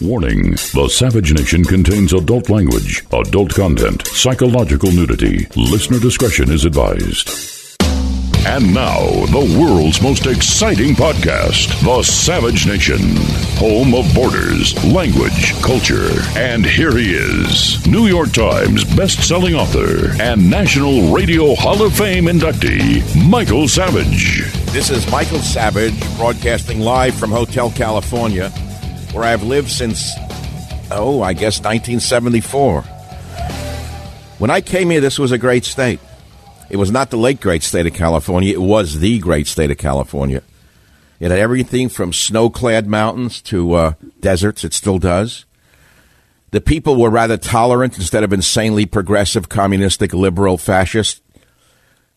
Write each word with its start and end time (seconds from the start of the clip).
Warning 0.00 0.52
The 0.74 0.88
Savage 0.88 1.32
Nation 1.32 1.64
contains 1.64 2.12
adult 2.12 2.50
language, 2.50 3.04
adult 3.12 3.54
content, 3.54 4.04
psychological 4.08 4.90
nudity. 4.90 5.46
Listener 5.54 6.00
discretion 6.00 6.50
is 6.50 6.64
advised. 6.64 7.30
And 8.46 8.74
now, 8.74 8.98
the 9.26 9.58
world's 9.60 10.02
most 10.02 10.26
exciting 10.26 10.94
podcast, 10.94 11.68
The 11.84 12.02
Savage 12.02 12.66
Nation, 12.66 12.98
home 13.58 13.94
of 13.94 14.12
borders, 14.14 14.74
language, 14.84 15.54
culture. 15.62 16.10
And 16.36 16.66
here 16.66 16.96
he 16.96 17.12
is, 17.14 17.86
New 17.86 18.08
York 18.08 18.32
Times 18.32 18.84
best-selling 18.96 19.54
author 19.54 20.10
and 20.20 20.50
National 20.50 21.12
Radio 21.12 21.54
Hall 21.54 21.82
of 21.82 21.94
Fame 21.94 22.24
inductee, 22.24 23.04
Michael 23.28 23.68
Savage. 23.68 24.42
This 24.72 24.90
is 24.90 25.08
Michael 25.10 25.40
Savage, 25.40 26.00
broadcasting 26.16 26.80
live 26.80 27.14
from 27.14 27.30
Hotel 27.30 27.70
California 27.70 28.52
where 29.18 29.26
I've 29.26 29.42
lived 29.42 29.68
since, 29.68 30.12
oh, 30.92 31.22
I 31.22 31.32
guess 31.32 31.58
1974. 31.58 32.82
When 34.38 34.48
I 34.48 34.60
came 34.60 34.90
here, 34.90 35.00
this 35.00 35.18
was 35.18 35.32
a 35.32 35.38
great 35.38 35.64
state. 35.64 35.98
It 36.70 36.76
was 36.76 36.92
not 36.92 37.10
the 37.10 37.16
late 37.16 37.40
great 37.40 37.64
state 37.64 37.86
of 37.86 37.94
California, 37.94 38.52
it 38.52 38.62
was 38.62 39.00
the 39.00 39.18
great 39.18 39.48
state 39.48 39.72
of 39.72 39.78
California. 39.78 40.42
It 41.18 41.32
had 41.32 41.40
everything 41.40 41.88
from 41.88 42.12
snow 42.12 42.48
clad 42.48 42.86
mountains 42.86 43.42
to 43.42 43.74
uh, 43.74 43.92
deserts, 44.20 44.62
it 44.62 44.72
still 44.72 45.00
does. 45.00 45.46
The 46.52 46.60
people 46.60 46.94
were 46.94 47.10
rather 47.10 47.36
tolerant 47.36 47.98
instead 47.98 48.22
of 48.22 48.32
insanely 48.32 48.86
progressive, 48.86 49.48
communistic, 49.48 50.14
liberal, 50.14 50.58
fascist. 50.58 51.22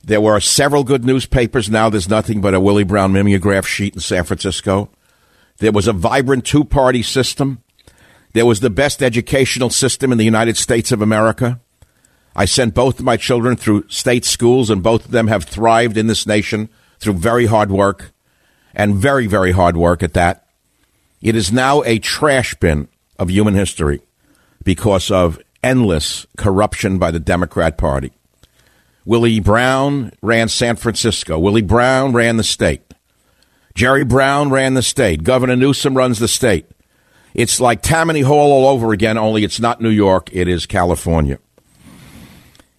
There 0.03 0.21
were 0.21 0.39
several 0.39 0.83
good 0.83 1.03
newspapers. 1.03 1.67
Now 1.67 1.89
there's 1.89 2.07
nothing 2.07 2.41
but 2.41 2.53
a 2.53 2.59
Willie 2.59 2.83
Brown 2.83 3.11
mimeograph 3.11 3.65
sheet 3.65 3.95
in 3.95 4.01
San 4.01 4.23
Francisco. 4.23 4.91
There 5.61 5.71
was 5.71 5.87
a 5.87 5.93
vibrant 5.93 6.43
two 6.43 6.63
party 6.63 7.03
system. 7.03 7.61
There 8.33 8.47
was 8.47 8.61
the 8.61 8.71
best 8.71 9.03
educational 9.03 9.69
system 9.69 10.11
in 10.11 10.17
the 10.17 10.25
United 10.25 10.57
States 10.57 10.91
of 10.91 11.03
America. 11.03 11.59
I 12.35 12.45
sent 12.45 12.73
both 12.73 12.97
of 12.97 13.05
my 13.05 13.15
children 13.15 13.55
through 13.55 13.87
state 13.87 14.25
schools, 14.25 14.71
and 14.71 14.81
both 14.81 15.05
of 15.05 15.11
them 15.11 15.27
have 15.27 15.43
thrived 15.43 15.97
in 15.97 16.07
this 16.07 16.25
nation 16.25 16.67
through 16.99 17.13
very 17.13 17.45
hard 17.45 17.69
work, 17.69 18.11
and 18.73 18.95
very, 18.95 19.27
very 19.27 19.51
hard 19.51 19.77
work 19.77 20.01
at 20.01 20.13
that. 20.13 20.47
It 21.21 21.35
is 21.35 21.51
now 21.51 21.83
a 21.83 21.99
trash 21.99 22.55
bin 22.55 22.87
of 23.19 23.29
human 23.29 23.53
history 23.53 24.01
because 24.63 25.11
of 25.11 25.39
endless 25.61 26.25
corruption 26.37 26.97
by 26.97 27.11
the 27.11 27.19
Democrat 27.19 27.77
Party. 27.77 28.11
Willie 29.05 29.39
Brown 29.39 30.11
ran 30.23 30.47
San 30.47 30.75
Francisco. 30.75 31.37
Willie 31.37 31.61
Brown 31.61 32.13
ran 32.13 32.37
the 32.37 32.43
state. 32.43 32.81
Jerry 33.75 34.03
Brown 34.03 34.49
ran 34.49 34.73
the 34.73 34.81
state. 34.81 35.23
Governor 35.23 35.55
Newsom 35.55 35.95
runs 35.95 36.19
the 36.19 36.27
state. 36.27 36.65
It's 37.33 37.59
like 37.59 37.81
Tammany 37.81 38.21
Hall 38.21 38.51
all 38.51 38.67
over 38.67 38.91
again, 38.91 39.17
only 39.17 39.43
it's 39.43 39.59
not 39.59 39.81
New 39.81 39.89
York, 39.89 40.29
it 40.33 40.47
is 40.47 40.65
California. 40.65 41.39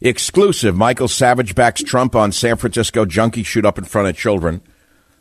Exclusive 0.00 0.76
Michael 0.76 1.08
Savage 1.08 1.54
backs 1.54 1.82
Trump 1.82 2.14
on 2.14 2.32
San 2.32 2.56
Francisco 2.56 3.04
junkie 3.04 3.44
shoot 3.44 3.64
up 3.64 3.78
in 3.78 3.84
front 3.84 4.08
of 4.08 4.16
children 4.16 4.60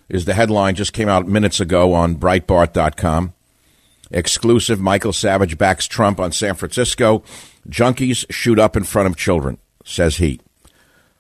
is 0.10 0.26
the 0.26 0.34
headline 0.34 0.76
just 0.76 0.92
came 0.92 1.08
out 1.08 1.28
minutes 1.28 1.60
ago 1.60 1.94
on 1.94 2.16
Breitbart.com. 2.16 3.34
Exclusive 4.10 4.82
Michael 4.82 5.14
Savage 5.14 5.58
backs 5.58 5.86
Trump 5.88 6.20
on 6.20 6.34
San 6.34 6.56
Francisco. 6.56 7.24
Junkies 7.70 8.26
shoot 8.30 8.60
up 8.60 8.76
in 8.76 8.84
front 8.84 9.08
of 9.08 9.16
children, 9.16 9.58
says 9.86 10.18
he. 10.18 10.42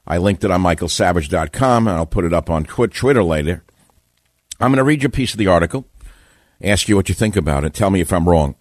I 0.05 0.17
linked 0.17 0.43
it 0.43 0.51
on 0.51 0.61
michaelsavage.com 0.61 1.87
and 1.87 1.95
I'll 1.95 2.05
put 2.05 2.25
it 2.25 2.33
up 2.33 2.49
on 2.49 2.65
Twitter 2.65 3.23
later. 3.23 3.63
I'm 4.61 4.69
going 4.69 4.77
to 4.77 4.83
read 4.83 5.01
you 5.01 5.07
a 5.07 5.11
piece 5.11 5.33
of 5.33 5.39
the 5.39 5.47
article, 5.47 5.85
ask 6.63 6.87
you 6.87 6.95
what 6.95 7.09
you 7.09 7.15
think 7.15 7.35
about 7.35 7.63
it, 7.63 7.73
tell 7.73 7.89
me 7.89 7.99
if 7.99 8.13
I'm 8.13 8.29
wrong. 8.29 8.55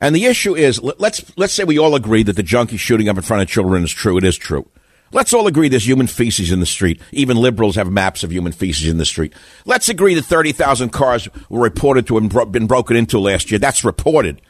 And 0.00 0.14
the 0.14 0.26
issue 0.26 0.54
is, 0.54 0.82
let's 0.82 1.24
let's 1.36 1.52
say 1.52 1.64
we 1.64 1.78
all 1.78 1.94
agree 1.94 2.24
that 2.24 2.34
the 2.34 2.42
junkie 2.42 2.76
shooting 2.76 3.08
up 3.08 3.16
in 3.16 3.22
front 3.22 3.42
of 3.42 3.48
children 3.48 3.84
is 3.84 3.92
true. 3.92 4.18
It 4.18 4.24
is 4.24 4.36
true. 4.36 4.68
Let's 5.12 5.32
all 5.32 5.46
agree 5.46 5.68
there's 5.68 5.86
human 5.86 6.08
feces 6.08 6.50
in 6.50 6.58
the 6.60 6.66
street. 6.66 7.00
Even 7.12 7.36
liberals 7.36 7.76
have 7.76 7.90
maps 7.90 8.24
of 8.24 8.32
human 8.32 8.52
feces 8.52 8.88
in 8.88 8.96
the 8.96 9.04
street. 9.04 9.32
Let's 9.64 9.88
agree 9.88 10.14
that 10.14 10.24
30,000 10.24 10.88
cars 10.88 11.28
were 11.48 11.60
reported 11.60 12.06
to 12.06 12.18
have 12.18 12.50
been 12.50 12.66
broken 12.66 12.96
into 12.96 13.18
last 13.18 13.50
year. 13.50 13.58
That's 13.58 13.84
reported 13.84 14.40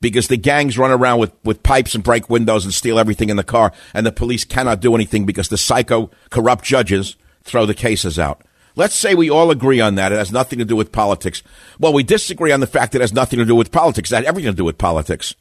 because 0.00 0.28
the 0.28 0.36
gangs 0.36 0.78
run 0.78 0.92
around 0.92 1.18
with, 1.18 1.32
with 1.44 1.62
pipes 1.62 1.94
and 1.94 2.04
break 2.04 2.30
windows 2.30 2.64
and 2.64 2.72
steal 2.72 2.98
everything 2.98 3.30
in 3.30 3.36
the 3.36 3.44
car, 3.44 3.72
and 3.92 4.06
the 4.06 4.12
police 4.12 4.44
cannot 4.44 4.80
do 4.80 4.94
anything 4.94 5.26
because 5.26 5.48
the 5.48 5.58
psycho, 5.58 6.10
corrupt 6.30 6.64
judges 6.64 7.16
throw 7.42 7.66
the 7.66 7.74
cases 7.74 8.18
out. 8.18 8.42
Let's 8.76 8.94
say 8.94 9.14
we 9.14 9.30
all 9.30 9.50
agree 9.50 9.80
on 9.80 9.94
that. 9.94 10.12
It 10.12 10.18
has 10.18 10.30
nothing 10.30 10.58
to 10.58 10.64
do 10.64 10.76
with 10.76 10.92
politics. 10.92 11.42
Well, 11.80 11.94
we 11.94 12.02
disagree 12.02 12.52
on 12.52 12.60
the 12.60 12.66
fact 12.66 12.92
that 12.92 12.98
it 12.98 13.02
has 13.02 13.12
nothing 13.12 13.38
to 13.38 13.46
do 13.46 13.54
with 13.54 13.72
politics. 13.72 14.12
It 14.12 14.16
has 14.16 14.26
everything 14.26 14.52
to 14.52 14.56
do 14.56 14.64
with 14.64 14.76
politics. 14.76 15.34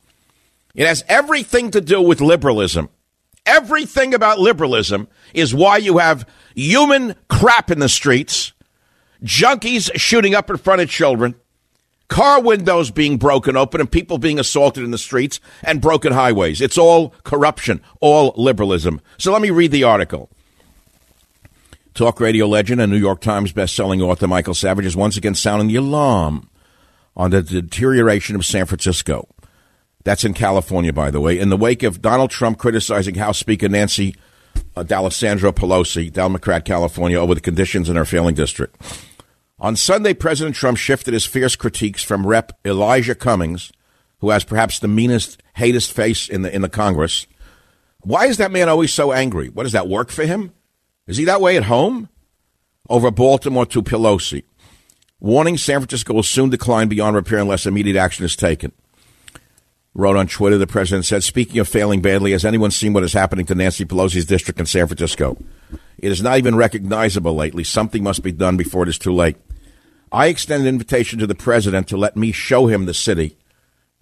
It 0.74 0.88
has 0.88 1.04
everything 1.10 1.70
to 1.72 1.82
do 1.82 2.02
with 2.02 2.22
liberalism. 2.22 2.90
Everything 3.46 4.14
about 4.14 4.40
liberalism 4.40 5.08
is 5.34 5.54
why 5.54 5.78
you 5.78 5.98
have 5.98 6.28
human 6.56 7.16
crap 7.30 7.70
in 7.70 7.80
the 7.80 7.90
streets, 7.90 8.54
junkies 9.22 9.92
shooting 9.96 10.34
up 10.34 10.50
in 10.50 10.58
front 10.58 10.82
of 10.82 10.90
children, 10.90 11.36
car 12.08 12.42
windows 12.42 12.90
being 12.90 13.18
broken 13.18 13.56
open, 13.56 13.82
and 13.82 13.92
people 13.92 14.18
being 14.18 14.40
assaulted 14.40 14.84
in 14.84 14.92
the 14.92 14.98
streets, 14.98 15.40
and 15.62 15.82
broken 15.82 16.14
highways. 16.14 16.62
It's 16.62 16.78
all 16.78 17.10
corruption, 17.24 17.82
all 18.00 18.34
liberalism. 18.36 19.02
So 19.18 19.32
let 19.32 19.42
me 19.42 19.52
read 19.52 19.72
the 19.72 19.84
article. 19.84 20.30
Talk 21.96 22.20
radio 22.20 22.46
legend 22.46 22.82
and 22.82 22.92
New 22.92 22.98
York 22.98 23.22
Times 23.22 23.54
best-selling 23.54 24.02
author 24.02 24.28
Michael 24.28 24.54
Savage 24.54 24.86
is 24.86 24.98
once 24.98 25.16
again 25.16 25.34
sounding 25.34 25.70
the 25.70 25.78
alarm 25.78 26.50
on 27.16 27.32
the 27.32 27.42
deterioration 27.42 28.36
of 28.36 28.46
San 28.46 28.66
Francisco. 28.66 29.30
That's 30.04 30.26
in 30.26 30.34
California, 30.34 30.92
by 30.92 31.10
the 31.10 31.22
way. 31.22 31.40
In 31.40 31.48
the 31.48 31.56
wake 31.56 31.84
of 31.84 32.02
Donald 32.02 32.32
Trump 32.32 32.58
criticizing 32.58 33.16
House 33.16 33.38
Speaker 33.38 33.70
Nancy 33.70 34.14
uh, 34.76 34.84
D'Alessandro 34.84 35.54
Pelosi, 35.54 36.12
Democrat 36.12 36.66
California, 36.66 37.18
over 37.18 37.34
the 37.34 37.40
conditions 37.40 37.88
in 37.88 37.96
her 37.96 38.04
failing 38.04 38.36
district. 38.36 38.76
On 39.58 39.78
Sunday, 39.78 40.14
President 40.14 40.54
Trump 40.54 40.78
shifted 40.78 41.14
his 41.14 41.26
fierce 41.26 41.56
critiques 41.56 42.04
from 42.04 42.28
Rep. 42.28 42.52
Elijah 42.66 43.16
Cummings, 43.16 43.72
who 44.20 44.32
has 44.32 44.44
perhaps 44.44 44.80
the 44.80 44.90
meanest, 44.90 45.42
hatest 45.54 45.94
face 45.94 46.28
in 46.28 46.42
the 46.42 46.54
in 46.54 46.62
the 46.62 46.68
Congress. 46.68 47.26
Why 48.02 48.26
is 48.26 48.36
that 48.36 48.52
man 48.52 48.68
always 48.68 48.94
so 48.94 49.14
angry? 49.14 49.48
What 49.48 49.64
does 49.64 49.72
that 49.72 49.88
work 49.88 50.12
for 50.12 50.26
him? 50.26 50.52
Is 51.08 51.18
he 51.18 51.26
that 51.26 51.42
way 51.42 51.56
at 51.56 51.64
home? 51.64 52.10
Over 52.90 53.12
Baltimore 53.12 53.66
to 53.68 53.84
Pelosi. 53.84 54.44
warning 55.20 55.58
San 55.58 55.80
Francisco 55.80 56.14
will 56.14 56.24
soon 56.24 56.50
decline 56.50 56.88
beyond 56.88 57.16
repair 57.16 57.40
unless 57.40 57.66
immediate 57.66 57.98
action 57.98 58.26
is 58.26 58.36
taken. 58.36 58.72
Wrote 59.94 60.18
on 60.18 60.28
Twitter, 60.28 60.58
the 60.58 60.68
president 60.68 61.06
said, 61.06 61.24
Speaking 61.24 61.60
of 61.60 61.70
failing 61.70 62.02
badly, 62.02 62.32
has 62.32 62.44
anyone 62.44 62.72
seen 62.72 62.92
what 62.92 63.04
is 63.04 63.14
happening 63.14 63.46
to 63.46 63.56
Nancy 63.56 63.86
Pelosi's 63.86 64.26
district 64.26 64.60
in 64.60 64.66
San 64.66 64.88
Francisco? 64.88 65.38
It 65.98 66.12
is 66.12 66.22
not 66.22 66.38
even 66.38 66.56
recognizable 66.56 67.34
lately. 67.34 67.64
Something 67.64 68.04
must 68.04 68.22
be 68.22 68.32
done 68.32 68.58
before 68.58 68.84
it 68.84 68.90
is 68.90 68.98
too 68.98 69.14
late. 69.14 69.38
I 70.12 70.28
extend 70.28 70.64
an 70.64 70.70
invitation 70.70 71.20
to 71.20 71.28
the 71.28 71.36
president 71.36 71.88
to 71.88 71.98
let 71.98 72.18
me 72.18 72.32
show 72.32 72.68
him 72.68 72.86
the 72.86 72.94
city. 72.94 73.38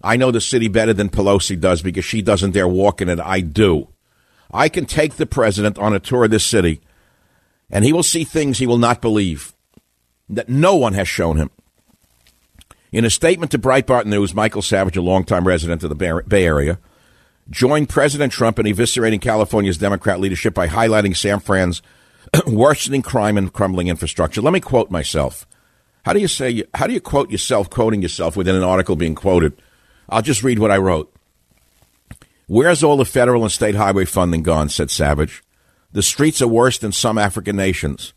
I 0.02 0.16
know 0.16 0.30
the 0.30 0.40
city 0.40 0.68
better 0.68 0.92
than 0.92 1.10
Pelosi 1.10 1.58
does 1.58 1.80
because 1.80 2.04
she 2.04 2.22
doesn't 2.22 2.52
dare 2.52 2.68
walk 2.68 3.00
in 3.00 3.08
it. 3.08 3.20
I 3.20 3.40
do. 3.40 3.88
I 4.52 4.68
can 4.68 4.86
take 4.86 5.14
the 5.16 5.26
president 5.26 5.78
on 5.78 5.94
a 5.94 6.00
tour 6.00 6.24
of 6.24 6.30
this 6.30 6.44
city, 6.44 6.80
and 7.74 7.84
he 7.84 7.92
will 7.92 8.04
see 8.04 8.22
things 8.24 8.56
he 8.56 8.68
will 8.68 8.78
not 8.78 9.02
believe 9.02 9.52
that 10.30 10.48
no 10.48 10.76
one 10.76 10.94
has 10.94 11.08
shown 11.08 11.36
him. 11.36 11.50
In 12.92 13.04
a 13.04 13.10
statement 13.10 13.50
to 13.50 13.58
Breitbart 13.58 14.06
News, 14.06 14.32
Michael 14.32 14.62
Savage, 14.62 14.96
a 14.96 15.02
longtime 15.02 15.46
resident 15.46 15.82
of 15.82 15.88
the 15.90 16.22
Bay 16.26 16.46
Area, 16.46 16.78
joined 17.50 17.88
President 17.88 18.32
Trump 18.32 18.60
in 18.60 18.66
eviscerating 18.66 19.20
California's 19.20 19.76
Democrat 19.76 20.20
leadership 20.20 20.54
by 20.54 20.68
highlighting 20.68 21.16
San 21.16 21.40
Fran's 21.40 21.82
worsening 22.46 23.02
crime 23.02 23.36
and 23.36 23.52
crumbling 23.52 23.88
infrastructure. 23.88 24.40
Let 24.40 24.52
me 24.52 24.60
quote 24.60 24.92
myself. 24.92 25.44
How 26.04 26.12
do 26.12 26.20
you 26.20 26.28
say? 26.28 26.62
How 26.74 26.86
do 26.86 26.92
you 26.92 27.00
quote 27.00 27.30
yourself, 27.30 27.68
quoting 27.68 28.02
yourself 28.02 28.36
within 28.36 28.54
an 28.54 28.62
article 28.62 28.94
being 28.94 29.16
quoted? 29.16 29.60
I'll 30.08 30.22
just 30.22 30.44
read 30.44 30.60
what 30.60 30.70
I 30.70 30.76
wrote. 30.76 31.12
Where's 32.46 32.84
all 32.84 32.96
the 32.96 33.04
federal 33.04 33.42
and 33.42 33.50
state 33.50 33.74
highway 33.74 34.04
funding 34.04 34.42
gone? 34.44 34.68
said 34.68 34.90
Savage. 34.90 35.42
The 35.94 36.02
streets 36.02 36.42
are 36.42 36.48
worse 36.48 36.76
than 36.76 36.90
some 36.90 37.18
African 37.18 37.54
nations. 37.54 38.14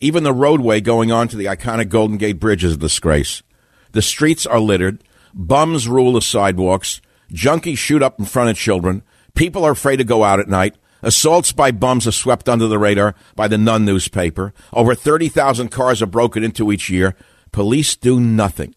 Even 0.00 0.24
the 0.24 0.32
roadway 0.32 0.80
going 0.80 1.12
on 1.12 1.28
to 1.28 1.36
the 1.36 1.44
iconic 1.44 1.88
Golden 1.88 2.16
Gate 2.16 2.40
Bridge 2.40 2.64
is 2.64 2.72
a 2.72 2.76
disgrace. 2.76 3.44
The 3.92 4.02
streets 4.02 4.46
are 4.46 4.58
littered. 4.58 5.04
Bums 5.32 5.86
rule 5.86 6.14
the 6.14 6.22
sidewalks. 6.22 7.00
Junkies 7.32 7.78
shoot 7.78 8.02
up 8.02 8.18
in 8.18 8.24
front 8.24 8.50
of 8.50 8.56
children. 8.56 9.04
People 9.34 9.64
are 9.64 9.70
afraid 9.70 9.98
to 9.98 10.04
go 10.04 10.24
out 10.24 10.40
at 10.40 10.48
night. 10.48 10.74
Assaults 11.02 11.52
by 11.52 11.70
bums 11.70 12.08
are 12.08 12.12
swept 12.12 12.48
under 12.48 12.66
the 12.66 12.80
radar 12.80 13.14
by 13.36 13.46
the 13.46 13.56
Nun 13.56 13.84
newspaper. 13.84 14.52
Over 14.72 14.96
30,000 14.96 15.68
cars 15.68 16.02
are 16.02 16.06
broken 16.06 16.42
into 16.42 16.72
each 16.72 16.90
year. 16.90 17.14
Police 17.52 17.94
do 17.94 18.18
nothing 18.18 18.74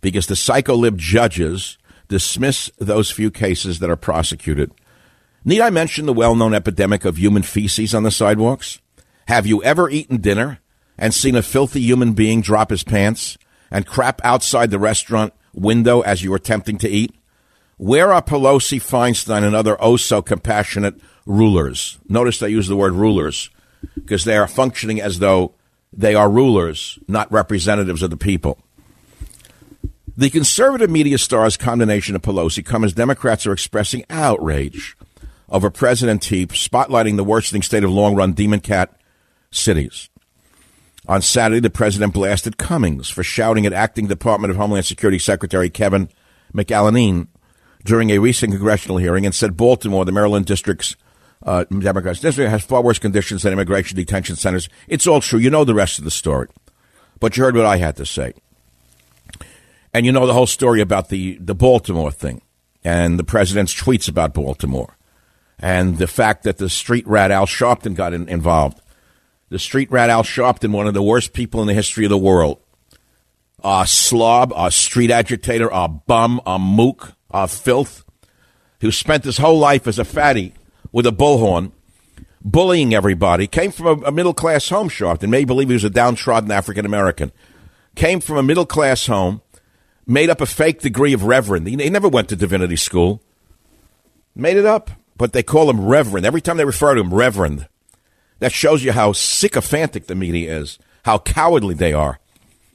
because 0.00 0.28
the 0.28 0.34
psycholib 0.34 0.96
judges 0.96 1.76
dismiss 2.06 2.70
those 2.78 3.10
few 3.10 3.32
cases 3.32 3.80
that 3.80 3.90
are 3.90 3.96
prosecuted. 3.96 4.70
Need 5.44 5.60
I 5.60 5.70
mention 5.70 6.06
the 6.06 6.12
well 6.12 6.34
known 6.34 6.54
epidemic 6.54 7.04
of 7.04 7.16
human 7.16 7.42
feces 7.42 7.94
on 7.94 8.02
the 8.02 8.10
sidewalks? 8.10 8.80
Have 9.28 9.46
you 9.46 9.62
ever 9.62 9.88
eaten 9.88 10.18
dinner 10.18 10.60
and 10.98 11.14
seen 11.14 11.36
a 11.36 11.42
filthy 11.42 11.80
human 11.80 12.12
being 12.12 12.42
drop 12.42 12.70
his 12.70 12.82
pants? 12.82 13.38
and 13.70 13.86
crap 13.86 14.20
outside 14.24 14.70
the 14.70 14.78
restaurant 14.78 15.32
window 15.54 16.00
as 16.00 16.22
you 16.22 16.30
were 16.30 16.36
attempting 16.36 16.78
to 16.78 16.88
eat? 16.88 17.14
Where 17.76 18.12
are 18.12 18.22
Pelosi, 18.22 18.78
Feinstein, 18.78 19.44
and 19.44 19.54
other 19.54 19.76
oh 19.80 19.96
so 19.96 20.20
compassionate 20.20 21.00
rulers? 21.24 21.98
Notice 22.08 22.42
I 22.42 22.48
use 22.48 22.68
the 22.68 22.76
word 22.76 22.92
rulers 22.92 23.50
because 23.94 24.24
they 24.24 24.36
are 24.36 24.48
functioning 24.48 25.00
as 25.00 25.18
though 25.18 25.54
they 25.92 26.14
are 26.14 26.30
rulers, 26.30 26.98
not 27.08 27.32
representatives 27.32 28.02
of 28.02 28.10
the 28.10 28.16
people. 28.16 28.58
The 30.16 30.28
conservative 30.28 30.90
media 30.90 31.16
star's 31.16 31.56
condemnation 31.56 32.14
of 32.14 32.22
Pelosi 32.22 32.64
comes 32.64 32.86
as 32.86 32.92
Democrats 32.92 33.46
are 33.46 33.52
expressing 33.52 34.04
outrage 34.10 34.96
over 35.50 35.70
President 35.70 36.22
Teep 36.22 36.50
spotlighting 36.50 37.16
the 37.16 37.24
worsening 37.24 37.62
state 37.62 37.84
of 37.84 37.90
long 37.90 38.14
run 38.14 38.32
demon 38.32 38.60
cat 38.60 38.94
cities. 39.50 40.08
On 41.08 41.20
Saturday, 41.20 41.60
the 41.60 41.70
president 41.70 42.12
blasted 42.12 42.56
Cummings 42.58 43.08
for 43.08 43.22
shouting 43.22 43.66
at 43.66 43.72
acting 43.72 44.06
Department 44.06 44.50
of 44.50 44.56
Homeland 44.56 44.84
Security 44.84 45.18
Secretary 45.18 45.70
Kevin 45.70 46.08
McAleenan 46.54 47.28
during 47.84 48.10
a 48.10 48.18
recent 48.18 48.52
congressional 48.52 48.98
hearing 48.98 49.24
and 49.24 49.34
said 49.34 49.56
Baltimore, 49.56 50.04
the 50.04 50.12
Maryland 50.12 50.46
district's 50.46 50.96
uh, 51.42 51.64
Democrats 51.64 52.20
district, 52.20 52.50
has 52.50 52.62
far 52.62 52.82
worse 52.82 52.98
conditions 52.98 53.42
than 53.42 53.52
immigration 53.52 53.96
detention 53.96 54.36
centers. 54.36 54.68
It's 54.86 55.06
all 55.06 55.20
true. 55.20 55.38
You 55.38 55.50
know 55.50 55.64
the 55.64 55.74
rest 55.74 55.98
of 55.98 56.04
the 56.04 56.10
story. 56.10 56.48
But 57.18 57.36
you 57.36 57.42
heard 57.42 57.56
what 57.56 57.66
I 57.66 57.78
had 57.78 57.96
to 57.96 58.06
say. 58.06 58.34
And 59.92 60.06
you 60.06 60.12
know 60.12 60.26
the 60.26 60.34
whole 60.34 60.46
story 60.46 60.80
about 60.80 61.08
the, 61.08 61.38
the 61.40 61.54
Baltimore 61.54 62.12
thing 62.12 62.42
and 62.84 63.18
the 63.18 63.24
president's 63.24 63.74
tweets 63.74 64.08
about 64.08 64.34
Baltimore 64.34 64.96
and 65.60 65.98
the 65.98 66.06
fact 66.06 66.42
that 66.42 66.58
the 66.58 66.68
street 66.68 67.06
rat 67.06 67.30
Al 67.30 67.46
Sharpton 67.46 67.94
got 67.94 68.12
in, 68.12 68.28
involved 68.28 68.80
the 69.50 69.58
street 69.58 69.90
rat 69.90 70.10
Al 70.10 70.22
Sharpton, 70.22 70.70
one 70.70 70.86
of 70.86 70.94
the 70.94 71.02
worst 71.02 71.32
people 71.32 71.60
in 71.60 71.66
the 71.66 71.74
history 71.74 72.04
of 72.04 72.10
the 72.10 72.16
world. 72.16 72.58
A 73.62 73.84
slob, 73.86 74.52
a 74.56 74.70
street 74.70 75.10
agitator, 75.10 75.68
a 75.70 75.86
bum, 75.86 76.40
a 76.46 76.58
mook, 76.58 77.12
a 77.30 77.46
filth, 77.46 78.04
who 78.80 78.90
spent 78.90 79.24
his 79.24 79.38
whole 79.38 79.58
life 79.58 79.86
as 79.86 79.98
a 79.98 80.04
fatty 80.04 80.54
with 80.92 81.04
a 81.04 81.10
bullhorn, 81.10 81.72
bullying 82.42 82.94
everybody. 82.94 83.46
Came 83.46 83.72
from 83.72 83.86
a, 83.86 84.06
a 84.06 84.12
middle 84.12 84.32
class 84.32 84.68
home, 84.68 84.88
Sharpton. 84.88 85.28
May 85.28 85.44
believe 85.44 85.68
he 85.68 85.74
was 85.74 85.84
a 85.84 85.90
downtrodden 85.90 86.50
African 86.50 86.86
American. 86.86 87.32
Came 87.96 88.20
from 88.20 88.36
a 88.36 88.42
middle 88.42 88.66
class 88.66 89.06
home, 89.06 89.42
made 90.06 90.30
up 90.30 90.40
a 90.40 90.46
fake 90.46 90.80
degree 90.80 91.12
of 91.12 91.24
reverend. 91.24 91.66
He, 91.66 91.76
he 91.76 91.90
never 91.90 92.08
went 92.08 92.28
to 92.28 92.36
divinity 92.36 92.76
school. 92.76 93.20
Made 94.34 94.56
it 94.56 94.64
up, 94.64 94.92
but 95.20 95.34
they 95.34 95.42
call 95.42 95.68
him 95.68 95.84
reverend. 95.84 96.24
Every 96.24 96.40
time 96.40 96.56
they 96.56 96.64
refer 96.64 96.94
to 96.94 97.00
him, 97.02 97.12
reverend. 97.12 97.68
That 98.38 98.52
shows 98.52 98.82
you 98.82 98.92
how 98.92 99.12
sycophantic 99.12 100.06
the 100.06 100.14
media 100.14 100.56
is, 100.58 100.78
how 101.04 101.18
cowardly 101.18 101.74
they 101.74 101.92
are. 101.92 102.18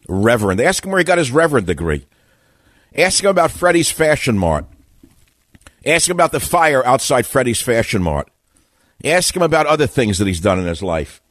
Reverend. 0.07 0.62
Ask 0.62 0.86
him 0.86 0.92
where 0.92 1.00
he 1.00 1.03
got 1.03 1.18
his 1.18 1.31
reverend 1.31 1.65
degree. 1.65 2.06
Ask 2.95 3.24
him 3.24 3.31
about 3.31 3.50
Freddie's 3.50 3.89
Fashion 3.89 4.38
Mart. 4.38 4.68
Ask 5.88 6.07
him 6.07 6.15
about 6.15 6.31
the 6.31 6.39
fire 6.39 6.86
outside 6.86 7.25
Freddie's 7.25 7.63
Fashion 7.63 8.03
Mart. 8.03 8.30
Ask 9.03 9.36
him 9.36 9.42
about 9.42 9.65
other 9.65 9.88
things 9.88 10.19
that 10.19 10.27
he's 10.27 10.39
done 10.39 10.59
in 10.59 10.68
his 10.68 10.83
life. 10.83 11.24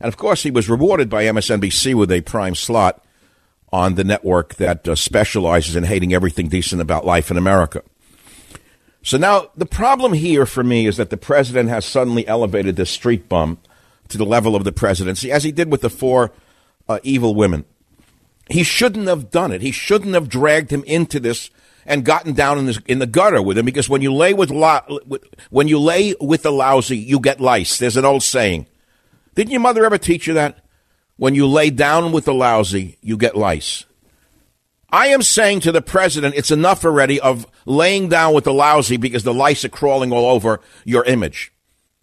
And 0.00 0.06
of 0.06 0.16
course, 0.16 0.44
he 0.44 0.52
was 0.52 0.70
rewarded 0.70 1.10
by 1.10 1.24
MSNBC 1.24 1.96
with 1.96 2.12
a 2.12 2.20
prime 2.20 2.54
slot 2.54 3.04
on 3.72 3.96
the 3.96 4.04
network 4.04 4.54
that 4.54 4.86
uh, 4.86 4.94
specializes 4.94 5.74
in 5.74 5.82
hating 5.82 6.14
everything 6.14 6.46
decent 6.46 6.80
about 6.80 7.04
life 7.04 7.28
in 7.28 7.36
America. 7.36 7.82
So 9.02 9.16
now 9.16 9.50
the 9.56 9.66
problem 9.66 10.12
here 10.12 10.46
for 10.46 10.62
me 10.62 10.86
is 10.86 10.96
that 10.98 11.10
the 11.10 11.16
president 11.16 11.68
has 11.70 11.84
suddenly 11.84 12.26
elevated 12.26 12.76
this 12.76 12.90
street 12.90 13.28
bum 13.28 13.58
to 14.08 14.18
the 14.18 14.26
level 14.26 14.54
of 14.54 14.64
the 14.64 14.72
presidency, 14.72 15.32
as 15.32 15.44
he 15.44 15.52
did 15.52 15.70
with 15.70 15.80
the 15.80 15.90
four 15.90 16.32
uh, 16.88 16.98
evil 17.02 17.34
women. 17.34 17.64
He 18.50 18.62
shouldn't 18.64 19.06
have 19.06 19.30
done 19.30 19.52
it. 19.52 19.62
He 19.62 19.70
shouldn't 19.70 20.14
have 20.14 20.28
dragged 20.28 20.72
him 20.72 20.82
into 20.84 21.20
this 21.20 21.50
and 21.86 22.04
gotten 22.04 22.34
down 22.34 22.58
in, 22.58 22.66
this, 22.66 22.78
in 22.86 22.98
the 22.98 23.06
gutter 23.06 23.40
with 23.40 23.56
him 23.56 23.64
because 23.64 23.88
when 23.88 24.02
you 24.02 24.12
lay 24.12 24.34
with, 24.34 24.50
lo- 24.50 25.00
when 25.50 25.68
you 25.68 25.78
lay 25.78 26.14
with 26.20 26.42
the 26.42 26.52
lousy, 26.52 26.98
you 26.98 27.20
get 27.20 27.40
lice. 27.40 27.78
There's 27.78 27.96
an 27.96 28.04
old 28.04 28.22
saying. 28.22 28.66
Didn't 29.34 29.52
your 29.52 29.60
mother 29.60 29.84
ever 29.84 29.98
teach 29.98 30.26
you 30.26 30.34
that? 30.34 30.58
When 31.16 31.34
you 31.34 31.46
lay 31.46 31.70
down 31.70 32.12
with 32.12 32.24
the 32.24 32.34
lousy, 32.34 32.98
you 33.02 33.16
get 33.16 33.36
lice. 33.36 33.84
I 34.92 35.08
am 35.08 35.22
saying 35.22 35.60
to 35.60 35.72
the 35.72 35.82
president, 35.82 36.34
it's 36.34 36.50
enough 36.50 36.84
already 36.84 37.20
of 37.20 37.46
laying 37.64 38.08
down 38.08 38.34
with 38.34 38.44
the 38.44 38.52
lousy 38.52 38.96
because 38.96 39.22
the 39.22 39.34
lice 39.34 39.64
are 39.64 39.68
crawling 39.68 40.12
all 40.12 40.30
over 40.30 40.60
your 40.84 41.04
image. 41.04 41.52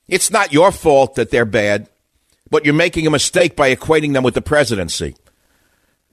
It's 0.08 0.32
not 0.32 0.54
your 0.54 0.72
fault 0.72 1.16
that 1.16 1.32
they're 1.32 1.46
bad. 1.46 1.90
But 2.50 2.64
you're 2.64 2.74
making 2.74 3.06
a 3.06 3.12
mistake 3.12 3.56
by 3.56 3.76
equating 3.76 4.14
them 4.14 4.24
with 4.24 4.34
the 4.34 4.42
presidency. 4.42 5.16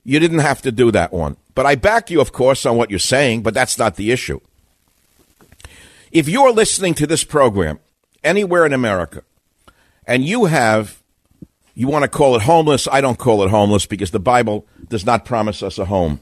You 0.02 0.18
didn't 0.18 0.40
have 0.40 0.62
to 0.62 0.72
do 0.72 0.90
that 0.90 1.12
one. 1.12 1.36
But 1.54 1.66
I 1.66 1.76
back 1.76 2.10
you, 2.10 2.20
of 2.20 2.32
course, 2.32 2.66
on 2.66 2.76
what 2.76 2.90
you're 2.90 2.98
saying, 2.98 3.42
but 3.42 3.54
that's 3.54 3.78
not 3.78 3.96
the 3.96 4.10
issue. 4.10 4.40
If 6.10 6.28
you're 6.28 6.52
listening 6.52 6.94
to 6.94 7.06
this 7.06 7.24
program 7.24 7.78
anywhere 8.22 8.66
in 8.66 8.72
America 8.72 9.22
and 10.06 10.24
you 10.24 10.46
have, 10.46 11.02
you 11.74 11.88
want 11.88 12.02
to 12.02 12.08
call 12.08 12.36
it 12.36 12.42
homeless, 12.42 12.88
I 12.90 13.00
don't 13.00 13.18
call 13.18 13.44
it 13.44 13.50
homeless 13.50 13.86
because 13.86 14.10
the 14.10 14.20
Bible 14.20 14.66
does 14.88 15.06
not 15.06 15.24
promise 15.24 15.62
us 15.62 15.78
a 15.78 15.84
home. 15.84 16.20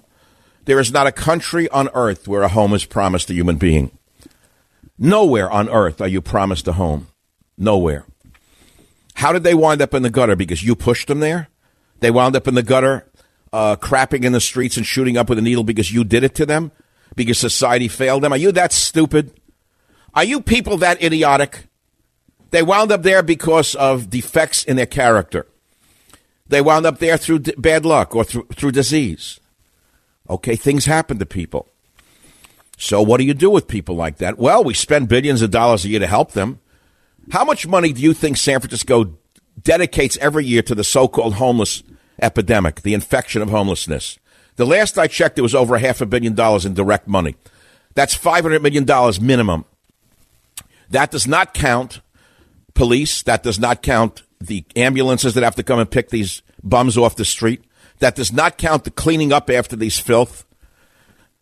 There 0.64 0.78
is 0.78 0.92
not 0.92 1.06
a 1.06 1.12
country 1.12 1.68
on 1.70 1.88
earth 1.94 2.28
where 2.28 2.42
a 2.42 2.48
home 2.48 2.72
is 2.72 2.84
promised 2.84 3.30
a 3.30 3.34
human 3.34 3.56
being. 3.56 3.96
Nowhere 4.98 5.50
on 5.50 5.68
earth 5.68 6.00
are 6.00 6.08
you 6.08 6.20
promised 6.20 6.68
a 6.68 6.74
home. 6.74 7.08
Nowhere. 7.58 8.06
How 9.14 9.32
did 9.32 9.42
they 9.42 9.54
wind 9.54 9.82
up 9.82 9.94
in 9.94 10.02
the 10.02 10.10
gutter? 10.10 10.36
Because 10.36 10.62
you 10.62 10.74
pushed 10.74 11.08
them 11.08 11.20
there? 11.20 11.48
They 12.00 12.10
wound 12.10 12.36
up 12.36 12.48
in 12.48 12.54
the 12.54 12.62
gutter, 12.62 13.06
uh, 13.52 13.76
crapping 13.76 14.24
in 14.24 14.32
the 14.32 14.40
streets 14.40 14.76
and 14.76 14.86
shooting 14.86 15.16
up 15.16 15.28
with 15.28 15.38
a 15.38 15.42
needle 15.42 15.64
because 15.64 15.92
you 15.92 16.04
did 16.04 16.24
it 16.24 16.34
to 16.36 16.46
them? 16.46 16.72
Because 17.14 17.38
society 17.38 17.88
failed 17.88 18.22
them? 18.22 18.32
Are 18.32 18.38
you 18.38 18.52
that 18.52 18.72
stupid? 18.72 19.32
Are 20.14 20.24
you 20.24 20.40
people 20.40 20.76
that 20.78 21.02
idiotic? 21.02 21.66
They 22.50 22.62
wound 22.62 22.92
up 22.92 23.02
there 23.02 23.22
because 23.22 23.74
of 23.74 24.10
defects 24.10 24.64
in 24.64 24.76
their 24.76 24.86
character. 24.86 25.46
They 26.46 26.60
wound 26.60 26.86
up 26.86 26.98
there 26.98 27.16
through 27.16 27.40
d- 27.40 27.54
bad 27.56 27.84
luck 27.84 28.14
or 28.14 28.24
through, 28.24 28.46
through 28.54 28.72
disease. 28.72 29.40
Okay, 30.32 30.56
things 30.56 30.86
happen 30.86 31.18
to 31.18 31.26
people. 31.26 31.68
So, 32.78 33.02
what 33.02 33.18
do 33.18 33.24
you 33.24 33.34
do 33.34 33.50
with 33.50 33.68
people 33.68 33.94
like 33.94 34.16
that? 34.16 34.38
Well, 34.38 34.64
we 34.64 34.72
spend 34.72 35.08
billions 35.08 35.42
of 35.42 35.50
dollars 35.50 35.84
a 35.84 35.90
year 35.90 36.00
to 36.00 36.06
help 36.06 36.32
them. 36.32 36.58
How 37.30 37.44
much 37.44 37.66
money 37.66 37.92
do 37.92 38.00
you 38.00 38.14
think 38.14 38.38
San 38.38 38.58
Francisco 38.58 39.18
dedicates 39.62 40.16
every 40.22 40.46
year 40.46 40.62
to 40.62 40.74
the 40.74 40.84
so 40.84 41.06
called 41.06 41.34
homeless 41.34 41.82
epidemic, 42.20 42.80
the 42.80 42.94
infection 42.94 43.42
of 43.42 43.50
homelessness? 43.50 44.18
The 44.56 44.64
last 44.64 44.98
I 44.98 45.06
checked, 45.06 45.38
it 45.38 45.42
was 45.42 45.54
over 45.54 45.76
half 45.76 46.00
a 46.00 46.06
billion 46.06 46.34
dollars 46.34 46.64
in 46.64 46.72
direct 46.72 47.06
money. 47.06 47.36
That's 47.94 48.16
$500 48.16 48.62
million 48.62 48.86
minimum. 49.24 49.66
That 50.88 51.10
does 51.10 51.26
not 51.26 51.52
count 51.52 52.00
police. 52.72 53.22
That 53.22 53.42
does 53.42 53.58
not 53.58 53.82
count 53.82 54.22
the 54.40 54.64
ambulances 54.76 55.34
that 55.34 55.44
have 55.44 55.56
to 55.56 55.62
come 55.62 55.78
and 55.78 55.90
pick 55.90 56.08
these 56.08 56.40
bums 56.64 56.96
off 56.96 57.16
the 57.16 57.24
street. 57.26 57.62
That 57.98 58.14
does 58.14 58.32
not 58.32 58.58
count 58.58 58.84
the 58.84 58.90
cleaning 58.90 59.32
up 59.32 59.50
after 59.50 59.76
these 59.76 59.98
filth. 59.98 60.44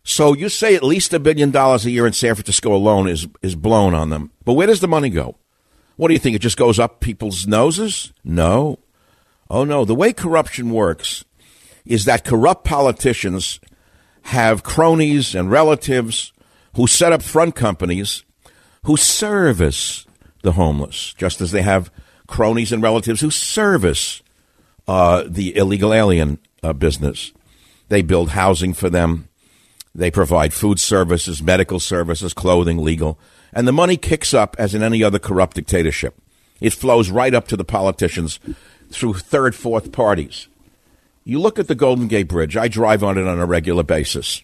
So 0.03 0.33
you 0.33 0.49
say 0.49 0.75
at 0.75 0.83
least 0.83 1.13
a 1.13 1.19
billion 1.19 1.51
dollars 1.51 1.85
a 1.85 1.91
year 1.91 2.07
in 2.07 2.13
San 2.13 2.35
Francisco 2.35 2.73
alone 2.73 3.07
is, 3.07 3.27
is 3.41 3.55
blown 3.55 3.93
on 3.93 4.09
them. 4.09 4.31
But 4.43 4.53
where 4.53 4.67
does 4.67 4.79
the 4.79 4.87
money 4.87 5.09
go? 5.09 5.37
What 5.95 6.07
do 6.07 6.13
you 6.13 6.19
think? 6.19 6.35
It 6.35 6.39
just 6.39 6.57
goes 6.57 6.79
up 6.79 6.99
people's 6.99 7.45
noses? 7.45 8.11
No. 8.23 8.79
Oh, 9.49 9.63
no. 9.63 9.85
The 9.85 9.95
way 9.95 10.13
corruption 10.13 10.71
works 10.71 11.25
is 11.85 12.05
that 12.05 12.25
corrupt 12.25 12.63
politicians 12.63 13.59
have 14.23 14.63
cronies 14.63 15.35
and 15.35 15.51
relatives 15.51 16.33
who 16.75 16.87
set 16.87 17.11
up 17.11 17.21
front 17.21 17.55
companies 17.55 18.23
who 18.85 18.97
service 18.97 20.05
the 20.41 20.53
homeless, 20.53 21.13
just 21.13 21.41
as 21.41 21.51
they 21.51 21.61
have 21.61 21.91
cronies 22.27 22.71
and 22.71 22.81
relatives 22.81 23.21
who 23.21 23.29
service 23.29 24.21
uh, 24.87 25.23
the 25.27 25.55
illegal 25.55 25.93
alien 25.93 26.39
uh, 26.63 26.73
business. 26.73 27.31
They 27.89 28.01
build 28.01 28.29
housing 28.29 28.73
for 28.73 28.89
them. 28.89 29.27
They 29.93 30.11
provide 30.11 30.53
food 30.53 30.79
services, 30.79 31.41
medical 31.41 31.79
services, 31.79 32.33
clothing, 32.33 32.77
legal. 32.77 33.19
And 33.53 33.67
the 33.67 33.73
money 33.73 33.97
kicks 33.97 34.33
up 34.33 34.55
as 34.57 34.73
in 34.73 34.83
any 34.83 35.03
other 35.03 35.19
corrupt 35.19 35.55
dictatorship. 35.55 36.17
It 36.61 36.73
flows 36.73 37.09
right 37.09 37.33
up 37.33 37.47
to 37.49 37.57
the 37.57 37.65
politicians 37.65 38.39
through 38.89 39.15
third, 39.15 39.55
fourth 39.55 39.91
parties. 39.91 40.47
You 41.23 41.39
look 41.39 41.59
at 41.59 41.67
the 41.67 41.75
Golden 41.75 42.07
Gate 42.07 42.27
Bridge. 42.27 42.55
I 42.55 42.67
drive 42.67 43.03
on 43.03 43.17
it 43.17 43.27
on 43.27 43.39
a 43.39 43.45
regular 43.45 43.83
basis. 43.83 44.43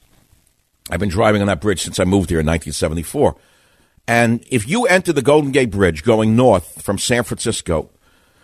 I've 0.90 1.00
been 1.00 1.10
driving 1.10 1.42
on 1.42 1.48
that 1.48 1.62
bridge 1.62 1.82
since 1.82 2.00
I 2.00 2.06
moved 2.06 2.30
here 2.30 2.40
in 2.40 2.46
1974. 2.46 3.36
And 4.08 4.44
if 4.50 4.68
you 4.68 4.86
enter 4.86 5.12
the 5.12 5.22
Golden 5.22 5.52
Gate 5.52 5.72
Bridge 5.72 6.04
going 6.04 6.36
north 6.36 6.82
from 6.82 6.98
San 6.98 7.24
Francisco, 7.24 7.90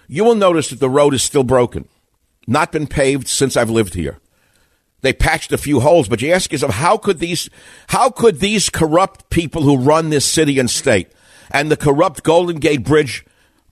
you 0.07 0.23
will 0.23 0.35
notice 0.35 0.69
that 0.69 0.79
the 0.79 0.89
road 0.89 1.13
is 1.13 1.23
still 1.23 1.43
broken, 1.43 1.87
not 2.47 2.71
been 2.71 2.87
paved 2.87 3.27
since 3.27 3.55
I've 3.55 3.69
lived 3.69 3.93
here. 3.93 4.19
They 5.01 5.13
patched 5.13 5.51
a 5.51 5.57
few 5.57 5.81
holes, 5.81 6.07
but 6.07 6.21
you 6.21 6.31
ask 6.31 6.51
yourself, 6.51 6.75
how 6.75 6.97
could 6.97 7.19
these, 7.19 7.49
how 7.87 8.09
could 8.09 8.39
these 8.39 8.69
corrupt 8.69 9.29
people 9.29 9.63
who 9.63 9.77
run 9.77 10.09
this 10.09 10.25
city 10.25 10.59
and 10.59 10.69
state 10.69 11.11
and 11.51 11.69
the 11.69 11.77
corrupt 11.77 12.23
Golden 12.23 12.57
Gate 12.57 12.83
Bridge 12.83 13.25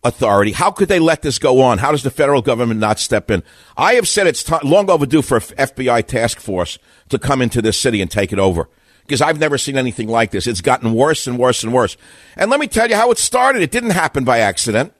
Authority, 0.03 0.51
how 0.51 0.71
could 0.71 0.89
they 0.89 0.97
let 0.97 1.21
this 1.21 1.37
go 1.37 1.61
on? 1.61 1.77
How 1.77 1.91
does 1.91 2.01
the 2.01 2.09
federal 2.09 2.41
government 2.41 2.79
not 2.79 2.97
step 2.99 3.29
in? 3.29 3.43
I 3.77 3.93
have 3.93 4.07
said 4.07 4.25
it's 4.25 4.49
long 4.63 4.89
overdue 4.89 5.21
for 5.21 5.37
an 5.37 5.43
FBI 5.43 6.07
task 6.07 6.39
force 6.39 6.79
to 7.09 7.19
come 7.19 7.39
into 7.39 7.61
this 7.61 7.79
city 7.79 8.01
and 8.01 8.09
take 8.09 8.33
it 8.33 8.39
over 8.39 8.67
because 9.05 9.21
I've 9.21 9.39
never 9.39 9.59
seen 9.59 9.77
anything 9.77 10.07
like 10.07 10.31
this. 10.31 10.47
It's 10.47 10.61
gotten 10.61 10.93
worse 10.93 11.27
and 11.27 11.37
worse 11.37 11.63
and 11.63 11.71
worse. 11.71 11.97
And 12.35 12.49
let 12.49 12.59
me 12.59 12.67
tell 12.67 12.89
you 12.89 12.95
how 12.95 13.11
it 13.11 13.19
started. 13.19 13.61
It 13.61 13.69
didn't 13.69 13.91
happen 13.91 14.23
by 14.23 14.39
accident. 14.39 14.93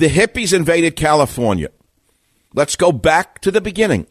The 0.00 0.08
hippies 0.08 0.54
invaded 0.54 0.96
California. 0.96 1.68
Let's 2.54 2.74
go 2.74 2.90
back 2.90 3.38
to 3.42 3.50
the 3.50 3.60
beginning. 3.60 4.06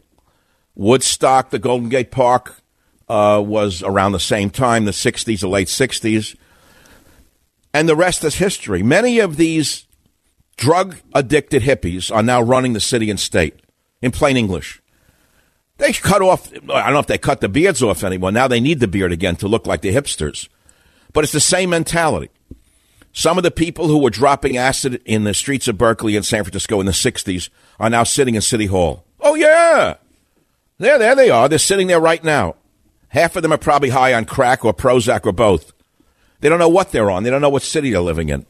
Woodstock, 0.76 1.50
the 1.50 1.58
Golden 1.58 1.88
Gate 1.88 2.12
Park, 2.12 2.62
uh, 3.08 3.42
was 3.44 3.82
around 3.82 4.12
the 4.12 4.20
same 4.20 4.50
time, 4.50 4.84
the 4.84 4.92
60s, 4.92 5.40
the 5.40 5.48
late 5.48 5.66
60s. 5.66 6.36
And 7.74 7.88
the 7.88 7.96
rest 7.96 8.22
is 8.22 8.36
history. 8.36 8.84
Many 8.84 9.18
of 9.18 9.36
these 9.36 9.88
drug 10.56 10.94
addicted 11.12 11.62
hippies 11.62 12.14
are 12.14 12.22
now 12.22 12.40
running 12.40 12.72
the 12.72 12.78
city 12.78 13.10
and 13.10 13.18
state 13.18 13.58
in 14.00 14.12
plain 14.12 14.36
English. 14.36 14.80
They 15.78 15.92
cut 15.92 16.22
off, 16.22 16.52
I 16.52 16.84
don't 16.84 16.92
know 16.92 17.00
if 17.00 17.08
they 17.08 17.18
cut 17.18 17.40
the 17.40 17.48
beards 17.48 17.82
off 17.82 18.04
anyone. 18.04 18.32
Now 18.32 18.46
they 18.46 18.60
need 18.60 18.78
the 18.78 18.86
beard 18.86 19.10
again 19.10 19.34
to 19.36 19.48
look 19.48 19.66
like 19.66 19.80
the 19.80 19.92
hipsters. 19.92 20.48
But 21.12 21.24
it's 21.24 21.32
the 21.32 21.40
same 21.40 21.70
mentality. 21.70 22.30
Some 23.12 23.38
of 23.38 23.44
the 23.44 23.50
people 23.50 23.88
who 23.88 23.98
were 23.98 24.10
dropping 24.10 24.56
acid 24.56 25.02
in 25.04 25.24
the 25.24 25.34
streets 25.34 25.66
of 25.68 25.76
Berkeley 25.76 26.16
and 26.16 26.24
San 26.24 26.44
Francisco 26.44 26.80
in 26.80 26.86
the 26.86 26.92
60s 26.92 27.48
are 27.78 27.90
now 27.90 28.04
sitting 28.04 28.36
in 28.36 28.40
City 28.40 28.66
Hall. 28.66 29.04
Oh, 29.20 29.34
yeah. 29.34 29.96
There, 30.78 30.98
there 30.98 31.14
they 31.14 31.28
are. 31.28 31.48
They're 31.48 31.58
sitting 31.58 31.88
there 31.88 32.00
right 32.00 32.22
now. 32.22 32.54
Half 33.08 33.36
of 33.36 33.42
them 33.42 33.52
are 33.52 33.58
probably 33.58 33.90
high 33.90 34.14
on 34.14 34.24
crack 34.24 34.64
or 34.64 34.72
Prozac 34.72 35.26
or 35.26 35.32
both. 35.32 35.72
They 36.40 36.48
don't 36.48 36.60
know 36.60 36.68
what 36.68 36.92
they're 36.92 37.10
on. 37.10 37.24
They 37.24 37.30
don't 37.30 37.42
know 37.42 37.50
what 37.50 37.62
city 37.62 37.90
they're 37.90 38.00
living 38.00 38.28
in. 38.28 38.46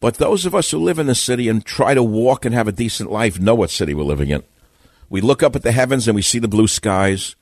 But 0.00 0.14
those 0.14 0.46
of 0.46 0.54
us 0.54 0.70
who 0.70 0.78
live 0.78 0.98
in 0.98 1.06
the 1.06 1.14
city 1.14 1.48
and 1.48 1.64
try 1.64 1.94
to 1.94 2.02
walk 2.02 2.44
and 2.44 2.54
have 2.54 2.68
a 2.68 2.72
decent 2.72 3.10
life 3.10 3.40
know 3.40 3.54
what 3.54 3.70
city 3.70 3.94
we're 3.94 4.04
living 4.04 4.28
in. 4.28 4.44
We 5.08 5.20
look 5.20 5.42
up 5.42 5.56
at 5.56 5.62
the 5.62 5.72
heavens 5.72 6.06
and 6.06 6.14
we 6.14 6.22
see 6.22 6.38
the 6.38 6.46
blue 6.46 6.68
skies. 6.68 7.34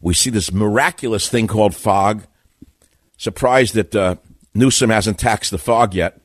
We 0.00 0.14
see 0.14 0.30
this 0.30 0.52
miraculous 0.52 1.28
thing 1.28 1.48
called 1.48 1.74
fog. 1.74 2.24
Surprised 3.18 3.74
that 3.74 3.94
uh, 3.94 4.16
Newsom 4.58 4.90
hasn't 4.90 5.20
taxed 5.20 5.52
the 5.52 5.58
fog 5.58 5.94
yet. 5.94 6.20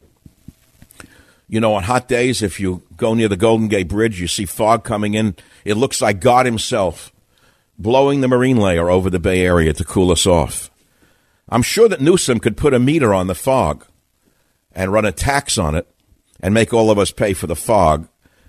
You 1.47 1.59
know, 1.59 1.75
on 1.75 1.83
hot 1.83 2.07
days, 2.07 2.41
if 2.41 2.59
you 2.59 2.81
go 2.97 3.13
near 3.13 3.27
the 3.27 3.37
Golden 3.37 3.67
Gate 3.67 3.87
Bridge, 3.87 4.19
you 4.19 4.27
see 4.27 4.45
fog 4.45 4.83
coming 4.83 5.13
in. 5.13 5.35
It 5.63 5.75
looks 5.75 6.01
like 6.01 6.19
God 6.19 6.47
Himself 6.47 7.11
blowing 7.77 8.21
the 8.21 8.27
marine 8.27 8.57
layer 8.57 8.89
over 8.89 9.11
the 9.11 9.19
Bay 9.19 9.45
Area 9.45 9.71
to 9.73 9.83
cool 9.83 10.11
us 10.11 10.25
off. 10.25 10.71
I'm 11.47 11.61
sure 11.61 11.87
that 11.87 12.01
Newsom 12.01 12.39
could 12.39 12.57
put 12.57 12.73
a 12.73 12.79
meter 12.79 13.13
on 13.13 13.27
the 13.27 13.35
fog 13.35 13.85
and 14.71 14.91
run 14.91 15.05
a 15.05 15.11
tax 15.11 15.59
on 15.59 15.75
it 15.75 15.87
and 16.39 16.55
make 16.55 16.73
all 16.73 16.89
of 16.89 16.97
us 16.97 17.11
pay 17.11 17.33
for 17.33 17.45
the 17.45 17.55
fog 17.55 18.07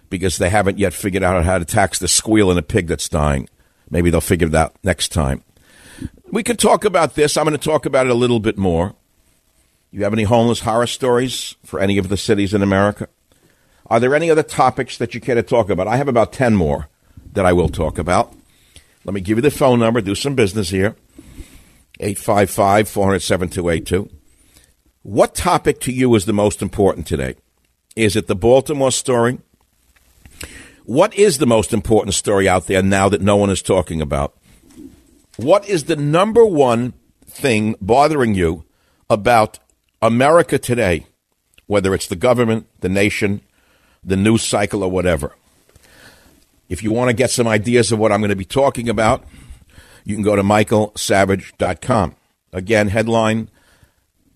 because 0.08 0.38
they 0.38 0.48
haven't 0.48 0.78
yet 0.78 0.94
figured 0.94 1.22
out 1.22 1.44
how 1.44 1.58
to 1.58 1.64
tax 1.66 1.98
the 1.98 2.08
squeal 2.08 2.50
in 2.50 2.56
a 2.56 2.62
pig 2.62 2.86
that's 2.86 3.08
dying. 3.10 3.50
Maybe 3.90 4.08
they'll 4.08 4.22
figure 4.22 4.48
it 4.48 4.54
out 4.54 4.76
next 4.82 5.08
time. 5.08 5.44
We 6.30 6.42
can 6.42 6.56
talk 6.56 6.86
about 6.86 7.16
this. 7.16 7.36
I'm 7.36 7.44
going 7.44 7.56
to 7.56 7.62
talk 7.62 7.84
about 7.84 8.06
it 8.06 8.12
a 8.12 8.14
little 8.14 8.40
bit 8.40 8.56
more. 8.56 8.94
You 9.94 10.02
have 10.02 10.12
any 10.12 10.24
homeless 10.24 10.58
horror 10.58 10.88
stories 10.88 11.54
for 11.64 11.78
any 11.78 11.98
of 11.98 12.08
the 12.08 12.16
cities 12.16 12.52
in 12.52 12.62
America? 12.62 13.06
Are 13.86 14.00
there 14.00 14.16
any 14.16 14.28
other 14.28 14.42
topics 14.42 14.98
that 14.98 15.14
you 15.14 15.20
care 15.20 15.36
to 15.36 15.42
talk 15.44 15.70
about? 15.70 15.86
I 15.86 15.98
have 15.98 16.08
about 16.08 16.32
10 16.32 16.56
more 16.56 16.88
that 17.32 17.46
I 17.46 17.52
will 17.52 17.68
talk 17.68 17.96
about. 17.96 18.34
Let 19.04 19.14
me 19.14 19.20
give 19.20 19.38
you 19.38 19.42
the 19.42 19.52
phone 19.52 19.78
number, 19.78 20.00
do 20.00 20.16
some 20.16 20.34
business 20.34 20.70
here. 20.70 20.96
855 22.00 22.88
400 22.88 23.20
7282. 23.20 24.10
What 25.04 25.36
topic 25.36 25.78
to 25.82 25.92
you 25.92 26.12
is 26.16 26.24
the 26.24 26.32
most 26.32 26.60
important 26.60 27.06
today? 27.06 27.36
Is 27.94 28.16
it 28.16 28.26
the 28.26 28.34
Baltimore 28.34 28.90
story? 28.90 29.38
What 30.86 31.14
is 31.14 31.38
the 31.38 31.46
most 31.46 31.72
important 31.72 32.14
story 32.14 32.48
out 32.48 32.66
there 32.66 32.82
now 32.82 33.08
that 33.08 33.22
no 33.22 33.36
one 33.36 33.48
is 33.48 33.62
talking 33.62 34.00
about? 34.00 34.36
What 35.36 35.68
is 35.68 35.84
the 35.84 35.94
number 35.94 36.44
one 36.44 36.94
thing 37.26 37.76
bothering 37.80 38.34
you 38.34 38.64
about 39.08 39.60
America 40.04 40.58
today, 40.58 41.06
whether 41.66 41.94
it's 41.94 42.08
the 42.08 42.14
government, 42.14 42.66
the 42.80 42.90
nation, 42.90 43.40
the 44.04 44.16
news 44.16 44.42
cycle, 44.42 44.82
or 44.82 44.90
whatever? 44.90 45.34
If 46.68 46.82
you 46.82 46.92
want 46.92 47.08
to 47.08 47.14
get 47.14 47.30
some 47.30 47.48
ideas 47.48 47.90
of 47.90 47.98
what 47.98 48.12
I'm 48.12 48.20
going 48.20 48.28
to 48.28 48.36
be 48.36 48.44
talking 48.44 48.90
about, 48.90 49.24
you 50.04 50.14
can 50.14 50.22
go 50.22 50.36
to 50.36 50.42
michaelsavage.com. 50.42 52.16
Again, 52.52 52.88
headline 52.88 53.48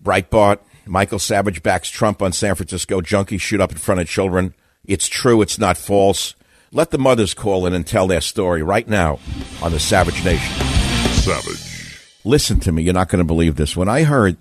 Breitbart 0.03 0.57
Michael 0.87 1.19
Savage 1.19 1.61
backs 1.61 1.89
Trump 1.89 2.23
on 2.23 2.33
San 2.33 2.55
Francisco. 2.55 2.99
Junkies 2.99 3.41
shoot 3.41 3.61
up 3.61 3.71
in 3.71 3.77
front 3.77 4.01
of 4.01 4.07
children. 4.07 4.55
It's 4.85 5.07
true, 5.07 5.43
it's 5.43 5.59
not 5.59 5.77
false. 5.77 6.33
Let 6.71 6.89
the 6.89 6.97
mothers 6.97 7.35
call 7.35 7.67
in 7.67 7.75
and 7.75 7.85
tell 7.85 8.07
their 8.07 8.21
story 8.21 8.63
right 8.63 8.87
now 8.87 9.19
on 9.61 9.71
the 9.71 9.79
Savage 9.79 10.25
Nation. 10.25 10.65
Savage. 11.13 12.01
Listen 12.23 12.59
to 12.61 12.71
me, 12.71 12.81
you're 12.81 12.93
not 12.93 13.09
going 13.09 13.19
to 13.19 13.23
believe 13.23 13.55
this. 13.55 13.77
When 13.77 13.87
I 13.87 14.01
heard 14.01 14.37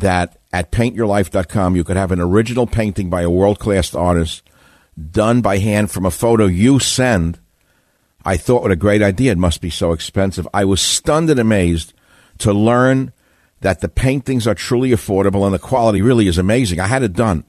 that 0.00 0.38
at 0.52 0.70
paintyourlife.com 0.70 1.76
you 1.76 1.84
could 1.84 1.96
have 1.96 2.12
an 2.12 2.20
original 2.20 2.66
painting 2.66 3.10
by 3.10 3.22
a 3.22 3.30
world 3.30 3.58
class 3.58 3.94
artist 3.94 4.42
done 5.10 5.40
by 5.40 5.58
hand 5.58 5.90
from 5.90 6.06
a 6.06 6.10
photo 6.10 6.46
you 6.46 6.78
send 6.78 7.38
I 8.24 8.36
thought, 8.36 8.62
what 8.62 8.70
a 8.70 8.76
great 8.76 9.02
idea. 9.02 9.32
It 9.32 9.38
must 9.38 9.60
be 9.60 9.70
so 9.70 9.92
expensive. 9.92 10.48
I 10.54 10.64
was 10.64 10.80
stunned 10.80 11.28
and 11.28 11.38
amazed 11.38 11.92
to 12.38 12.52
learn 12.52 13.12
that 13.60 13.80
the 13.80 13.88
paintings 13.88 14.46
are 14.46 14.54
truly 14.54 14.90
affordable 14.90 15.44
and 15.44 15.54
the 15.54 15.58
quality 15.58 16.00
really 16.00 16.26
is 16.26 16.38
amazing. 16.38 16.80
I 16.80 16.86
had 16.86 17.02
it 17.02 17.12
done. 17.12 17.44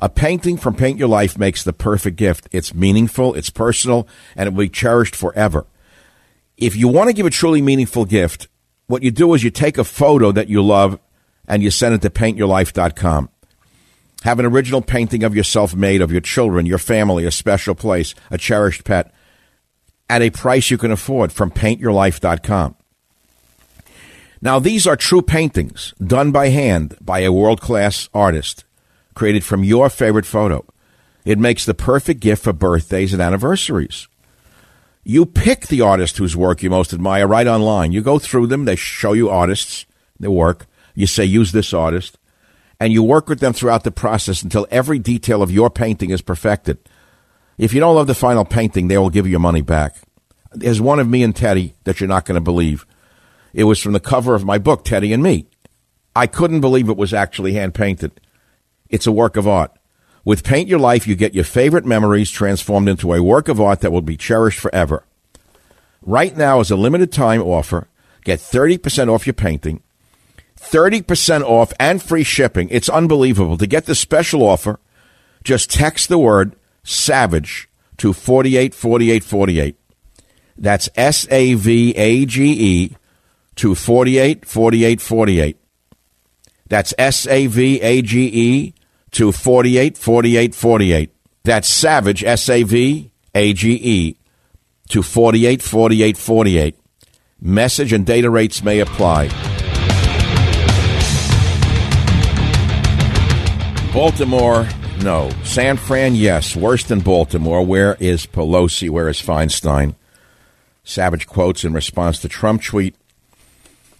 A 0.00 0.08
painting 0.08 0.56
from 0.56 0.76
Paint 0.76 0.98
Your 0.98 1.08
Life 1.08 1.38
makes 1.38 1.62
the 1.62 1.72
perfect 1.72 2.16
gift. 2.16 2.48
It's 2.52 2.72
meaningful, 2.72 3.34
it's 3.34 3.50
personal, 3.50 4.08
and 4.36 4.46
it 4.46 4.50
will 4.54 4.64
be 4.64 4.68
cherished 4.68 5.16
forever. 5.16 5.66
If 6.56 6.76
you 6.76 6.88
want 6.88 7.08
to 7.08 7.14
give 7.14 7.26
a 7.26 7.30
truly 7.30 7.60
meaningful 7.60 8.04
gift, 8.04 8.48
what 8.86 9.02
you 9.02 9.10
do 9.10 9.34
is 9.34 9.42
you 9.44 9.50
take 9.50 9.76
a 9.76 9.84
photo 9.84 10.32
that 10.32 10.48
you 10.48 10.62
love 10.62 10.98
and 11.48 11.62
you 11.62 11.70
send 11.70 11.94
it 11.94 12.02
to 12.02 12.10
paintyourlife.com. 12.10 13.30
Have 14.22 14.38
an 14.38 14.46
original 14.46 14.82
painting 14.82 15.24
of 15.24 15.34
yourself 15.34 15.74
made 15.74 16.00
of 16.00 16.12
your 16.12 16.20
children, 16.20 16.66
your 16.66 16.78
family, 16.78 17.24
a 17.24 17.30
special 17.30 17.74
place, 17.74 18.14
a 18.30 18.38
cherished 18.38 18.84
pet 18.84 19.12
at 20.10 20.22
a 20.22 20.30
price 20.30 20.70
you 20.70 20.78
can 20.78 20.90
afford 20.90 21.32
from 21.32 21.50
paintyourlife.com. 21.50 22.76
Now, 24.40 24.58
these 24.58 24.86
are 24.86 24.96
true 24.96 25.22
paintings 25.22 25.94
done 26.04 26.30
by 26.30 26.48
hand 26.48 26.96
by 27.00 27.20
a 27.20 27.32
world 27.32 27.60
class 27.60 28.08
artist, 28.14 28.64
created 29.14 29.44
from 29.44 29.64
your 29.64 29.90
favorite 29.90 30.26
photo. 30.26 30.64
It 31.24 31.38
makes 31.38 31.64
the 31.64 31.74
perfect 31.74 32.20
gift 32.20 32.44
for 32.44 32.52
birthdays 32.52 33.12
and 33.12 33.20
anniversaries. 33.20 34.06
You 35.04 35.26
pick 35.26 35.66
the 35.66 35.80
artist 35.80 36.18
whose 36.18 36.36
work 36.36 36.62
you 36.62 36.70
most 36.70 36.92
admire 36.92 37.26
right 37.26 37.46
online. 37.46 37.92
You 37.92 38.00
go 38.02 38.18
through 38.18 38.46
them, 38.46 38.64
they 38.64 38.76
show 38.76 39.12
you 39.12 39.28
artists, 39.28 39.86
their 40.20 40.30
work. 40.30 40.66
You 40.98 41.06
say, 41.06 41.24
use 41.24 41.52
this 41.52 41.72
artist. 41.72 42.18
And 42.80 42.92
you 42.92 43.04
work 43.04 43.28
with 43.28 43.38
them 43.38 43.52
throughout 43.52 43.84
the 43.84 43.92
process 43.92 44.42
until 44.42 44.66
every 44.68 44.98
detail 44.98 45.44
of 45.44 45.50
your 45.52 45.70
painting 45.70 46.10
is 46.10 46.22
perfected. 46.22 46.76
If 47.56 47.72
you 47.72 47.78
don't 47.78 47.94
love 47.94 48.08
the 48.08 48.16
final 48.16 48.44
painting, 48.44 48.88
they 48.88 48.98
will 48.98 49.08
give 49.08 49.24
you 49.24 49.30
your 49.30 49.38
money 49.38 49.62
back. 49.62 49.94
There's 50.50 50.80
one 50.80 50.98
of 50.98 51.08
me 51.08 51.22
and 51.22 51.36
Teddy 51.36 51.74
that 51.84 52.00
you're 52.00 52.08
not 52.08 52.24
going 52.24 52.34
to 52.34 52.40
believe. 52.40 52.84
It 53.54 53.62
was 53.62 53.80
from 53.80 53.92
the 53.92 54.00
cover 54.00 54.34
of 54.34 54.44
my 54.44 54.58
book, 54.58 54.84
Teddy 54.84 55.12
and 55.12 55.22
Me. 55.22 55.46
I 56.16 56.26
couldn't 56.26 56.62
believe 56.62 56.88
it 56.88 56.96
was 56.96 57.14
actually 57.14 57.52
hand 57.52 57.76
painted. 57.76 58.20
It's 58.88 59.06
a 59.06 59.12
work 59.12 59.36
of 59.36 59.46
art. 59.46 59.70
With 60.24 60.42
Paint 60.42 60.68
Your 60.68 60.80
Life, 60.80 61.06
you 61.06 61.14
get 61.14 61.32
your 61.32 61.44
favorite 61.44 61.86
memories 61.86 62.28
transformed 62.28 62.88
into 62.88 63.14
a 63.14 63.22
work 63.22 63.46
of 63.46 63.60
art 63.60 63.82
that 63.82 63.92
will 63.92 64.02
be 64.02 64.16
cherished 64.16 64.58
forever. 64.58 65.04
Right 66.02 66.36
now 66.36 66.58
is 66.58 66.72
a 66.72 66.76
limited 66.76 67.12
time 67.12 67.40
offer. 67.40 67.86
Get 68.24 68.40
30% 68.40 69.14
off 69.14 69.28
your 69.28 69.34
painting, 69.34 69.80
30% 70.58 71.42
off 71.42 71.72
and 71.78 72.02
free 72.02 72.24
shipping. 72.24 72.68
It's 72.70 72.88
unbelievable. 72.88 73.56
To 73.58 73.66
get 73.66 73.86
this 73.86 74.00
special 74.00 74.42
offer, 74.42 74.78
just 75.44 75.70
text 75.70 76.08
the 76.08 76.18
word 76.18 76.56
SAVAGE 76.84 77.68
to 77.98 78.12
484848. 78.12 79.76
That's 80.56 80.88
S 80.96 81.26
A 81.30 81.54
V 81.54 81.94
A 81.96 82.26
G 82.26 82.52
E 82.52 82.96
to 83.56 83.74
484848. 83.74 85.56
That's 86.66 86.94
S 86.98 87.26
A 87.26 87.46
V 87.46 87.80
A 87.80 88.02
G 88.02 88.26
E 88.26 88.74
to 89.12 89.32
484848. 89.32 91.10
That's 91.44 91.68
Savage, 91.68 92.24
S 92.24 92.48
A 92.48 92.62
V 92.62 93.10
A 93.34 93.52
G 93.52 93.72
E, 93.72 94.16
to 94.90 95.02
484848. 95.02 96.76
Message 97.40 97.92
and 97.92 98.04
data 98.04 98.28
rates 98.28 98.62
may 98.62 98.80
apply. 98.80 99.28
Baltimore, 103.98 104.68
no. 105.02 105.28
San 105.42 105.76
Fran, 105.76 106.14
yes. 106.14 106.54
Worse 106.54 106.84
than 106.84 107.00
Baltimore. 107.00 107.66
Where 107.66 107.96
is 107.98 108.26
Pelosi? 108.26 108.88
Where 108.88 109.08
is 109.08 109.20
Feinstein? 109.20 109.96
Savage 110.84 111.26
quotes 111.26 111.64
in 111.64 111.72
response 111.72 112.20
to 112.20 112.28
Trump 112.28 112.62
tweet. 112.62 112.94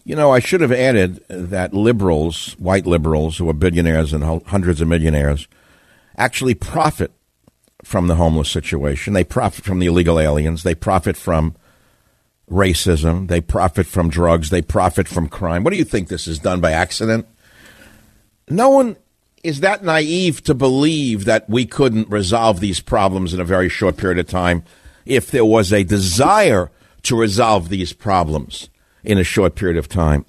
You 0.05 0.15
know, 0.15 0.31
I 0.31 0.39
should 0.39 0.61
have 0.61 0.71
added 0.71 1.25
that 1.27 1.75
liberals, 1.75 2.53
white 2.61 2.87
liberals 2.87 3.39
who 3.39 3.51
are 3.51 3.53
billionaires 3.53 4.13
and 4.13 4.23
hundreds 4.47 4.81
of 4.81 4.87
millionaires, 4.87 5.49
actually 6.17 6.55
profit 6.55 7.11
from 7.83 8.07
the 8.07 8.15
homeless 8.15 8.49
situation. 8.49 9.15
They 9.15 9.25
profit 9.25 9.65
from 9.65 9.81
the 9.81 9.87
illegal 9.87 10.21
aliens. 10.21 10.63
They 10.63 10.77
profit 10.77 11.17
from 11.17 11.57
racism. 12.49 13.27
They 13.27 13.41
profit 13.41 13.89
from 13.89 14.11
drugs. 14.11 14.51
They 14.51 14.63
profit 14.63 15.09
from 15.09 15.29
crime. 15.29 15.65
What 15.65 15.73
do 15.73 15.77
you 15.77 15.85
think 15.85 16.07
this 16.07 16.29
is 16.29 16.39
done 16.39 16.61
by 16.61 16.71
accident? 16.71 17.27
No 18.49 18.69
one 18.69 18.97
is 19.45 19.61
that 19.61 19.85
naive 19.85 20.43
to 20.45 20.55
believe 20.55 21.25
that 21.25 21.49
we 21.49 21.65
couldn't 21.65 22.09
resolve 22.11 22.61
these 22.61 22.81
problems 22.81 23.33
in 23.33 23.41
a 23.41 23.45
very 23.45 23.69
short 23.69 23.97
period 23.97 24.19
of 24.19 24.27
time 24.27 24.65
if 25.07 25.31
there 25.31 25.45
was 25.45 25.73
a 25.73 25.85
desire 25.85 26.71
to 27.03 27.17
resolve 27.17 27.69
these 27.69 27.93
problems 27.93 28.69
in 29.05 29.19
a 29.19 29.25
short 29.25 29.55
period 29.55 29.77
of 29.77 29.89
time. 29.89 30.27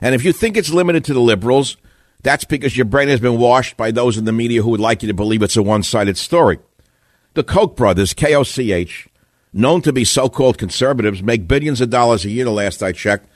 And 0.00 0.14
if 0.14 0.24
you 0.24 0.32
think 0.32 0.56
it's 0.56 0.70
limited 0.70 1.04
to 1.06 1.14
the 1.14 1.20
liberals, 1.20 1.76
that's 2.22 2.44
because 2.44 2.76
your 2.76 2.84
brain 2.84 3.08
has 3.08 3.20
been 3.20 3.38
washed 3.38 3.76
by 3.76 3.90
those 3.90 4.18
in 4.18 4.24
the 4.26 4.32
media 4.32 4.62
who 4.62 4.70
would 4.70 4.80
like 4.80 5.02
you 5.02 5.08
to 5.08 5.14
believe 5.14 5.42
it's 5.42 5.56
a 5.56 5.62
one 5.62 5.82
sided 5.82 6.16
story. 6.16 6.58
The 7.34 7.42
Koch 7.42 7.74
brothers, 7.74 8.12
K 8.12 8.34
O 8.34 8.42
C 8.42 8.72
H, 8.72 9.08
known 9.52 9.82
to 9.82 9.92
be 9.92 10.04
so 10.04 10.28
called 10.28 10.58
conservatives, 10.58 11.22
make 11.22 11.48
billions 11.48 11.80
of 11.80 11.90
dollars 11.90 12.24
a 12.24 12.30
year, 12.30 12.44
the 12.44 12.50
last 12.50 12.82
I 12.82 12.92
checked, 12.92 13.28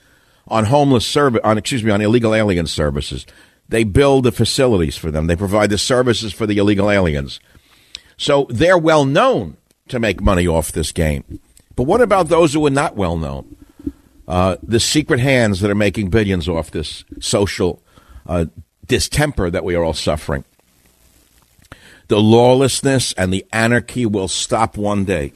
on 0.49 0.67
homeless 0.67 1.07
service, 1.07 1.41
on, 1.43 1.59
excuse 1.59 1.83
me, 1.83 1.91
on 1.91 2.01
illegal 2.01 2.35
alien 2.35 2.67
services. 2.67 3.27
They 3.69 3.85
build 3.85 4.25
the 4.25 4.33
facilities 4.33 4.97
for 4.97 5.11
them. 5.11 5.27
They 5.27 5.37
provide 5.37 5.71
the 5.71 5.79
services 5.79 6.33
for 6.33 6.47
the 6.47 6.59
illegal 6.59 6.91
aliens. 6.91 7.41
So 8.17 8.47
they're 8.49 8.79
well 8.79 9.05
known 9.05 9.57
to 9.89 9.99
make 9.99 10.21
money 10.21 10.47
off 10.47 10.73
this 10.73 10.93
game. 10.93 11.41
But 11.75 11.85
what 11.85 12.01
about 12.01 12.29
those 12.29 12.55
who 12.55 12.67
are 12.67 12.71
not 12.71 12.97
well 12.97 13.17
known? 13.17 13.57
Uh, 14.27 14.57
the 14.63 14.81
secret 14.81 15.21
hands 15.21 15.61
that 15.61 15.71
are 15.71 15.77
making 15.77 16.11
billions 16.11 16.49
off 16.49 16.71
this 16.71 17.05
social 17.21 17.83
uh, 18.27 18.47
distemper 18.87 19.51
that 19.51 19.65
we 19.65 19.75
are 19.75 19.85
all 19.85 19.95
suffering. 19.95 20.45
The 22.09 22.21
lawlessness 22.21 23.13
and 23.15 23.33
the 23.33 23.45
anarchy 23.53 24.07
will 24.07 24.29
stop 24.29 24.77
one 24.77 25.05
day. 25.05 25.33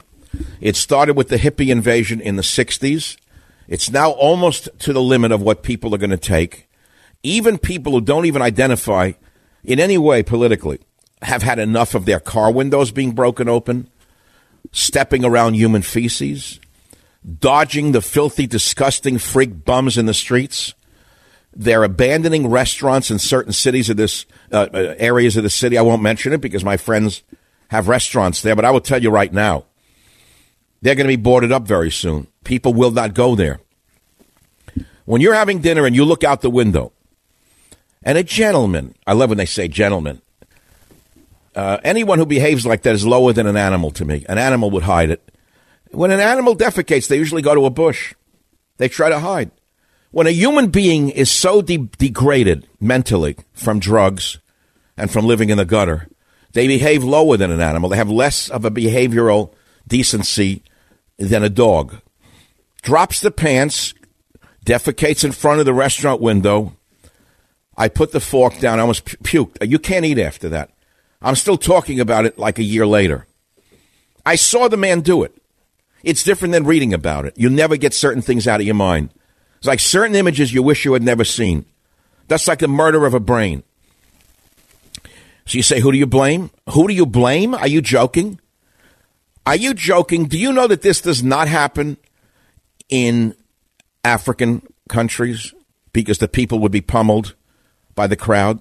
It 0.61 0.77
started 0.77 1.17
with 1.17 1.29
the 1.29 1.37
hippie 1.37 1.71
invasion 1.71 2.21
in 2.21 2.37
the 2.37 2.43
60s. 2.43 3.17
It's 3.69 3.91
now 3.91 4.11
almost 4.11 4.69
to 4.81 4.93
the 4.93 5.03
limit 5.03 5.33
of 5.33 5.43
what 5.43 5.63
people 5.63 5.95
are 5.95 5.99
going 5.99 6.11
to 6.11 6.17
take. 6.17 6.69
Even 7.23 7.59
people 7.59 7.93
who 7.93 8.01
don't 8.01 8.27
even 8.27 8.43
identify 8.43 9.13
in 9.63 9.79
any 9.79 9.99
way 9.99 10.23
politically 10.23 10.81
have 11.23 11.43
had 11.43 11.59
enough 11.59 11.95
of 11.95 12.07
their 12.07 12.21
car 12.21 12.51
windows 12.51 12.91
being 12.91 13.13
broken 13.13 13.49
open, 13.49 13.89
stepping 14.73 15.25
around 15.25 15.55
human 15.55 15.83
feces, 15.83 16.61
dodging 17.39 17.93
the 17.93 18.01
filthy, 18.01 18.47
disgusting 18.47 19.19
freak 19.19 19.65
bums 19.65 19.99
in 19.99 20.07
the 20.07 20.15
streets. 20.15 20.75
They're 21.55 21.85
abandoning 21.85 22.49
restaurants 22.49 23.11
in 23.11 23.19
certain 23.19 23.53
cities 23.53 23.91
of 23.91 23.97
this 23.97 24.25
uh, 24.53 24.69
uh, 24.73 24.95
areas 24.99 25.37
of 25.37 25.43
the 25.43 25.51
city. 25.51 25.77
I 25.77 25.83
won't 25.83 26.03
mention 26.03 26.33
it 26.33 26.41
because 26.41 26.65
my 26.65 26.77
friends 26.77 27.23
have 27.69 27.89
restaurants 27.89 28.41
there, 28.41 28.57
but 28.57 28.65
I 28.65 28.71
will 28.71 28.81
tell 28.81 29.03
you 29.03 29.11
right 29.11 29.33
now, 29.33 29.67
they're 30.81 30.95
going 30.95 31.07
to 31.07 31.17
be 31.17 31.23
boarded 31.23 31.53
up 31.53 31.67
very 31.67 31.91
soon. 31.91 32.29
People 32.45 32.73
will 32.73 32.91
not 32.91 33.15
go 33.15 33.35
there. 33.35 33.61
When 35.05 35.21
you're 35.21 35.35
having 35.35 35.59
dinner 35.59 35.85
and 35.85 35.95
you 35.95 36.05
look 36.05 36.25
out 36.25 36.41
the 36.41 36.51
window, 36.51 36.93
and 38.03 38.19
a 38.19 38.23
gentleman, 38.23 38.95
I 39.07 39.13
love 39.13 39.31
when 39.31 39.39
they 39.39 39.47
say 39.47 39.69
gentleman, 39.69 40.23
uh, 41.55 41.79
anyone 41.85 42.19
who 42.19 42.27
behaves 42.27 42.65
like 42.65 42.83
that 42.83 42.95
is 42.95 43.07
lower 43.07 43.33
than 43.33 43.47
an 43.47 43.57
animal 43.57 43.91
to 43.93 44.05
me. 44.05 44.25
An 44.29 44.39
animal 44.39 44.71
would 44.71 44.85
hide 44.85 45.11
it. 45.11 45.23
When 45.91 46.11
an 46.11 46.21
animal 46.21 46.57
defecates, 46.57 47.09
they 47.09 47.17
usually 47.17 47.43
go 47.43 47.55
to 47.55 47.67
a 47.67 47.71
bush. 47.71 48.15
They 48.79 48.89
try 48.89 49.09
to 49.09 49.19
hide. 49.19 49.51
When 50.13 50.27
a 50.27 50.33
human 50.33 50.71
being 50.71 51.11
is 51.11 51.31
so 51.31 51.63
de- 51.63 51.89
degraded 51.99 52.67
mentally 52.81 53.37
from 53.53 53.79
drugs 53.79 54.39
and 54.97 55.11
from 55.11 55.27
living 55.27 55.51
in 55.51 55.59
the 55.59 55.65
gutter, 55.65 56.09
they 56.53 56.67
behave 56.67 57.05
lower 57.05 57.37
than 57.37 57.51
an 57.51 57.61
animal. 57.61 57.91
They 57.91 57.97
have 57.97 58.11
less 58.11 58.49
of 58.49 58.65
a 58.65 58.71
behavioral 58.71 59.53
decency 59.87 60.63
than 61.19 61.45
a 61.45 61.49
dog. 61.49 62.01
Drops 62.83 63.21
the 63.21 63.31
pants, 63.31 63.95
defecates 64.65 65.25
in 65.25 65.33
front 65.33 65.61
of 65.61 65.67
the 65.67 65.75
restaurant 65.75 66.21
window. 66.21 66.75
I 67.81 67.89
put 67.89 68.13
the 68.13 68.21
fork 68.21 68.59
down, 68.59 68.79
I 68.79 68.83
almost 68.83 69.07
puked. 69.07 69.67
You 69.67 69.79
can't 69.79 70.05
eat 70.05 70.19
after 70.19 70.51
that. 70.51 70.71
I'm 71.23 71.35
still 71.35 71.57
talking 71.57 71.99
about 71.99 72.27
it 72.27 72.39
like 72.39 72.59
a 72.59 72.63
year 72.63 72.87
later. 72.87 73.27
I 74.27 74.37
saw 74.37 74.69
the 74.69 74.77
man 74.77 75.01
do 75.01 75.23
it. 75.23 75.35
It's 76.03 76.23
different 76.23 76.53
than 76.53 76.65
reading 76.65 76.93
about 76.93 77.25
it. 77.25 77.39
You 77.39 77.49
never 77.49 77.79
get 77.79 77.95
certain 77.95 78.21
things 78.21 78.47
out 78.47 78.61
of 78.61 78.67
your 78.67 78.75
mind. 78.75 79.15
It's 79.57 79.67
like 79.67 79.81
certain 79.81 80.15
images 80.15 80.53
you 80.53 80.63
wish 80.63 80.85
you 80.85 80.93
had 80.93 81.03
never 81.03 81.25
seen. 81.25 81.65
That's 82.29 82.47
like 82.47 82.59
the 82.59 82.69
murder 82.69 83.07
of 83.07 83.15
a 83.15 83.19
brain. 83.19 83.63
So 85.47 85.57
you 85.57 85.63
say, 85.63 85.81
who 85.81 85.91
do 85.91 85.97
you 85.97 86.07
blame? 86.07 86.51
Who 86.75 86.87
do 86.87 86.93
you 86.93 87.07
blame? 87.07 87.55
Are 87.55 87.67
you 87.67 87.81
joking? 87.81 88.41
Are 89.47 89.57
you 89.57 89.73
joking? 89.73 90.27
Do 90.27 90.39
you 90.39 90.53
know 90.53 90.67
that 90.67 90.83
this 90.83 91.01
does 91.01 91.23
not 91.23 91.49
happen 91.49 91.97
in 92.91 93.35
African 94.05 94.67
countries 94.91 95.55
because 95.95 96.19
the 96.19 96.29
people 96.29 96.59
would 96.59 96.73
be 96.73 96.83
pummeled 96.83 97.35
by 98.01 98.07
the 98.07 98.17
crowd? 98.17 98.61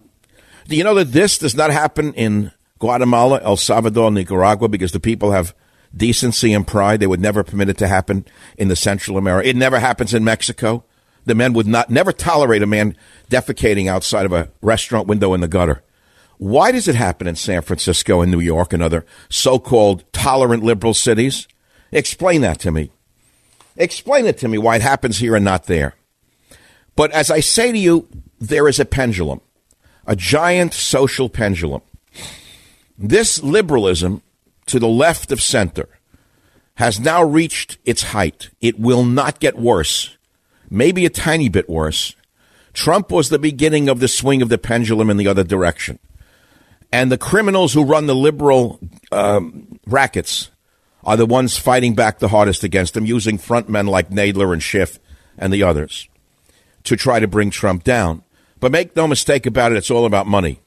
Do 0.67 0.75
you 0.75 0.83
know 0.83 0.95
that 0.95 1.13
this 1.13 1.37
does 1.37 1.55
not 1.55 1.71
happen 1.71 2.13
in 2.13 2.51
Guatemala, 2.77 3.39
El 3.41 3.55
Salvador, 3.55 4.11
Nicaragua 4.11 4.67
because 4.67 4.91
the 4.91 4.99
people 4.99 5.31
have 5.31 5.55
decency 5.95 6.51
and 6.51 6.67
pride. 6.67 6.99
They 6.99 7.07
would 7.07 7.21
never 7.21 7.41
permit 7.41 7.69
it 7.69 7.77
to 7.77 7.87
happen 7.87 8.25
in 8.57 8.67
the 8.67 8.75
Central 8.75 9.17
America. 9.17 9.47
It 9.47 9.55
never 9.55 9.79
happens 9.79 10.13
in 10.13 10.25
Mexico. 10.25 10.83
The 11.23 11.35
men 11.35 11.53
would 11.53 11.67
not 11.67 11.89
never 11.89 12.11
tolerate 12.11 12.61
a 12.61 12.67
man 12.67 12.97
defecating 13.29 13.87
outside 13.87 14.25
of 14.25 14.33
a 14.33 14.49
restaurant 14.61 15.07
window 15.07 15.33
in 15.33 15.39
the 15.39 15.47
gutter. 15.47 15.83
Why 16.37 16.73
does 16.73 16.89
it 16.89 16.95
happen 16.95 17.25
in 17.25 17.35
San 17.35 17.61
Francisco 17.61 18.19
and 18.21 18.29
New 18.29 18.41
York 18.41 18.73
and 18.73 18.83
other 18.83 19.05
so-called 19.29 20.03
tolerant 20.11 20.63
liberal 20.63 20.93
cities? 20.93 21.47
Explain 21.93 22.41
that 22.41 22.59
to 22.59 22.71
me. 22.71 22.91
Explain 23.77 24.25
it 24.25 24.37
to 24.39 24.49
me 24.49 24.57
why 24.57 24.75
it 24.75 24.81
happens 24.81 25.19
here 25.19 25.33
and 25.33 25.45
not 25.45 25.65
there. 25.65 25.95
But 26.97 27.11
as 27.11 27.31
I 27.31 27.39
say 27.39 27.71
to 27.71 27.77
you, 27.77 28.09
there 28.39 28.67
is 28.67 28.79
a 28.79 28.85
pendulum, 28.85 29.41
a 30.05 30.15
giant 30.15 30.73
social 30.73 31.29
pendulum. 31.29 31.81
This 32.97 33.41
liberalism 33.43 34.21
to 34.65 34.79
the 34.79 34.87
left 34.87 35.31
of 35.31 35.41
center 35.41 35.87
has 36.75 36.99
now 36.99 37.23
reached 37.23 37.77
its 37.85 38.03
height. 38.03 38.49
It 38.61 38.79
will 38.79 39.03
not 39.03 39.39
get 39.39 39.57
worse, 39.57 40.17
maybe 40.69 41.05
a 41.05 41.09
tiny 41.09 41.49
bit 41.49 41.69
worse. 41.69 42.15
Trump 42.73 43.11
was 43.11 43.29
the 43.29 43.39
beginning 43.39 43.89
of 43.89 43.99
the 43.99 44.07
swing 44.07 44.41
of 44.41 44.49
the 44.49 44.57
pendulum 44.57 45.09
in 45.09 45.17
the 45.17 45.27
other 45.27 45.43
direction. 45.43 45.99
And 46.91 47.11
the 47.11 47.17
criminals 47.17 47.73
who 47.73 47.83
run 47.83 48.07
the 48.07 48.15
liberal 48.15 48.79
um, 49.11 49.79
rackets 49.85 50.49
are 51.03 51.17
the 51.17 51.25
ones 51.25 51.57
fighting 51.57 51.95
back 51.95 52.19
the 52.19 52.29
hardest 52.29 52.63
against 52.63 52.93
them, 52.93 53.05
using 53.05 53.37
front 53.37 53.69
men 53.69 53.87
like 53.87 54.09
Nadler 54.09 54.53
and 54.53 54.61
Schiff 54.61 54.99
and 55.37 55.51
the 55.53 55.63
others 55.63 56.07
to 56.83 56.95
try 56.95 57.19
to 57.19 57.27
bring 57.27 57.49
Trump 57.49 57.83
down. 57.83 58.23
But 58.59 58.71
make 58.71 58.95
no 58.95 59.07
mistake 59.07 59.45
about 59.45 59.71
it, 59.71 59.77
it's 59.77 59.91
all 59.91 60.05
about 60.05 60.27
money. 60.27 60.59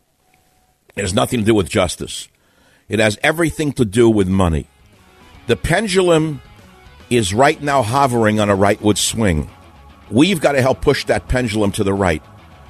It 0.96 1.02
has 1.02 1.14
nothing 1.14 1.40
to 1.40 1.46
do 1.46 1.54
with 1.54 1.68
justice. 1.68 2.28
It 2.88 2.98
has 2.98 3.18
everything 3.22 3.72
to 3.74 3.84
do 3.84 4.10
with 4.10 4.28
money. 4.28 4.66
The 5.46 5.56
pendulum 5.56 6.42
is 7.10 7.34
right 7.34 7.60
now 7.60 7.82
hovering 7.82 8.40
on 8.40 8.50
a 8.50 8.56
rightward 8.56 8.98
swing. 8.98 9.50
We've 10.10 10.40
got 10.40 10.52
to 10.52 10.62
help 10.62 10.80
push 10.80 11.04
that 11.06 11.28
pendulum 11.28 11.72
to 11.72 11.84
the 11.84 11.94
right 11.94 12.22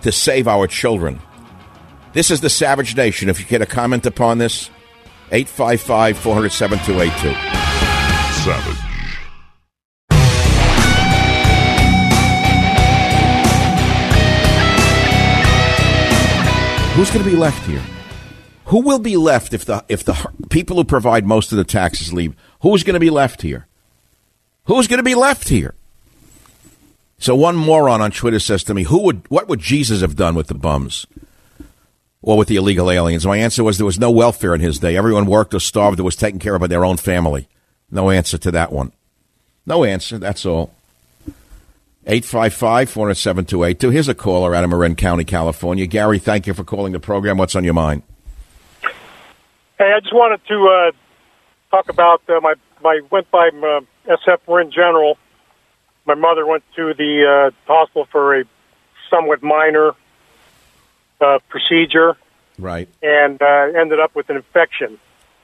to 0.03 0.13
save 0.13 0.49
our 0.49 0.67
children. 0.67 1.21
This 2.13 2.31
is 2.31 2.41
the 2.41 2.51
Savage 2.51 2.97
Nation. 2.97 3.29
If 3.29 3.41
you 3.41 3.47
get 3.47 3.63
a 3.63 3.67
comment 3.67 4.07
upon 4.07 4.39
this, 4.39 4.71
855 5.31 6.19
400 6.19 6.53
7282. 6.53 8.43
Savage. 8.45 8.82
Who's 16.95 17.11
going 17.11 17.25
to 17.25 17.31
be 17.31 17.37
left 17.37 17.67
here? 17.67 17.83
Who 18.67 18.83
will 18.83 18.99
be 18.99 19.17
left 19.17 19.55
if 19.55 19.65
the 19.65 19.83
if 19.89 20.05
the 20.05 20.15
people 20.51 20.77
who 20.77 20.85
provide 20.85 21.25
most 21.25 21.51
of 21.51 21.57
the 21.57 21.65
taxes 21.65 22.13
leave? 22.13 22.37
Who's 22.61 22.85
going 22.85 22.95
to 22.95 23.01
be 23.01 23.09
left 23.09 23.41
here? 23.41 23.67
Who's 24.65 24.89
going 24.89 24.99
to 24.99 25.03
be 25.03 25.15
left 25.15 25.49
here? 25.49 25.75
So 27.17 27.35
one 27.35 27.57
moron 27.57 28.03
on 28.03 28.11
Twitter 28.11 28.39
says 28.39 28.63
to 28.65 28.75
me, 28.75 28.83
"Who 28.83 29.03
would 29.05 29.23
what 29.31 29.49
would 29.49 29.61
Jesus 29.61 30.03
have 30.03 30.17
done 30.17 30.35
with 30.35 30.49
the 30.49 30.55
bums?" 30.55 31.07
Or 32.21 32.37
with 32.37 32.49
the 32.49 32.57
illegal 32.57 32.91
aliens? 32.91 33.27
My 33.27 33.39
answer 33.39 33.65
was 33.65 33.79
there 33.79 33.87
was 33.87 33.99
no 33.99 34.11
welfare 34.11 34.55
in 34.55 34.61
his 34.61 34.79
day. 34.79 34.95
Everyone 34.95 35.25
worked 35.25 35.55
or 35.55 35.61
starved 35.61 35.99
or 35.99 36.05
was 36.05 36.15
taken 36.15 36.39
care 36.39 36.55
of 36.55 36.61
by 36.61 36.67
their 36.67 36.85
own 36.85 36.99
family. 36.99 37.49
No 37.91 38.11
answer 38.11 38.37
to 38.37 38.51
that 38.51 38.71
one. 38.71 38.93
No 39.65 39.83
answer. 39.83 40.19
That's 40.19 40.45
all. 40.45 40.75
855 42.07 42.91
400 42.91 43.15
7282. 43.15 43.91
Here's 43.91 44.09
a 44.09 44.15
caller 44.15 44.55
out 44.55 44.65
of 44.65 44.71
Marin 44.71 44.97
County, 44.97 45.25
California. 45.25 45.87
Gary, 45.87 46.19
thank 46.19 46.47
you 46.47 46.55
for 46.55 46.65
calling 46.65 46.93
the 46.93 47.01
program. 47.01 47.37
What's 47.39 47.55
on 47.55 47.63
your 47.65 47.75
mind? 47.75 48.03
Hey, 49.79 49.93
I 49.97 50.01
just 50.01 50.13
wanted 50.15 50.41
to 50.49 50.67
uh, 50.69 50.93
talk 51.71 51.89
about 51.89 52.23
uh, 52.29 52.41
my 52.41 52.55
my 52.83 53.01
went 53.11 53.31
by 53.31 53.49
uh, 53.49 53.81
SF 54.09 54.39
Marin 54.49 54.71
General. 54.73 55.17
My 56.05 56.15
mother 56.15 56.45
went 56.45 56.65
to 56.77 56.93
the 56.95 57.53
uh, 57.53 57.73
hospital 57.73 58.07
for 58.11 58.41
a 58.41 58.45
somewhat 59.09 59.43
minor 59.43 59.93
uh, 61.21 61.39
procedure 61.49 62.17
Right. 62.59 62.89
and 63.03 63.41
uh, 63.41 63.69
ended 63.81 64.01
up 64.01 64.15
with 64.17 64.29
an 64.29 64.37
infection. 64.37 64.99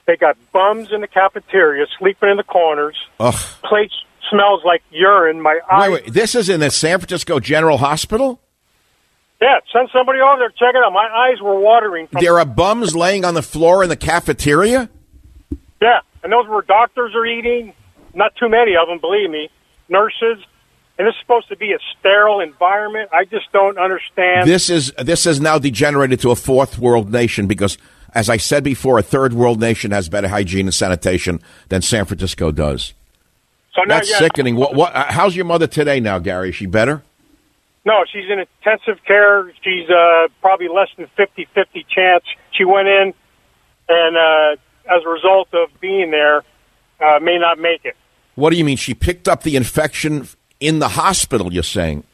They 0.06 0.16
got 0.16 0.36
bums 0.52 0.90
in 0.90 1.00
the 1.02 1.06
cafeteria, 1.06 1.86
sleeping 1.98 2.30
in 2.30 2.36
the 2.36 2.42
corners. 2.42 2.96
Ugh. 3.20 3.34
Place 3.62 3.92
smells 4.30 4.62
like 4.64 4.82
urine. 4.90 5.40
My 5.40 5.58
eyes. 5.70 5.90
Wait, 5.90 6.04
wait. 6.04 6.12
This 6.12 6.34
is 6.34 6.48
in 6.48 6.60
the 6.60 6.70
San 6.70 6.98
Francisco 6.98 7.40
General 7.40 7.78
Hospital? 7.78 8.40
Yeah, 9.40 9.58
send 9.72 9.88
somebody 9.92 10.18
over 10.20 10.38
there. 10.38 10.48
Check 10.50 10.74
it 10.74 10.82
out. 10.84 10.92
My 10.92 11.08
eyes 11.08 11.40
were 11.40 11.58
watering. 11.58 12.08
From, 12.08 12.20
There 12.22 12.38
are 12.40 12.44
bums 12.44 12.96
laying 12.96 13.24
on 13.24 13.34
the 13.34 13.42
floor 13.42 13.82
in 13.82 13.88
the 13.88 13.96
cafeteria? 13.96 14.90
yeah, 15.80 16.00
and 16.24 16.32
those 16.32 16.46
were 16.48 16.62
doctors 16.62 17.14
are 17.14 17.24
eating. 17.24 17.72
Not 18.14 18.34
too 18.36 18.48
many 18.48 18.74
of 18.74 18.88
them, 18.88 18.98
believe 18.98 19.30
me. 19.30 19.48
Nurses. 19.88 20.44
And 20.98 21.06
it's 21.06 21.16
supposed 21.20 21.48
to 21.50 21.56
be 21.56 21.72
a 21.72 21.78
sterile 22.00 22.40
environment. 22.40 23.10
I 23.12 23.24
just 23.24 23.52
don't 23.52 23.78
understand. 23.78 24.48
This 24.48 24.68
is 24.68 24.92
this 24.98 25.22
has 25.24 25.40
now 25.40 25.56
degenerated 25.60 26.18
to 26.20 26.32
a 26.32 26.36
fourth 26.36 26.76
world 26.76 27.12
nation 27.12 27.46
because, 27.46 27.78
as 28.14 28.28
I 28.28 28.36
said 28.38 28.64
before, 28.64 28.98
a 28.98 29.02
third 29.02 29.32
world 29.32 29.60
nation 29.60 29.92
has 29.92 30.08
better 30.08 30.26
hygiene 30.26 30.66
and 30.66 30.74
sanitation 30.74 31.40
than 31.68 31.82
San 31.82 32.04
Francisco 32.04 32.50
does. 32.50 32.94
So 33.78 33.84
now, 33.84 33.96
That's 33.96 34.10
yeah, 34.10 34.18
sickening. 34.18 34.56
What, 34.56 34.74
what? 34.74 34.94
uh, 34.94 35.04
How's 35.04 35.36
your 35.36 35.44
mother 35.44 35.66
today 35.66 36.00
now, 36.00 36.18
Gary? 36.18 36.50
Is 36.50 36.56
she 36.56 36.66
better? 36.66 37.02
No, 37.84 38.04
she's 38.12 38.24
in 38.30 38.40
intensive 38.40 39.02
care. 39.04 39.50
She's 39.62 39.88
uh, 39.88 40.28
probably 40.40 40.68
less 40.68 40.88
than 40.96 41.06
50-50 41.16 41.86
chance. 41.88 42.24
She 42.52 42.64
went 42.64 42.88
in, 42.88 43.14
and 43.88 44.16
uh, 44.16 44.92
as 44.94 45.02
a 45.04 45.08
result 45.08 45.48
of 45.54 45.68
being 45.80 46.10
there, 46.10 46.42
uh, 47.00 47.18
may 47.20 47.38
not 47.38 47.58
make 47.58 47.84
it. 47.84 47.96
What 48.34 48.50
do 48.50 48.56
you 48.56 48.64
mean? 48.64 48.76
She 48.76 48.94
picked 48.94 49.28
up 49.28 49.42
the 49.42 49.56
infection 49.56 50.28
in 50.60 50.80
the 50.80 50.88
hospital? 50.88 51.52
You're 51.52 51.62
saying? 51.62 52.04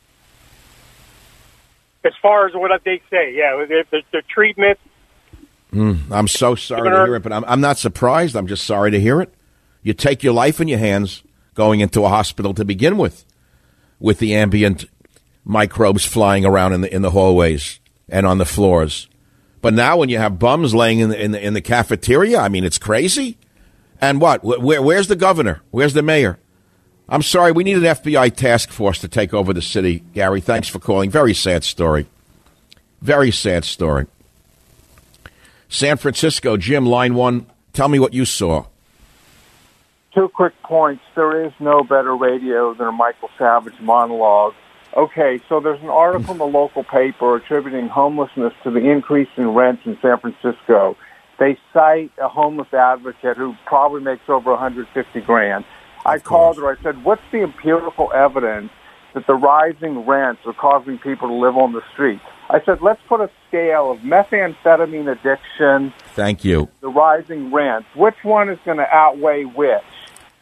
As 2.04 2.12
far 2.20 2.46
as 2.46 2.54
what 2.54 2.70
they 2.84 3.00
say, 3.10 3.34
yeah, 3.34 3.56
the, 3.66 3.84
the, 3.90 4.02
the 4.12 4.22
treatment. 4.22 4.78
I'm 5.72 6.28
so 6.28 6.54
sorry 6.54 6.88
to 6.88 7.04
hear 7.04 7.16
it, 7.16 7.24
but 7.24 7.32
I'm, 7.32 7.44
I'm 7.46 7.60
not 7.60 7.78
surprised. 7.78 8.36
I'm 8.36 8.46
just 8.46 8.64
sorry 8.64 8.92
to 8.92 9.00
hear 9.00 9.20
it. 9.20 9.34
You 9.82 9.92
take 9.92 10.22
your 10.22 10.32
life 10.32 10.60
in 10.60 10.68
your 10.68 10.78
hands 10.78 11.23
going 11.54 11.80
into 11.80 12.04
a 12.04 12.08
hospital 12.08 12.54
to 12.54 12.64
begin 12.64 12.96
with, 12.96 13.24
with 13.98 14.18
the 14.18 14.34
ambient 14.34 14.84
microbes 15.44 16.04
flying 16.04 16.44
around 16.44 16.72
in 16.72 16.80
the 16.80 16.94
in 16.94 17.02
the 17.02 17.10
hallways 17.10 17.80
and 18.08 18.26
on 18.26 18.38
the 18.38 18.44
floors. 18.44 19.08
But 19.60 19.74
now, 19.74 19.96
when 19.96 20.10
you 20.10 20.18
have 20.18 20.38
bums 20.38 20.74
laying 20.74 20.98
in 20.98 21.08
the, 21.08 21.22
in 21.22 21.30
the, 21.30 21.42
in 21.42 21.54
the 21.54 21.62
cafeteria, 21.62 22.38
I 22.38 22.50
mean, 22.50 22.64
it's 22.64 22.76
crazy. 22.76 23.38
And 23.98 24.20
what? 24.20 24.44
Where, 24.44 24.82
where's 24.82 25.08
the 25.08 25.16
governor? 25.16 25.62
Where's 25.70 25.94
the 25.94 26.02
mayor? 26.02 26.38
I'm 27.08 27.22
sorry, 27.22 27.52
we 27.52 27.64
need 27.64 27.76
an 27.76 27.82
FBI 27.82 28.34
task 28.34 28.70
force 28.70 28.98
to 29.00 29.08
take 29.08 29.34
over 29.34 29.52
the 29.52 29.62
city. 29.62 30.00
Gary, 30.14 30.40
thanks 30.40 30.68
for 30.68 30.78
calling. 30.78 31.10
Very 31.10 31.34
sad 31.34 31.64
story. 31.64 32.06
Very 33.02 33.30
sad 33.30 33.64
story. 33.64 34.06
San 35.68 35.96
Francisco, 35.98 36.56
Jim, 36.56 36.86
line 36.86 37.14
one. 37.14 37.46
Tell 37.72 37.88
me 37.88 37.98
what 37.98 38.14
you 38.14 38.24
saw. 38.24 38.66
Two 40.14 40.28
quick 40.28 40.54
points. 40.62 41.02
There 41.14 41.44
is 41.44 41.52
no 41.58 41.82
better 41.82 42.16
radio 42.16 42.72
than 42.74 42.86
a 42.86 42.92
Michael 42.92 43.30
Savage 43.36 43.78
monologue. 43.80 44.54
Okay, 44.96 45.40
so 45.48 45.58
there's 45.58 45.80
an 45.82 45.88
article 45.88 46.32
in 46.32 46.38
the 46.38 46.46
local 46.46 46.84
paper 46.84 47.34
attributing 47.34 47.88
homelessness 47.88 48.52
to 48.62 48.70
the 48.70 48.78
increase 48.78 49.28
in 49.36 49.48
rents 49.48 49.82
in 49.86 49.98
San 50.00 50.18
Francisco. 50.18 50.96
They 51.38 51.58
cite 51.72 52.12
a 52.18 52.28
homeless 52.28 52.72
advocate 52.72 53.36
who 53.36 53.56
probably 53.66 54.02
makes 54.02 54.28
over 54.28 54.52
150 54.52 55.20
grand. 55.22 55.64
I 56.06 56.18
called 56.18 56.58
her. 56.58 56.68
I 56.68 56.76
said, 56.82 57.02
"What's 57.02 57.22
the 57.32 57.42
empirical 57.42 58.12
evidence 58.14 58.70
that 59.14 59.26
the 59.26 59.34
rising 59.34 60.06
rents 60.06 60.42
are 60.46 60.52
causing 60.52 60.98
people 60.98 61.28
to 61.28 61.34
live 61.34 61.56
on 61.56 61.72
the 61.72 61.82
street?" 61.92 62.20
I 62.50 62.60
said, 62.60 62.82
"Let's 62.82 63.00
put 63.08 63.20
a 63.20 63.30
scale 63.48 63.90
of 63.90 63.98
methamphetamine 64.00 65.10
addiction, 65.10 65.92
Thank 66.14 66.44
you. 66.44 66.68
the 66.80 66.88
rising 66.88 67.52
rents. 67.52 67.88
Which 67.96 68.22
one 68.22 68.48
is 68.48 68.58
going 68.64 68.78
to 68.78 68.94
outweigh 68.94 69.44
which?" 69.44 69.82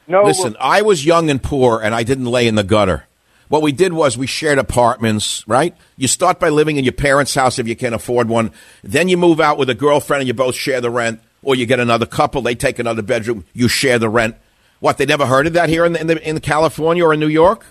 No, 0.07 0.25
Listen, 0.25 0.57
I 0.61 0.83
was 0.83 1.05
young 1.05 1.31
and 1.31 1.43
poor, 1.43 1.81
and 1.81 1.95
I 1.95 2.03
didn't 2.03 2.27
lay 2.27 2.47
in 2.47 2.55
the 2.55 2.65
gutter. 2.65 3.07
What 3.49 3.63
we 3.63 3.73
did 3.73 3.93
was 3.93 4.17
we 4.17 4.27
shared 4.27 4.59
apartments, 4.59 5.47
right? 5.47 5.77
You 5.97 6.09
start 6.09 6.41
by 6.41 6.49
living 6.49 6.79
in 6.79 6.85
your 6.85 6.93
parents' 6.93 7.35
house 7.35 7.59
if 7.59 7.69
you 7.69 7.77
can 7.77 7.93
afford 7.93 8.29
one. 8.29 8.51
Then 8.83 9.09
you 9.09 9.17
move 9.17 9.41
out 9.41 9.59
with 9.59 9.69
a 9.69 9.75
girlfriend 9.75 10.23
and 10.23 10.29
you 10.29 10.35
both 10.35 10.55
share 10.55 10.81
the 10.81 10.91
rent, 10.91 11.21
or 11.43 11.55
you 11.55 11.67
get 11.67 11.79
another 11.79 12.07
couple, 12.07 12.43
they 12.43 12.55
take 12.55 12.79
another 12.79 13.03
bedroom, 13.03 13.45
you 13.53 13.69
share 13.69 13.99
the 13.99 14.09
rent. 14.09 14.37
What, 14.81 14.99
they 14.99 15.07
never 15.07 15.27
heard 15.27 15.47
of 15.47 15.53
that 15.53 15.69
here 15.69 15.85
in, 15.85 15.93
the, 15.93 16.01
in, 16.01 16.07
the, 16.07 16.29
in 16.29 16.41
California 16.41 17.05
or 17.05 17.13
in 17.13 17.21
New 17.21 17.29
York? 17.29 17.67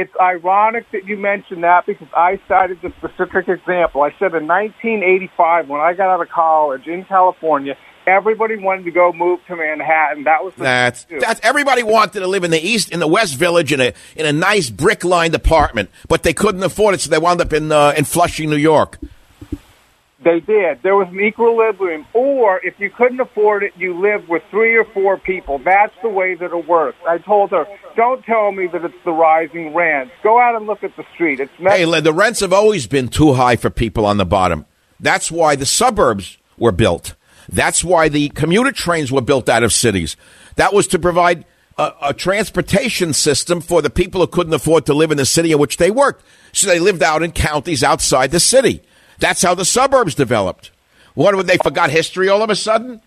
it's 0.00 0.12
ironic 0.20 0.90
that 0.92 1.04
you 1.06 1.16
mentioned 1.16 1.62
that 1.62 1.86
because 1.86 2.08
I 2.16 2.40
cited 2.48 2.80
the 2.82 2.92
specific 2.98 3.48
example. 3.48 4.02
I 4.02 4.10
said 4.18 4.34
in 4.34 4.46
1985, 4.46 5.68
when 5.68 5.80
I 5.80 5.94
got 5.94 6.08
out 6.08 6.20
of 6.20 6.28
college 6.28 6.86
in 6.86 7.04
California, 7.04 7.76
everybody 8.06 8.56
wanted 8.56 8.84
to 8.84 8.90
go 8.90 9.12
move 9.12 9.40
to 9.46 9.56
Manhattan. 9.56 10.24
That 10.24 10.44
was 10.44 10.54
the 10.54 10.62
That's 10.62 11.04
thing 11.04 11.20
that's 11.20 11.40
everybody 11.42 11.82
wanted 11.82 12.20
to 12.20 12.26
live 12.26 12.44
in 12.44 12.50
the 12.50 12.60
east 12.60 12.90
in 12.90 13.00
the 13.00 13.06
West 13.06 13.36
Village 13.36 13.72
in 13.72 13.80
a 13.80 13.92
in 14.16 14.26
a 14.26 14.32
nice 14.32 14.70
brick 14.70 15.04
lined 15.04 15.34
apartment, 15.34 15.90
but 16.08 16.22
they 16.22 16.32
couldn't 16.32 16.62
afford 16.62 16.94
it, 16.94 17.00
so 17.00 17.10
they 17.10 17.18
wound 17.18 17.40
up 17.40 17.52
in 17.52 17.70
uh, 17.72 17.94
in 17.96 18.04
Flushing, 18.04 18.50
New 18.50 18.56
York. 18.56 18.98
They 20.24 20.40
did. 20.40 20.82
There 20.82 20.96
was 20.96 21.08
an 21.08 21.20
equilibrium. 21.20 22.06
Or 22.14 22.58
if 22.64 22.80
you 22.80 22.88
couldn't 22.88 23.20
afford 23.20 23.62
it, 23.62 23.74
you 23.76 24.00
lived 24.00 24.26
with 24.26 24.42
three 24.50 24.74
or 24.74 24.84
four 24.84 25.18
people. 25.18 25.58
That's 25.58 25.94
the 26.02 26.08
way 26.08 26.34
that 26.34 26.50
it 26.50 26.66
works. 26.66 26.96
I 27.06 27.18
told 27.18 27.50
her, 27.50 27.66
don't 27.94 28.24
tell 28.24 28.50
me 28.50 28.66
that 28.68 28.84
it's 28.86 28.94
the 29.04 29.12
rising 29.12 29.74
rents. 29.74 30.12
Go 30.22 30.40
out 30.40 30.56
and 30.56 30.66
look 30.66 30.82
at 30.82 30.96
the 30.96 31.04
street. 31.12 31.40
It's 31.40 31.52
Hey, 31.58 31.84
the 32.00 32.12
rents 32.12 32.40
have 32.40 32.54
always 32.54 32.86
been 32.86 33.08
too 33.08 33.34
high 33.34 33.56
for 33.56 33.68
people 33.68 34.06
on 34.06 34.16
the 34.16 34.24
bottom. 34.24 34.64
That's 34.98 35.30
why 35.30 35.56
the 35.56 35.66
suburbs 35.66 36.38
were 36.56 36.72
built. 36.72 37.14
That's 37.48 37.84
why 37.84 38.08
the 38.08 38.28
commuter 38.30 38.72
trains 38.72 39.12
were 39.12 39.20
built 39.20 39.48
out 39.48 39.62
of 39.62 39.72
cities. 39.72 40.16
That 40.56 40.72
was 40.72 40.86
to 40.88 40.98
provide 40.98 41.44
a, 41.78 41.92
a 42.02 42.14
transportation 42.14 43.12
system 43.12 43.60
for 43.60 43.82
the 43.82 43.90
people 43.90 44.20
who 44.20 44.26
couldn't 44.26 44.54
afford 44.54 44.86
to 44.86 44.94
live 44.94 45.10
in 45.10 45.16
the 45.16 45.26
city 45.26 45.52
in 45.52 45.58
which 45.58 45.76
they 45.76 45.90
worked. 45.90 46.24
So 46.52 46.68
they 46.68 46.78
lived 46.78 47.02
out 47.02 47.22
in 47.22 47.32
counties 47.32 47.82
outside 47.82 48.30
the 48.30 48.40
city. 48.40 48.82
That's 49.18 49.42
how 49.42 49.54
the 49.54 49.64
suburbs 49.64 50.14
developed. 50.14 50.70
What, 51.14 51.34
when 51.36 51.46
they 51.46 51.58
forgot 51.58 51.90
history 51.90 52.28
all 52.28 52.42
of 52.42 52.50
a 52.50 52.56
sudden? 52.56 53.00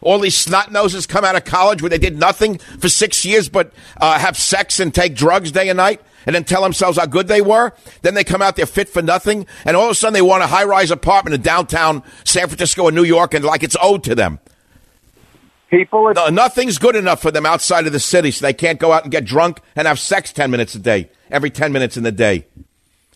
All 0.00 0.20
these 0.20 0.36
snot 0.36 0.70
noses 0.70 1.06
come 1.06 1.24
out 1.24 1.34
of 1.34 1.44
college 1.44 1.82
where 1.82 1.90
they 1.90 1.98
did 1.98 2.18
nothing 2.18 2.58
for 2.58 2.88
six 2.88 3.24
years 3.24 3.48
but 3.48 3.72
uh, 4.00 4.18
have 4.18 4.36
sex 4.36 4.78
and 4.78 4.94
take 4.94 5.14
drugs 5.14 5.50
day 5.50 5.68
and 5.68 5.76
night 5.76 6.00
and 6.26 6.34
then 6.34 6.44
tell 6.44 6.62
themselves 6.62 6.98
how 6.98 7.06
good 7.06 7.28
they 7.28 7.40
were. 7.40 7.72
Then 8.02 8.14
they 8.14 8.24
come 8.24 8.42
out 8.42 8.56
there 8.56 8.66
fit 8.66 8.88
for 8.88 9.02
nothing. 9.02 9.46
And 9.64 9.76
all 9.76 9.84
of 9.84 9.90
a 9.90 9.94
sudden 9.94 10.14
they 10.14 10.22
want 10.22 10.42
a 10.42 10.46
high 10.48 10.64
rise 10.64 10.90
apartment 10.90 11.34
in 11.34 11.42
downtown 11.42 12.02
San 12.24 12.48
Francisco 12.48 12.84
or 12.84 12.92
New 12.92 13.04
York 13.04 13.34
and 13.34 13.44
like 13.44 13.62
it's 13.62 13.76
owed 13.80 14.04
to 14.04 14.14
them. 14.14 14.40
People, 15.70 16.12
no, 16.14 16.28
nothing's 16.28 16.78
good 16.78 16.96
enough 16.96 17.20
for 17.20 17.30
them 17.30 17.44
outside 17.44 17.86
of 17.86 17.92
the 17.92 18.00
city, 18.00 18.30
so 18.30 18.46
they 18.46 18.54
can't 18.54 18.78
go 18.78 18.90
out 18.90 19.02
and 19.02 19.12
get 19.12 19.26
drunk 19.26 19.60
and 19.76 19.86
have 19.86 19.98
sex 19.98 20.32
ten 20.32 20.50
minutes 20.50 20.74
a 20.74 20.78
day, 20.78 21.10
every 21.30 21.50
ten 21.50 21.72
minutes 21.72 21.98
in 21.98 22.04
the 22.04 22.12
day. 22.12 22.46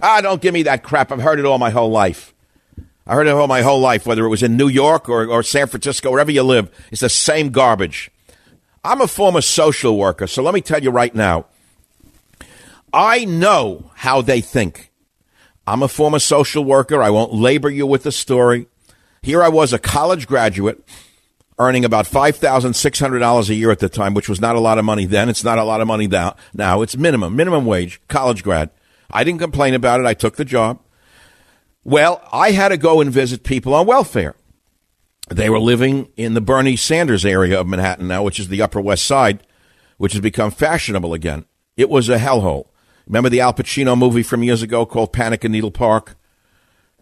Ah, 0.03 0.21
don't 0.21 0.43
give 0.43 0.53
me 0.53 0.63
that 0.65 0.83
crap. 0.83 1.11
I've 1.11 1.23
heard 1.23 1.39
it 1.39 1.47
all 1.47 1.57
my 1.57 1.71
whole 1.71 1.91
life. 1.91 2.35
I 3.07 3.15
heard 3.15 3.27
it 3.27 3.31
all 3.31 3.47
my 3.47 3.63
whole 3.63 3.81
life, 3.81 4.05
whether 4.05 4.27
it 4.27 4.29
was 4.29 4.43
in 4.43 4.59
New 4.59 4.69
York 4.69 5.09
or, 5.09 5.27
or 5.27 5.43
San 5.43 5.67
Francisco, 5.67 6.11
wherever 6.11 6.31
you 6.31 6.43
live. 6.43 6.71
It's 6.91 7.01
the 7.01 7.09
same 7.09 7.49
garbage. 7.51 8.11
I'm 8.85 9.01
a 9.01 9.09
former 9.09 9.41
social 9.41 9.97
worker, 9.97 10.27
so 10.27 10.43
let 10.43 10.53
me 10.53 10.61
tell 10.61 10.83
you 10.83 10.91
right 10.91 11.15
now. 11.15 11.47
I 12.93 13.25
know 13.25 13.91
how 13.97 14.23
they 14.23 14.41
think. 14.41 14.91
I'm 15.67 15.83
a 15.83 15.89
former 15.89 16.19
social 16.19 16.65
worker. 16.65 17.03
I 17.03 17.11
won't 17.11 17.33
labor 17.33 17.71
you 17.71 17.87
with 17.87 18.03
the 18.03 18.13
story. 18.13 18.67
Here 19.23 19.43
I 19.43 19.49
was, 19.49 19.73
a 19.73 19.79
college 19.79 20.27
graduate 20.27 20.85
earning 21.59 21.85
about 21.85 22.07
$5,600 22.07 23.49
a 23.49 23.55
year 23.55 23.71
at 23.71 23.79
the 23.79 23.89
time, 23.89 24.15
which 24.15 24.29
was 24.29 24.41
not 24.41 24.57
a 24.57 24.61
lot 24.61 24.79
of 24.79 24.85
money 24.85 25.05
then. 25.05 25.29
It's 25.29 25.45
not 25.45 25.59
a 25.59 25.65
lot 25.65 25.81
of 25.81 25.87
money 25.87 26.09
now. 26.09 26.35
Now 26.53 26.83
it's 26.83 26.97
minimum, 26.97 27.37
minimum 27.37 27.67
wage, 27.67 28.01
college 28.09 28.43
grad. 28.43 28.71
I 29.11 29.23
didn't 29.23 29.41
complain 29.41 29.75
about 29.75 30.01
it. 30.01 30.07
I 30.07 30.15
took 30.15 30.37
the 30.37 30.45
job. 30.45 30.81
Well, 31.85 32.27
I 32.33 32.53
had 32.53 32.69
to 32.69 32.77
go 32.77 33.01
and 33.01 33.11
visit 33.11 33.45
people 33.45 33.75
on 33.75 33.87
welfare. 33.87 34.35
They 35.31 35.51
were 35.51 35.61
living 35.61 36.09
in 36.17 36.35
the 36.35 36.41
Bernie 36.41 36.77
Sanders 36.77 37.25
area 37.25 37.61
of 37.61 37.67
Manhattan 37.67 38.09
now, 38.09 38.23
which 38.23 38.41
is 38.41 38.49
the 38.49 38.63
Upper 38.63 38.81
West 38.81 39.07
Side, 39.07 39.47
which 39.99 40.13
has 40.13 40.21
become 40.21 40.51
fashionable 40.51 41.15
again. 41.15 41.45
It 41.77 41.89
was 41.89 42.09
a 42.09 42.19
hellhole. 42.19 42.67
Remember 43.07 43.29
the 43.29 43.41
Al 43.41 43.53
Pacino 43.53 43.97
movie 43.99 44.23
from 44.23 44.43
years 44.43 44.63
ago 44.63 44.87
called 44.87 45.13
Panic 45.13 45.45
in 45.45 45.53
Needle 45.53 45.71
Park? 45.71 46.17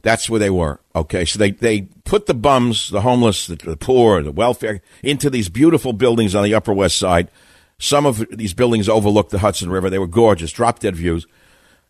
That's 0.03 0.31
where 0.31 0.41
they 0.41 0.51
were. 0.51 0.81
Okay, 0.97 1.25
so 1.25 1.39
they, 1.39 1.51
they 1.51 1.83
put 2.05 2.27
the 2.27 2.35
bums, 2.35 2.91
the 2.91 3.03
homeless, 3.03 3.47
the, 3.47 3.57
the 3.57 3.77
poor, 3.77 4.23
the 4.23 4.33
welfare 4.33 4.81
into 5.03 5.29
these 5.29 5.49
beautiful 5.49 5.93
buildings 5.93 6.35
on 6.35 6.43
the 6.43 6.55
Upper 6.55 6.73
West 6.73 6.99
Side. 6.99 7.31
Some 7.79 8.07
of 8.07 8.27
these 8.31 8.55
buildings 8.55 8.89
overlooked 8.89 9.31
the 9.31 9.39
Hudson 9.39 9.71
River. 9.71 9.91
They 9.91 9.99
were 9.99 10.07
gorgeous, 10.07 10.53
drop 10.53 10.79
dead 10.79 10.97
views. 10.97 11.27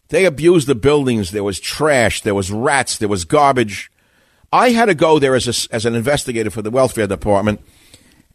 They 0.08 0.24
abused 0.24 0.66
the 0.66 0.74
buildings. 0.74 1.30
There 1.30 1.44
was 1.44 1.60
trash. 1.60 2.22
There 2.22 2.34
was 2.34 2.50
rats. 2.50 2.98
There 2.98 3.08
was 3.08 3.24
garbage. 3.24 3.90
I 4.52 4.70
had 4.70 4.86
to 4.86 4.94
go 4.94 5.20
there 5.20 5.36
as, 5.36 5.46
a, 5.46 5.74
as 5.74 5.86
an 5.86 5.94
investigator 5.94 6.50
for 6.50 6.62
the 6.62 6.70
welfare 6.70 7.06
department 7.06 7.60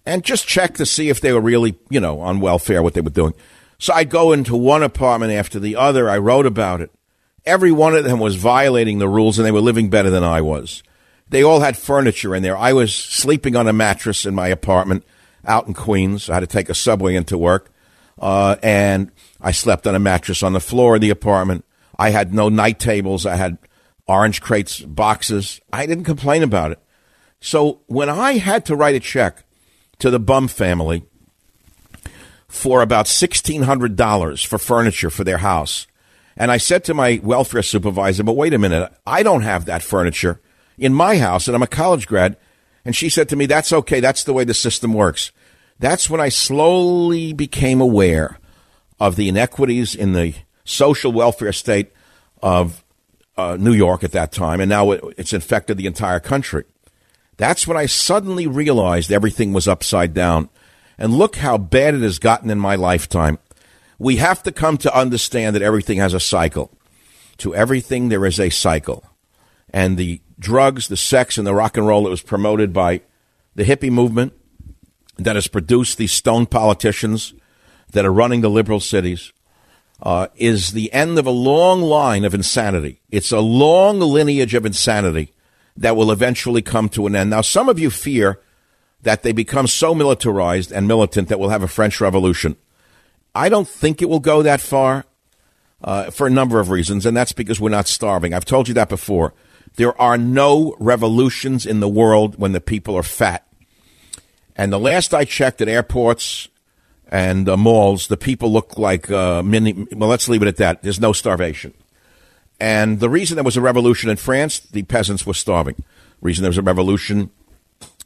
and 0.05 0.23
just 0.23 0.47
check 0.47 0.75
to 0.75 0.85
see 0.85 1.09
if 1.09 1.19
they 1.19 1.33
were 1.33 1.41
really, 1.41 1.75
you 1.89 1.99
know, 1.99 2.21
on 2.21 2.39
welfare, 2.39 2.81
what 2.81 2.93
they 2.93 3.01
were 3.01 3.09
doing. 3.09 3.33
So 3.77 3.93
I'd 3.93 4.09
go 4.09 4.31
into 4.31 4.55
one 4.55 4.83
apartment 4.83 5.33
after 5.33 5.59
the 5.59 5.75
other. 5.75 6.09
I 6.09 6.17
wrote 6.17 6.45
about 6.45 6.81
it. 6.81 6.91
Every 7.45 7.71
one 7.71 7.95
of 7.95 8.03
them 8.03 8.19
was 8.19 8.35
violating 8.35 8.97
the 8.97 9.09
rules 9.09 9.38
and 9.38 9.45
they 9.45 9.51
were 9.51 9.61
living 9.61 9.89
better 9.89 10.09
than 10.09 10.23
I 10.23 10.41
was. 10.41 10.81
They 11.29 11.43
all 11.43 11.59
had 11.59 11.77
furniture 11.77 12.35
in 12.35 12.43
there. 12.43 12.57
I 12.57 12.73
was 12.73 12.93
sleeping 12.93 13.55
on 13.55 13.67
a 13.67 13.73
mattress 13.73 14.25
in 14.25 14.35
my 14.35 14.47
apartment 14.47 15.03
out 15.45 15.67
in 15.67 15.73
Queens. 15.73 16.29
I 16.29 16.35
had 16.35 16.39
to 16.41 16.47
take 16.47 16.69
a 16.69 16.75
subway 16.75 17.15
into 17.15 17.38
work. 17.38 17.71
Uh, 18.19 18.55
and 18.63 19.11
I 19.41 19.51
slept 19.51 19.85
on 19.85 19.95
a 19.95 19.99
mattress 19.99 20.41
on 20.41 20.53
the 20.53 20.59
floor 20.59 20.95
of 20.95 21.01
the 21.01 21.09
apartment. 21.09 21.65
I 21.97 22.11
had 22.11 22.33
no 22.33 22.49
night 22.49 22.79
tables. 22.79 23.25
I 23.25 23.35
had 23.35 23.57
orange 24.07 24.41
crates, 24.41 24.79
boxes. 24.79 25.59
I 25.71 25.85
didn't 25.85 26.05
complain 26.05 26.43
about 26.43 26.71
it. 26.71 26.79
So 27.39 27.81
when 27.88 28.09
I 28.09 28.33
had 28.33 28.65
to 28.65 28.75
write 28.75 28.95
a 28.95 28.99
check 28.99 29.43
to 29.99 30.09
the 30.09 30.19
Bum 30.19 30.47
family 30.47 31.05
for 32.47 32.81
about 32.81 33.05
$1,600 33.05 34.45
for 34.45 34.58
furniture 34.58 35.10
for 35.10 35.23
their 35.23 35.39
house, 35.39 35.88
and 36.38 36.51
I 36.51 36.58
said 36.58 36.84
to 36.86 36.93
my 36.93 37.19
welfare 37.23 37.63
supervisor, 37.63 38.23
but 38.23 38.36
wait 38.36 38.53
a 38.53 38.58
minute, 38.58 38.91
I 39.05 39.23
don't 39.23 39.43
have 39.43 39.65
that 39.65 39.84
furniture 39.84 40.41
in 40.77 40.93
my 40.93 41.17
house, 41.17 41.47
and 41.47 41.55
I'm 41.55 41.63
a 41.63 41.67
college 41.67 42.08
grad. 42.08 42.38
And 42.84 42.95
she 42.95 43.10
said 43.10 43.29
to 43.29 43.36
me, 43.36 43.45
that's 43.45 43.71
okay. 43.71 43.99
That's 43.99 44.23
the 44.23 44.34
way 44.34 44.43
the 44.43 44.53
system 44.53 44.93
works. 44.93 45.31
That's 45.79 46.10
when 46.10 46.21
I 46.21 46.29
slowly 46.29 47.34
became 47.34 47.81
aware 47.81 48.38
of 48.99 49.15
the 49.15 49.29
inequities 49.29 49.95
in 49.95 50.13
the 50.13 50.36
social 50.65 51.12
welfare 51.12 51.53
state 51.53 51.91
of 52.41 52.84
uh, 53.38 53.58
New 53.60 53.73
York 53.73 54.03
at 54.03 54.12
that 54.12 54.31
time, 54.31 54.62
and 54.62 54.69
now 54.69 54.91
it's 54.91 55.34
infected 55.34 55.77
the 55.77 55.88
entire 55.88 56.19
country. 56.19 56.63
That's 57.38 57.67
when 57.67 57.75
I 57.75 57.86
suddenly 57.86 58.47
realized 58.47 59.12
everything 59.12 59.51
was 59.51 59.67
upside 59.67 60.13
down. 60.13 60.49
And 60.97 61.13
look 61.13 61.38
how 61.38 61.58
bad 61.58 61.93
it 61.93 62.01
has 62.01 62.19
gotten 62.19 62.49
in 62.49 62.60
my 62.60 62.75
lifetime. 62.75 63.39
We 63.97 64.17
have 64.17 64.43
to 64.43 64.51
come 64.51 64.77
to 64.79 64.97
understand 64.97 65.55
that 65.55 65.62
everything 65.62 65.97
has 65.97 66.13
a 66.13 66.19
cycle. 66.19 66.71
To 67.38 67.53
everything, 67.53 68.10
there 68.10 68.25
is 68.25 68.39
a 68.39 68.49
cycle. 68.49 69.03
And 69.69 69.97
the 69.97 70.21
drugs, 70.39 70.88
the 70.88 70.97
sex, 70.97 71.38
and 71.38 71.45
the 71.45 71.53
rock 71.53 71.77
and 71.77 71.88
roll 71.88 72.03
that 72.03 72.10
was 72.10 72.21
promoted 72.21 72.71
by 72.71 73.01
the 73.55 73.63
hippie 73.63 73.91
movement 73.91 74.34
that 75.17 75.36
has 75.36 75.47
produced 75.47 75.97
these 75.97 76.12
stone 76.12 76.45
politicians 76.45 77.34
that 77.91 78.05
are 78.05 78.13
running 78.13 78.41
the 78.41 78.49
liberal 78.49 78.79
cities 78.79 79.31
uh, 80.01 80.27
is 80.36 80.71
the 80.71 80.91
end 80.91 81.17
of 81.17 81.25
a 81.25 81.31
long 81.31 81.81
line 81.81 82.25
of 82.25 82.34
insanity. 82.34 83.01
It's 83.10 83.31
a 83.31 83.39
long 83.39 83.99
lineage 83.99 84.53
of 84.53 84.65
insanity 84.65 85.34
that 85.77 85.95
will 85.95 86.12
eventually 86.12 86.62
come 86.62 86.89
to 86.89 87.08
an 87.08 87.15
end. 87.15 87.29
Now, 87.29 87.41
some 87.41 87.69
of 87.69 87.79
you 87.79 87.89
fear 87.89 88.39
that 89.06 89.22
they 89.22 89.32
become 89.32 89.68
so 89.68 89.94
militarized 89.94 90.72
and 90.72 90.88
militant 90.88 91.30
that 91.30 91.39
we'll 91.39 91.50
have 91.50 91.63
a 91.63 91.68
French 91.68 92.02
Revolution. 92.02 92.58
I 93.36 93.50
don't 93.50 93.68
think 93.68 94.02
it 94.02 94.10
will 94.10 94.20
go 94.20 94.41
that 94.41 94.60
far 94.60 95.06
uh, 95.84 96.10
for 96.10 96.26
a 96.26 96.32
number 96.32 96.60
of 96.60 96.72
reasons, 96.72 97.06
and 97.06 97.15
that's 97.15 97.32
because 97.32 97.62
we're 97.62 97.70
not 97.70 97.88
starving. 97.88 98.34
I've 98.34 98.46
told 98.46 98.68
you 98.68 98.74
that 98.74 98.89
before. 98.89 99.34
There 99.76 100.00
are 100.02 100.18
no 100.18 100.76
revolutions 100.80 101.68
in 101.68 101.82
the 101.82 101.88
world 101.88 102.39
when 102.39 102.54
the 102.54 102.62
people 102.62 102.96
are 102.96 103.04
fat. 103.04 103.48
And 104.56 104.74
the 104.74 104.80
last 104.80 105.13
I 105.13 105.24
checked 105.24 105.62
at 105.62 105.68
airports 105.70 106.48
and 107.10 107.48
uh, 107.48 107.58
malls, 107.58 108.08
the 108.08 108.18
people 108.18 108.52
look 108.52 108.80
like 108.80 109.12
uh, 109.12 109.44
mini. 109.44 109.86
Well, 109.91 110.10
let's 110.10 110.28
leave 110.28 110.41
it 110.41 110.48
at 110.48 110.58
that. 110.58 110.82
There's 110.82 111.00
no 111.00 111.13
starvation. 111.13 111.74
And 112.60 113.00
the 113.00 113.10
reason 113.10 113.36
there 113.36 113.44
was 113.44 113.58
a 113.58 113.62
revolution 113.62 114.10
in 114.10 114.18
France, 114.18 114.60
the 114.62 114.84
peasants 114.84 115.28
were 115.28 115.34
starving. 115.36 115.76
The 115.76 115.84
reason 116.22 116.41
there 116.41 116.50
was 116.50 116.58
a 116.58 116.63
revolution 116.63 117.30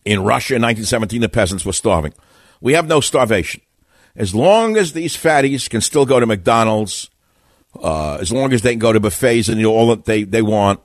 in 0.10 0.24
Russia 0.24 0.56
in 0.56 0.63
1917, 0.63 1.22
the 1.22 1.30
peasants 1.30 1.63
were 1.63 1.72
starving. 1.72 2.15
We 2.62 2.74
have 2.74 2.88
no 2.88 3.00
starvation. 3.00 3.62
As 4.15 4.34
long 4.34 4.76
as 4.76 4.93
these 4.93 5.15
fatties 5.15 5.69
can 5.69 5.82
still 5.82 6.04
go 6.04 6.19
to 6.19 6.26
McDonald's, 6.26 7.12
uh, 7.80 8.15
as 8.15 8.32
long 8.32 8.52
as 8.52 8.63
they 8.63 8.72
can 8.72 8.80
go 8.80 8.91
to 8.91 9.00
buffets 9.00 9.50
and 9.50 9.62
eat 9.62 9.65
all 9.65 9.89
that 9.89 10.06
they, 10.06 10.24
they 10.24 10.41
want, 10.41 10.80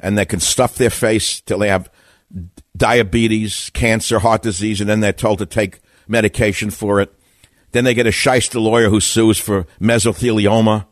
and 0.00 0.18
they 0.18 0.24
can 0.24 0.40
stuff 0.40 0.74
their 0.74 0.90
face 0.90 1.40
till 1.40 1.60
they 1.60 1.68
have 1.68 1.88
diabetes, 2.76 3.70
cancer, 3.74 4.18
heart 4.18 4.42
disease, 4.42 4.80
and 4.80 4.90
then 4.90 4.98
they're 4.98 5.12
told 5.12 5.38
to 5.38 5.46
take 5.46 5.78
medication 6.08 6.70
for 6.70 7.00
it. 7.00 7.14
Then 7.70 7.84
they 7.84 7.94
get 7.94 8.08
a 8.08 8.12
shyster 8.12 8.58
lawyer 8.58 8.88
who 8.88 9.00
sues 9.00 9.38
for 9.38 9.68
mesothelioma. 9.80 10.86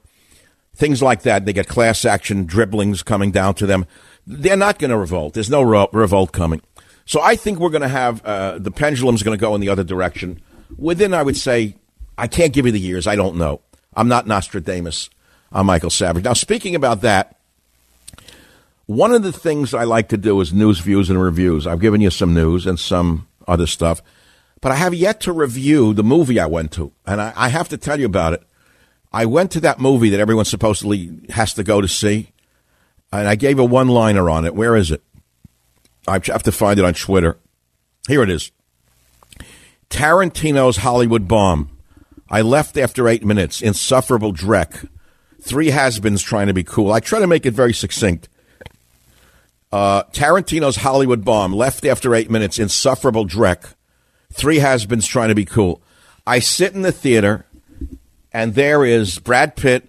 Things 0.76 1.02
like 1.02 1.22
that. 1.22 1.46
They 1.46 1.52
get 1.52 1.66
class 1.66 2.04
action 2.04 2.46
dribblings 2.46 3.04
coming 3.04 3.32
down 3.32 3.54
to 3.56 3.66
them. 3.66 3.86
They're 4.24 4.56
not 4.56 4.78
going 4.78 4.92
to 4.92 4.96
revolt. 4.96 5.34
There's 5.34 5.50
no 5.50 5.62
re- 5.62 5.88
revolt 5.92 6.30
coming. 6.30 6.62
So 7.06 7.20
I 7.20 7.36
think 7.36 7.58
we're 7.58 7.70
going 7.70 7.82
to 7.82 7.88
have 7.88 8.24
uh, 8.24 8.58
the 8.58 8.70
pendulum's 8.70 9.22
going 9.22 9.36
to 9.36 9.40
go 9.40 9.54
in 9.54 9.60
the 9.60 9.68
other 9.68 9.84
direction. 9.84 10.40
Within, 10.78 11.14
I 11.14 11.22
would 11.22 11.36
say, 11.36 11.76
I 12.16 12.28
can't 12.28 12.52
give 12.52 12.66
you 12.66 12.72
the 12.72 12.80
years. 12.80 13.06
I 13.06 13.16
don't 13.16 13.36
know. 13.36 13.60
I'm 13.94 14.08
not 14.08 14.26
Nostradamus. 14.26 15.10
I'm 15.50 15.66
Michael 15.66 15.90
Savage. 15.90 16.24
Now, 16.24 16.32
speaking 16.32 16.74
about 16.74 17.02
that, 17.02 17.36
one 18.86 19.12
of 19.12 19.22
the 19.22 19.32
things 19.32 19.74
I 19.74 19.84
like 19.84 20.08
to 20.08 20.16
do 20.16 20.40
is 20.40 20.52
news, 20.52 20.80
views, 20.80 21.10
and 21.10 21.20
reviews. 21.20 21.66
I've 21.66 21.80
given 21.80 22.00
you 22.00 22.10
some 22.10 22.34
news 22.34 22.66
and 22.66 22.78
some 22.78 23.28
other 23.46 23.66
stuff, 23.66 24.02
but 24.60 24.72
I 24.72 24.76
have 24.76 24.94
yet 24.94 25.20
to 25.22 25.32
review 25.32 25.92
the 25.92 26.04
movie 26.04 26.40
I 26.40 26.46
went 26.46 26.72
to. 26.72 26.92
And 27.06 27.20
I, 27.20 27.32
I 27.36 27.48
have 27.48 27.68
to 27.70 27.76
tell 27.76 27.98
you 27.98 28.06
about 28.06 28.32
it. 28.32 28.42
I 29.12 29.26
went 29.26 29.50
to 29.52 29.60
that 29.60 29.78
movie 29.78 30.10
that 30.10 30.20
everyone 30.20 30.46
supposedly 30.46 31.20
has 31.30 31.52
to 31.54 31.64
go 31.64 31.80
to 31.80 31.88
see, 31.88 32.32
and 33.12 33.28
I 33.28 33.34
gave 33.34 33.58
a 33.58 33.64
one 33.64 33.88
liner 33.88 34.30
on 34.30 34.44
it. 34.46 34.54
Where 34.54 34.74
is 34.74 34.90
it? 34.90 35.02
I 36.06 36.14
have 36.14 36.42
to 36.42 36.52
find 36.52 36.78
it 36.78 36.84
on 36.84 36.94
Twitter. 36.94 37.38
Here 38.08 38.22
it 38.22 38.30
is 38.30 38.50
Tarantino's 39.90 40.78
Hollywood 40.78 41.28
Bomb. 41.28 41.70
I 42.28 42.40
left 42.40 42.76
after 42.76 43.08
eight 43.08 43.24
minutes. 43.24 43.60
Insufferable 43.60 44.32
dreck. 44.32 44.88
Three 45.40 45.70
has 45.70 45.98
beens 45.98 46.22
trying 46.22 46.46
to 46.46 46.54
be 46.54 46.64
cool. 46.64 46.92
I 46.92 47.00
try 47.00 47.18
to 47.18 47.26
make 47.26 47.44
it 47.46 47.52
very 47.52 47.74
succinct. 47.74 48.28
Uh, 49.70 50.04
Tarantino's 50.04 50.76
Hollywood 50.76 51.24
Bomb 51.24 51.52
left 51.52 51.84
after 51.84 52.14
eight 52.14 52.30
minutes. 52.30 52.58
Insufferable 52.58 53.26
dreck. 53.26 53.74
Three 54.32 54.58
has 54.58 54.86
beens 54.86 55.06
trying 55.06 55.28
to 55.28 55.34
be 55.34 55.44
cool. 55.44 55.82
I 56.26 56.38
sit 56.38 56.74
in 56.74 56.82
the 56.82 56.92
theater, 56.92 57.44
and 58.32 58.54
there 58.54 58.84
is 58.84 59.18
Brad 59.18 59.56
Pitt, 59.56 59.88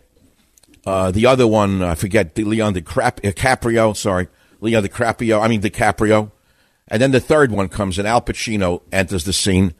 uh, 0.85 1.11
the 1.11 1.25
other 1.25 1.47
one, 1.47 1.81
I 1.81 1.95
forget, 1.95 2.37
Leon 2.37 2.73
DiCaprio, 2.73 3.95
sorry, 3.95 4.27
Leon 4.63 4.83
DiCaprio, 4.83 5.41
I 5.41 5.47
mean 5.47 5.61
DiCaprio. 5.61 6.31
And 6.87 7.01
then 7.01 7.11
the 7.11 7.19
third 7.19 7.51
one 7.51 7.69
comes, 7.69 7.99
and 7.99 8.07
Al 8.07 8.21
Pacino 8.21 8.81
enters 8.91 9.25
the 9.25 9.33
scene. 9.33 9.73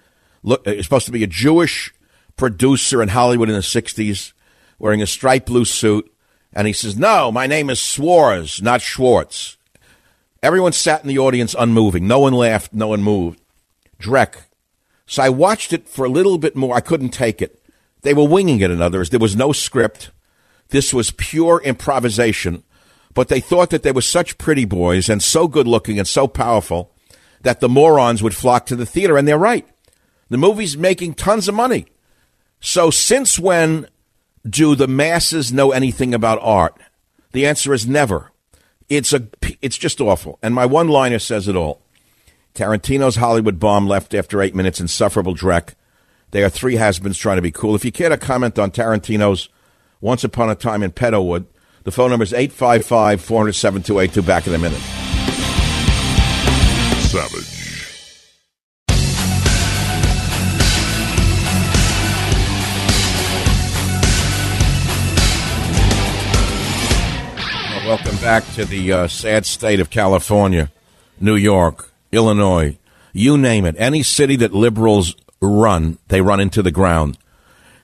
Look, 0.43 0.67
uh, 0.67 0.71
it's 0.71 0.83
supposed 0.83 1.05
to 1.05 1.11
be 1.11 1.23
a 1.23 1.27
Jewish 1.27 1.93
producer 2.35 3.01
in 3.01 3.09
Hollywood 3.09 3.49
in 3.49 3.55
the 3.55 3.61
60s 3.61 4.33
wearing 4.79 5.01
a 5.01 5.07
striped 5.07 5.47
blue 5.47 5.65
suit. 5.65 6.11
And 6.51 6.67
he 6.67 6.73
says, 6.73 6.97
No, 6.97 7.31
my 7.31 7.47
name 7.47 7.69
is 7.69 7.79
Schwartz, 7.79 8.61
not 8.61 8.81
Schwartz. 8.81 9.57
Everyone 10.43 10.73
sat 10.73 11.01
in 11.01 11.07
the 11.07 11.17
audience 11.17 11.55
unmoving. 11.57 12.05
No 12.05 12.19
one 12.19 12.33
laughed. 12.33 12.73
No 12.73 12.89
one 12.89 13.01
moved. 13.01 13.39
Drek. 13.99 14.35
So 15.05 15.23
I 15.23 15.29
watched 15.29 15.71
it 15.71 15.87
for 15.87 16.05
a 16.05 16.09
little 16.09 16.37
bit 16.37 16.55
more. 16.55 16.75
I 16.75 16.81
couldn't 16.81 17.09
take 17.09 17.41
it. 17.41 17.63
They 18.01 18.13
were 18.13 18.27
winging 18.27 18.59
it, 18.59 18.69
in 18.69 18.81
other 18.81 18.99
words. 18.99 19.09
There 19.09 19.19
was 19.19 19.37
no 19.37 19.53
script. 19.53 20.11
This 20.69 20.93
was 20.93 21.11
pure 21.11 21.61
improvisation. 21.63 22.63
But 23.13 23.27
they 23.27 23.39
thought 23.39 23.69
that 23.69 23.83
they 23.83 23.91
were 23.91 24.01
such 24.01 24.37
pretty 24.37 24.65
boys 24.65 25.09
and 25.09 25.21
so 25.21 25.47
good 25.47 25.67
looking 25.67 25.99
and 25.99 26.07
so 26.07 26.27
powerful 26.27 26.91
that 27.41 27.59
the 27.59 27.69
morons 27.69 28.23
would 28.23 28.35
flock 28.35 28.65
to 28.67 28.75
the 28.75 28.85
theater. 28.85 29.17
And 29.17 29.27
they're 29.27 29.37
right. 29.37 29.67
The 30.29 30.37
movie's 30.37 30.77
making 30.77 31.13
tons 31.13 31.47
of 31.47 31.55
money. 31.55 31.85
So 32.59 32.89
since 32.89 33.37
when 33.37 33.87
do 34.47 34.75
the 34.75 34.87
masses 34.87 35.53
know 35.53 35.71
anything 35.71 36.13
about 36.13 36.39
art? 36.41 36.75
The 37.33 37.45
answer 37.45 37.73
is 37.73 37.87
never. 37.87 38.31
It's 38.89 39.13
a 39.13 39.27
it's 39.61 39.77
just 39.77 40.01
awful. 40.01 40.39
And 40.41 40.53
my 40.53 40.65
one-liner 40.65 41.19
says 41.19 41.47
it 41.47 41.55
all. 41.55 41.81
Tarantino's 42.53 43.15
Hollywood 43.15 43.59
bomb 43.59 43.87
left 43.87 44.13
after 44.13 44.41
8 44.41 44.53
minutes 44.53 44.79
insufferable 44.79 45.35
dreck. 45.35 45.73
They 46.31 46.43
are 46.43 46.49
three 46.49 46.75
has-beens 46.75 47.17
trying 47.17 47.37
to 47.37 47.41
be 47.41 47.51
cool. 47.51 47.75
If 47.75 47.85
you 47.85 47.91
care 47.91 48.09
to 48.09 48.17
comment 48.17 48.59
on 48.59 48.71
Tarantino's 48.71 49.49
Once 50.01 50.23
Upon 50.23 50.49
a 50.49 50.55
Time 50.55 50.83
in 50.83 50.91
Petalwood, 50.91 51.45
the 51.83 51.91
phone 51.91 52.09
number 52.09 52.23
is 52.23 52.33
855 52.33 53.21
407 53.21 53.83
282. 53.83 54.21
Back 54.21 54.47
in 54.47 54.53
a 54.53 54.57
minute. 54.57 54.79
Savage. 57.01 57.53
Welcome 67.85 68.15
back 68.17 68.45
to 68.53 68.65
the 68.65 68.93
uh, 68.93 69.07
sad 69.07 69.45
state 69.45 69.79
of 69.79 69.89
California, 69.89 70.71
New 71.19 71.35
York, 71.35 71.91
Illinois, 72.13 72.77
you 73.11 73.37
name 73.37 73.65
it. 73.65 73.75
Any 73.77 74.01
city 74.01 74.35
that 74.37 74.53
liberals 74.53 75.15
run, 75.41 75.99
they 76.07 76.21
run 76.21 76.39
into 76.39 76.63
the 76.63 76.71
ground. 76.71 77.17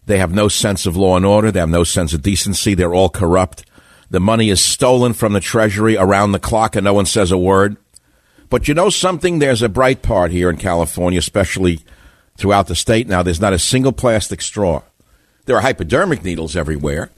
They 0.05 0.17
have 0.17 0.33
no 0.33 0.47
sense 0.47 0.87
of 0.87 0.97
law 0.97 1.17
and 1.17 1.25
order. 1.25 1.51
They 1.51 1.59
have 1.59 1.69
no 1.69 1.83
sense 1.83 2.13
of 2.13 2.23
decency. 2.23 2.73
They're 2.73 2.95
all 2.95 3.09
corrupt. 3.09 3.63
The 4.09 4.19
money 4.19 4.49
is 4.49 4.63
stolen 4.63 5.13
from 5.13 5.33
the 5.33 5.39
Treasury 5.39 5.95
around 5.95 6.31
the 6.31 6.39
clock, 6.39 6.75
and 6.75 6.83
no 6.83 6.93
one 6.93 7.05
says 7.05 7.31
a 7.31 7.37
word. 7.37 7.77
But 8.49 8.67
you 8.67 8.73
know 8.73 8.89
something? 8.89 9.37
There's 9.37 9.61
a 9.61 9.69
bright 9.69 10.01
part 10.01 10.31
here 10.31 10.49
in 10.49 10.57
California, 10.57 11.19
especially 11.19 11.81
throughout 12.37 12.67
the 12.67 12.75
state 12.75 13.07
now. 13.07 13.21
There's 13.21 13.41
not 13.41 13.53
a 13.53 13.59
single 13.59 13.91
plastic 13.91 14.41
straw. 14.41 14.81
There 15.45 15.55
are 15.55 15.61
hypodermic 15.61 16.23
needles 16.23 16.55
everywhere. 16.55 17.11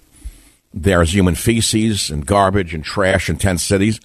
There's 0.74 1.14
human 1.14 1.36
feces 1.36 2.10
and 2.10 2.26
garbage 2.26 2.74
and 2.74 2.84
trash 2.84 3.30
in 3.30 3.38
tent 3.38 3.62
cities. 3.62 4.00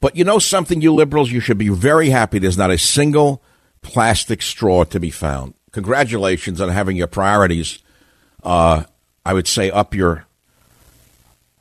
But 0.00 0.16
you 0.16 0.24
know 0.24 0.38
something, 0.38 0.80
you 0.80 0.92
liberals? 0.92 1.30
You 1.30 1.40
should 1.40 1.58
be 1.58 1.68
very 1.68 2.10
happy 2.10 2.38
there's 2.38 2.58
not 2.58 2.70
a 2.70 2.78
single 2.78 3.42
plastic 3.80 4.42
straw 4.42 4.84
to 4.84 5.00
be 5.00 5.10
found. 5.10 5.54
Congratulations 5.72 6.60
on 6.60 6.68
having 6.68 6.96
your 6.96 7.06
priorities, 7.06 7.78
uh, 8.42 8.84
I 9.24 9.32
would 9.32 9.48
say, 9.48 9.70
up 9.70 9.94
your. 9.94 10.25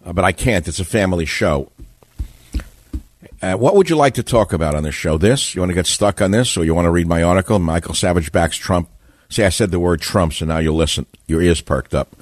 Uh, 0.05 0.13
but 0.13 0.23
I 0.23 0.31
can't. 0.31 0.67
It's 0.67 0.79
a 0.79 0.85
family 0.85 1.25
show. 1.25 1.71
Uh, 3.41 3.55
what 3.55 3.75
would 3.75 3.89
you 3.89 3.95
like 3.95 4.13
to 4.13 4.23
talk 4.23 4.53
about 4.53 4.75
on 4.75 4.83
this 4.83 4.95
show? 4.95 5.17
This? 5.17 5.55
You 5.55 5.61
want 5.61 5.71
to 5.71 5.75
get 5.75 5.87
stuck 5.87 6.21
on 6.21 6.31
this, 6.31 6.55
or 6.55 6.63
you 6.63 6.73
want 6.73 6.85
to 6.85 6.91
read 6.91 7.07
my 7.07 7.23
article? 7.23 7.59
Michael 7.59 7.93
Savage 7.93 8.31
backs 8.31 8.55
Trump. 8.55 8.89
See, 9.29 9.43
I 9.43 9.49
said 9.49 9.71
the 9.71 9.79
word 9.79 10.01
Trump, 10.01 10.33
so 10.33 10.45
now 10.45 10.59
you'll 10.59 10.75
listen. 10.75 11.05
Your 11.27 11.41
ears 11.41 11.61
perked 11.61 11.93
up 11.93 12.15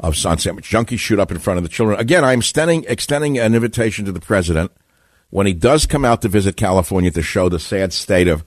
of 0.00 0.16
Son 0.16 0.38
Sandwich. 0.38 0.68
Junkies 0.68 0.98
shoot 0.98 1.20
up 1.20 1.30
in 1.30 1.38
front 1.38 1.58
of 1.58 1.62
the 1.62 1.68
children. 1.68 1.98
Again, 2.00 2.24
I'm 2.24 2.40
extending, 2.40 2.84
extending 2.88 3.38
an 3.38 3.54
invitation 3.54 4.04
to 4.06 4.12
the 4.12 4.20
president 4.20 4.72
when 5.30 5.46
he 5.46 5.52
does 5.52 5.86
come 5.86 6.04
out 6.04 6.22
to 6.22 6.28
visit 6.28 6.56
California 6.56 7.10
to 7.10 7.22
show 7.22 7.48
the 7.48 7.60
sad 7.60 7.92
state 7.92 8.28
of 8.28 8.44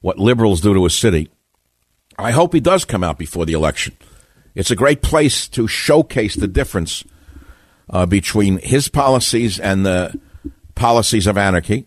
what 0.00 0.18
liberals 0.18 0.60
do 0.60 0.74
to 0.74 0.86
a 0.86 0.90
city. 0.90 1.28
I 2.18 2.32
hope 2.32 2.52
he 2.52 2.60
does 2.60 2.84
come 2.84 3.04
out 3.04 3.18
before 3.18 3.46
the 3.46 3.52
election. 3.52 3.96
It's 4.54 4.70
a 4.70 4.76
great 4.76 5.02
place 5.02 5.46
to 5.48 5.68
showcase 5.68 6.34
the 6.34 6.48
difference 6.48 7.04
uh, 7.90 8.06
between 8.06 8.58
his 8.58 8.88
policies 8.88 9.58
and 9.58 9.84
the 9.84 10.18
policies 10.74 11.26
of 11.26 11.36
anarchy. 11.36 11.86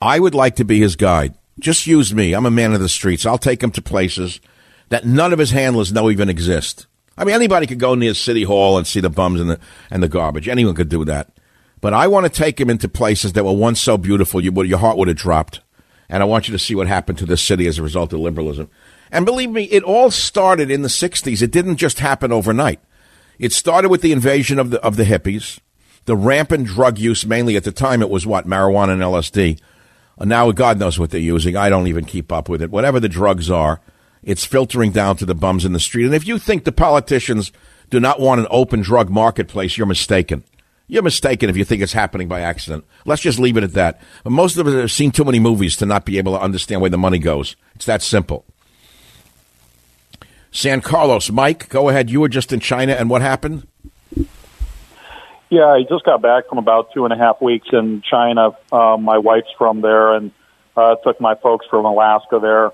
I 0.00 0.20
would 0.20 0.34
like 0.34 0.56
to 0.56 0.64
be 0.64 0.80
his 0.80 0.96
guide. 0.96 1.34
Just 1.58 1.86
use 1.86 2.14
me. 2.14 2.34
I'm 2.34 2.46
a 2.46 2.50
man 2.50 2.74
of 2.74 2.80
the 2.80 2.88
streets. 2.88 3.24
I'll 3.24 3.38
take 3.38 3.62
him 3.62 3.70
to 3.72 3.82
places 3.82 4.40
that 4.90 5.06
none 5.06 5.32
of 5.32 5.38
his 5.38 5.50
handlers 5.50 5.92
know 5.92 6.10
even 6.10 6.28
exist. 6.28 6.86
I 7.16 7.24
mean, 7.24 7.34
anybody 7.34 7.66
could 7.66 7.78
go 7.78 7.94
near 7.94 8.12
City 8.12 8.42
Hall 8.42 8.76
and 8.76 8.86
see 8.86 9.00
the 9.00 9.08
bums 9.08 9.40
and 9.40 9.50
the, 9.50 9.60
and 9.90 10.02
the 10.02 10.08
garbage. 10.08 10.48
Anyone 10.48 10.74
could 10.74 10.90
do 10.90 11.04
that. 11.06 11.30
But 11.80 11.94
I 11.94 12.08
want 12.08 12.24
to 12.24 12.30
take 12.30 12.60
him 12.60 12.68
into 12.68 12.88
places 12.88 13.32
that 13.32 13.44
were 13.44 13.52
once 13.52 13.80
so 13.80 13.96
beautiful, 13.96 14.40
you 14.40 14.52
your 14.64 14.78
heart 14.78 14.98
would 14.98 15.08
have 15.08 15.16
dropped. 15.16 15.60
And 16.08 16.22
I 16.22 16.26
want 16.26 16.46
you 16.46 16.52
to 16.52 16.58
see 16.58 16.74
what 16.74 16.86
happened 16.86 17.18
to 17.18 17.26
this 17.26 17.42
city 17.42 17.66
as 17.66 17.78
a 17.78 17.82
result 17.82 18.12
of 18.12 18.20
liberalism. 18.20 18.70
And 19.10 19.24
believe 19.24 19.50
me, 19.50 19.64
it 19.64 19.82
all 19.82 20.10
started 20.10 20.70
in 20.70 20.82
the 20.82 20.88
60s. 20.88 21.42
It 21.42 21.50
didn't 21.50 21.76
just 21.76 22.00
happen 22.00 22.32
overnight. 22.32 22.80
It 23.38 23.52
started 23.52 23.90
with 23.90 24.00
the 24.00 24.12
invasion 24.12 24.58
of 24.58 24.70
the, 24.70 24.82
of 24.82 24.96
the 24.96 25.04
hippies, 25.04 25.58
the 26.06 26.16
rampant 26.16 26.66
drug 26.66 26.98
use, 26.98 27.26
mainly 27.26 27.56
at 27.56 27.64
the 27.64 27.72
time 27.72 28.02
it 28.02 28.10
was 28.10 28.26
what, 28.26 28.46
marijuana 28.46 28.92
and 28.92 29.02
LSD. 29.02 29.60
Now 30.18 30.50
God 30.52 30.78
knows 30.78 30.98
what 30.98 31.10
they're 31.10 31.20
using. 31.20 31.56
I 31.56 31.68
don't 31.68 31.88
even 31.88 32.04
keep 32.04 32.32
up 32.32 32.48
with 32.48 32.62
it. 32.62 32.70
Whatever 32.70 33.00
the 33.00 33.08
drugs 33.08 33.50
are, 33.50 33.80
it's 34.22 34.44
filtering 34.44 34.92
down 34.92 35.16
to 35.18 35.26
the 35.26 35.34
bums 35.34 35.64
in 35.64 35.72
the 35.72 35.80
street. 35.80 36.06
And 36.06 36.14
if 36.14 36.26
you 36.26 36.38
think 36.38 36.64
the 36.64 36.72
politicians 36.72 37.52
do 37.90 38.00
not 38.00 38.20
want 38.20 38.40
an 38.40 38.46
open 38.50 38.80
drug 38.80 39.10
marketplace, 39.10 39.76
you're 39.76 39.86
mistaken. 39.86 40.42
You're 40.88 41.02
mistaken 41.02 41.50
if 41.50 41.56
you 41.56 41.64
think 41.64 41.82
it's 41.82 41.92
happening 41.92 42.28
by 42.28 42.40
accident. 42.40 42.84
Let's 43.04 43.22
just 43.22 43.38
leave 43.38 43.56
it 43.56 43.64
at 43.64 43.72
that. 43.74 44.00
But 44.24 44.30
most 44.30 44.56
of 44.56 44.66
us 44.66 44.74
have 44.74 44.92
seen 44.92 45.10
too 45.10 45.24
many 45.24 45.40
movies 45.40 45.76
to 45.76 45.86
not 45.86 46.04
be 46.04 46.18
able 46.18 46.32
to 46.32 46.42
understand 46.42 46.80
where 46.80 46.90
the 46.90 46.98
money 46.98 47.18
goes. 47.18 47.56
It's 47.74 47.86
that 47.86 48.02
simple. 48.02 48.44
San 50.56 50.80
Carlos, 50.80 51.30
Mike, 51.30 51.68
go 51.68 51.90
ahead. 51.90 52.08
You 52.08 52.22
were 52.22 52.30
just 52.30 52.50
in 52.50 52.60
China, 52.60 52.94
and 52.94 53.10
what 53.10 53.20
happened? 53.20 53.66
Yeah, 55.50 55.66
I 55.66 55.82
just 55.82 56.04
got 56.04 56.22
back 56.22 56.48
from 56.48 56.56
about 56.56 56.92
two 56.94 57.04
and 57.04 57.12
a 57.12 57.16
half 57.16 57.42
weeks 57.42 57.68
in 57.72 58.00
China. 58.00 58.56
Uh, 58.72 58.96
my 58.96 59.18
wife's 59.18 59.50
from 59.58 59.82
there, 59.82 60.14
and 60.14 60.32
uh, 60.74 60.96
took 60.96 61.20
my 61.20 61.34
folks 61.34 61.66
from 61.68 61.84
Alaska 61.84 62.38
there. 62.40 62.72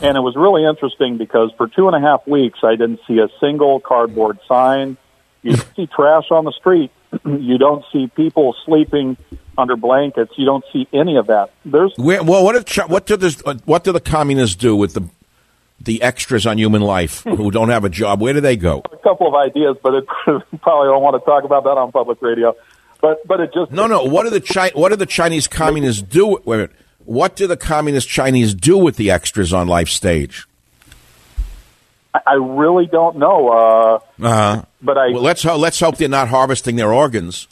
And 0.00 0.16
it 0.16 0.20
was 0.20 0.36
really 0.36 0.64
interesting 0.64 1.18
because 1.18 1.50
for 1.56 1.66
two 1.66 1.88
and 1.88 1.96
a 1.96 2.00
half 2.00 2.24
weeks, 2.26 2.60
I 2.62 2.76
didn't 2.76 3.00
see 3.06 3.18
a 3.18 3.28
single 3.40 3.80
cardboard 3.80 4.38
sign. 4.46 4.96
You 5.42 5.56
see 5.76 5.88
trash 5.88 6.30
on 6.30 6.44
the 6.44 6.52
street. 6.52 6.92
you 7.24 7.58
don't 7.58 7.84
see 7.92 8.06
people 8.06 8.54
sleeping 8.64 9.16
under 9.58 9.76
blankets. 9.76 10.32
You 10.36 10.46
don't 10.46 10.64
see 10.72 10.86
any 10.92 11.16
of 11.16 11.26
that. 11.26 11.50
There's 11.64 11.92
Where, 11.96 12.22
well, 12.22 12.44
what 12.44 12.56
if 12.56 12.88
what 12.88 13.06
do 13.06 13.16
this, 13.16 13.42
what 13.64 13.84
do 13.84 13.92
the 13.92 14.00
communists 14.00 14.56
do 14.56 14.74
with 14.76 14.94
the 14.94 15.08
the 15.80 16.02
extras 16.02 16.46
on 16.46 16.58
human 16.58 16.82
life 16.82 17.22
who 17.24 17.50
don't 17.50 17.68
have 17.68 17.84
a 17.84 17.90
job? 17.90 18.20
Where 18.20 18.32
do 18.32 18.40
they 18.40 18.56
go? 18.56 18.82
A 18.92 18.96
couple 18.98 19.26
of 19.26 19.34
ideas, 19.34 19.76
but 19.82 19.94
it, 19.94 20.06
probably 20.60 20.88
don't 20.88 21.02
want 21.02 21.20
to 21.20 21.24
talk 21.24 21.44
about 21.44 21.64
that 21.64 21.76
on 21.78 21.92
public 21.92 22.20
radio. 22.22 22.54
But 23.00 23.26
but 23.26 23.40
it 23.40 23.52
just 23.52 23.70
no 23.70 23.86
no. 23.86 24.04
What 24.04 24.24
do 24.24 24.30
the 24.30 24.40
Chi- 24.40 24.72
what 24.74 24.88
do 24.88 24.96
the 24.96 25.06
Chinese 25.06 25.46
communists 25.46 26.00
do? 26.00 26.38
Wait 26.44 26.54
a 26.54 26.58
minute. 26.58 26.72
What 27.04 27.36
do 27.36 27.46
the 27.46 27.56
communist 27.56 28.08
Chinese 28.08 28.54
do 28.54 28.78
with 28.78 28.96
the 28.96 29.10
extras 29.10 29.52
on 29.52 29.68
life 29.68 29.90
stage? 29.90 30.46
I 32.14 32.34
really 32.34 32.86
don't 32.86 33.16
know. 33.16 33.48
Uh, 33.48 33.94
uh-huh. 34.22 34.62
But 34.80 34.98
I 34.98 35.10
well, 35.10 35.22
let's 35.22 35.42
ho- 35.42 35.56
let's 35.56 35.80
hope 35.80 35.96
they're 35.96 36.08
not 36.08 36.28
harvesting 36.28 36.76
their 36.76 36.92
organs. 36.92 37.48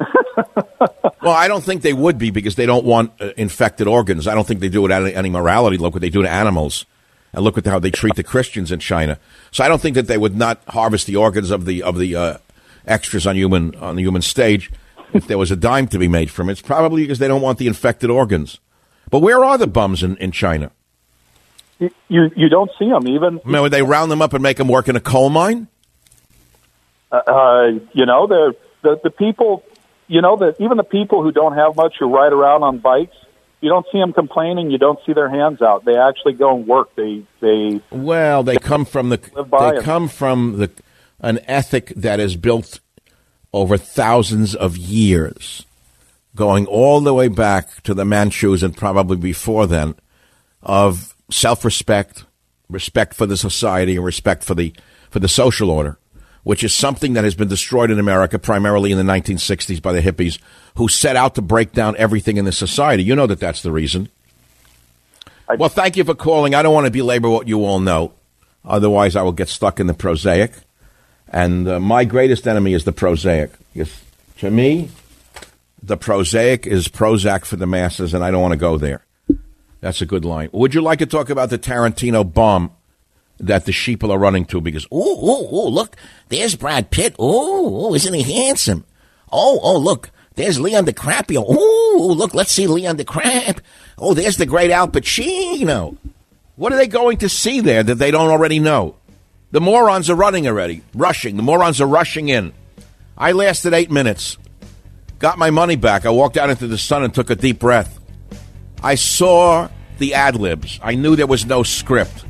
well, 0.56 1.32
I 1.32 1.46
don't 1.46 1.62
think 1.62 1.82
they 1.82 1.92
would 1.92 2.18
be 2.18 2.30
because 2.30 2.54
they 2.54 2.66
don't 2.66 2.84
want 2.84 3.12
uh, 3.20 3.30
infected 3.36 3.86
organs. 3.86 4.26
I 4.26 4.34
don't 4.34 4.46
think 4.46 4.60
they 4.60 4.68
do 4.68 4.84
it 4.86 4.90
out 4.90 5.02
of 5.02 5.08
any 5.08 5.30
morality. 5.30 5.76
Look 5.76 5.94
what 5.94 6.00
they 6.00 6.10
do 6.10 6.22
to 6.22 6.30
animals, 6.30 6.86
and 7.34 7.44
look 7.44 7.58
at 7.58 7.66
how 7.66 7.78
they 7.78 7.90
treat 7.90 8.14
the 8.14 8.22
Christians 8.22 8.70
in 8.70 8.78
China. 8.78 9.18
So 9.50 9.64
I 9.64 9.68
don't 9.68 9.80
think 9.80 9.96
that 9.96 10.06
they 10.06 10.18
would 10.18 10.36
not 10.36 10.62
harvest 10.68 11.06
the 11.06 11.16
organs 11.16 11.50
of 11.50 11.64
the 11.64 11.82
of 11.82 11.98
the 11.98 12.16
uh, 12.16 12.38
extras 12.86 13.26
on 13.26 13.36
human 13.36 13.74
on 13.76 13.96
the 13.96 14.02
human 14.02 14.22
stage 14.22 14.70
if 15.12 15.26
there 15.26 15.38
was 15.38 15.50
a 15.50 15.56
dime 15.56 15.88
to 15.88 15.98
be 15.98 16.08
made 16.08 16.30
from 16.30 16.48
it. 16.48 16.52
It's 16.52 16.62
probably 16.62 17.02
because 17.02 17.18
they 17.18 17.28
don't 17.28 17.42
want 17.42 17.58
the 17.58 17.66
infected 17.66 18.10
organs. 18.10 18.60
But 19.10 19.20
where 19.20 19.44
are 19.44 19.58
the 19.58 19.66
bums 19.66 20.02
in, 20.02 20.16
in 20.16 20.32
China? 20.32 20.70
You 21.78 21.90
you 22.36 22.48
don't 22.48 22.70
see 22.78 22.88
them 22.88 23.08
even. 23.08 23.40
I 23.44 23.48
mean, 23.48 23.62
would 23.62 23.72
they 23.72 23.82
round 23.82 24.10
them 24.10 24.22
up 24.22 24.32
and 24.32 24.42
make 24.42 24.56
them 24.56 24.68
work 24.68 24.88
in 24.88 24.96
a 24.96 25.00
coal 25.00 25.28
mine? 25.28 25.66
Uh, 27.10 27.16
uh, 27.26 27.72
you 27.92 28.06
know, 28.06 28.26
the 28.26 28.56
the 28.82 29.00
the 29.02 29.10
people. 29.10 29.64
You 30.06 30.20
know 30.20 30.36
that 30.36 30.60
even 30.60 30.76
the 30.76 30.84
people 30.84 31.22
who 31.22 31.32
don't 31.32 31.54
have 31.54 31.76
much 31.76 31.96
who 31.98 32.14
ride 32.14 32.34
around 32.34 32.62
on 32.62 32.78
bikes, 32.78 33.16
you 33.64 33.70
don't 33.70 33.86
see 33.90 33.98
them 33.98 34.12
complaining. 34.12 34.70
You 34.70 34.76
don't 34.76 34.98
see 35.06 35.14
their 35.14 35.30
hands 35.30 35.62
out. 35.62 35.86
They 35.86 35.96
actually 35.96 36.34
go 36.34 36.54
and 36.54 36.66
work. 36.66 36.94
They 36.96 37.22
they. 37.40 37.80
Well, 37.90 38.42
they 38.42 38.58
come 38.58 38.84
from 38.84 39.08
the. 39.08 39.16
They 39.16 39.80
come 39.82 40.08
from 40.08 40.58
the 40.58 40.70
an 41.18 41.40
ethic 41.46 41.88
that 41.96 42.20
is 42.20 42.36
built 42.36 42.80
over 43.54 43.78
thousands 43.78 44.54
of 44.54 44.76
years, 44.76 45.64
going 46.36 46.66
all 46.66 47.00
the 47.00 47.14
way 47.14 47.28
back 47.28 47.82
to 47.84 47.94
the 47.94 48.04
Manchus 48.04 48.62
and 48.62 48.76
probably 48.76 49.16
before 49.16 49.66
then, 49.66 49.94
of 50.62 51.14
self-respect, 51.30 52.26
respect 52.68 53.14
for 53.14 53.24
the 53.24 53.38
society, 53.38 53.96
and 53.96 54.04
respect 54.04 54.44
for 54.44 54.54
the 54.54 54.74
for 55.08 55.20
the 55.20 55.28
social 55.28 55.70
order, 55.70 55.96
which 56.44 56.62
is 56.62 56.72
something 56.72 57.14
that 57.14 57.24
has 57.24 57.34
been 57.34 57.48
destroyed 57.48 57.90
in 57.90 57.98
America 57.98 58.38
primarily 58.38 58.92
in 58.92 58.98
the 58.98 59.12
1960s 59.12 59.82
by 59.82 59.92
the 59.92 60.00
hippies, 60.00 60.38
who 60.76 60.88
set 60.88 61.16
out 61.16 61.34
to 61.34 61.42
break 61.42 61.72
down 61.72 61.96
everything 61.96 62.36
in 62.36 62.44
the 62.44 62.52
society. 62.52 63.02
You 63.02 63.16
know 63.16 63.26
that 63.26 63.40
that's 63.40 63.62
the 63.62 63.72
reason. 63.72 64.08
I, 65.48 65.56
Well, 65.56 65.68
thank 65.68 65.96
you 65.96 66.04
for 66.04 66.14
calling. 66.14 66.54
I 66.54 66.62
don't 66.62 66.74
want 66.74 66.86
to 66.86 66.92
belabor 66.92 67.28
what 67.28 67.48
you 67.48 67.64
all 67.64 67.80
know. 67.80 68.12
Otherwise, 68.64 69.16
I 69.16 69.22
will 69.22 69.32
get 69.32 69.48
stuck 69.48 69.80
in 69.80 69.86
the 69.86 69.94
prosaic. 69.94 70.52
And 71.28 71.66
uh, 71.66 71.80
my 71.80 72.04
greatest 72.04 72.46
enemy 72.46 72.74
is 72.74 72.84
the 72.84 72.92
prosaic. 72.92 73.50
Yes. 73.72 74.02
To 74.38 74.50
me, 74.50 74.90
the 75.82 75.96
prosaic 75.96 76.66
is 76.66 76.88
Prozac 76.88 77.44
for 77.44 77.56
the 77.56 77.66
masses, 77.66 78.14
and 78.14 78.24
I 78.24 78.30
don't 78.30 78.40
want 78.40 78.52
to 78.52 78.58
go 78.58 78.78
there. 78.78 79.04
That's 79.80 80.00
a 80.00 80.06
good 80.06 80.24
line. 80.24 80.48
Would 80.52 80.74
you 80.74 80.80
like 80.80 80.98
to 81.00 81.06
talk 81.06 81.28
about 81.28 81.50
the 81.50 81.58
Tarantino 81.58 82.24
bomb 82.30 82.70
that 83.38 83.64
the 83.64 83.72
sheeple 83.72 84.10
are 84.10 84.18
running 84.18 84.44
to? 84.46 84.60
Because, 84.60 84.86
Ooh, 84.92 84.96
ooh, 84.96 85.54
ooh, 85.54 85.68
look, 85.68 85.96
there's 86.28 86.54
Brad 86.54 86.90
Pitt. 86.90 87.16
Ooh, 87.20 87.88
ooh, 87.88 87.94
isn't 87.94 88.14
he 88.14 88.22
handsome? 88.22 88.84
Oh, 89.32 89.58
oh, 89.62 89.78
look, 89.78 90.10
there's 90.36 90.60
Leon 90.60 90.86
DiCaprio. 90.86 91.48
Ooh, 91.48 92.12
look, 92.12 92.34
let's 92.34 92.52
see 92.52 92.66
Leon 92.66 92.96
DiCap. 92.96 93.58
Oh, 93.98 94.14
there's 94.14 94.36
the 94.36 94.46
great 94.46 94.70
Al 94.70 94.88
Pacino. 94.88 95.96
what 96.56 96.72
are 96.72 96.76
they 96.76 96.86
going 96.86 97.18
to 97.18 97.28
see 97.28 97.60
there 97.60 97.82
that 97.82 97.96
they 97.96 98.10
don't 98.10 98.30
already 98.30 98.58
know? 98.58 98.96
The 99.50 99.60
morons 99.60 100.10
are 100.10 100.16
running 100.16 100.48
already, 100.48 100.82
rushing. 100.94 101.36
The 101.36 101.42
morons 101.42 101.80
are 101.80 101.86
rushing 101.86 102.28
in. 102.28 102.52
I 103.16 103.30
lasted 103.32 103.72
eight 103.72 103.90
minutes, 103.90 104.36
got 105.20 105.38
my 105.38 105.50
money 105.50 105.76
back. 105.76 106.04
I 106.04 106.10
walked 106.10 106.36
out 106.36 106.50
into 106.50 106.66
the 106.66 106.78
sun 106.78 107.04
and 107.04 107.14
took 107.14 107.30
a 107.30 107.36
deep 107.36 107.60
breath. 107.60 108.00
I 108.82 108.96
saw 108.96 109.68
the 109.98 110.14
ad 110.14 110.34
libs. 110.34 110.80
I 110.82 110.96
knew 110.96 111.14
there 111.14 111.28
was 111.28 111.46
no 111.46 111.62
script. 111.62 112.24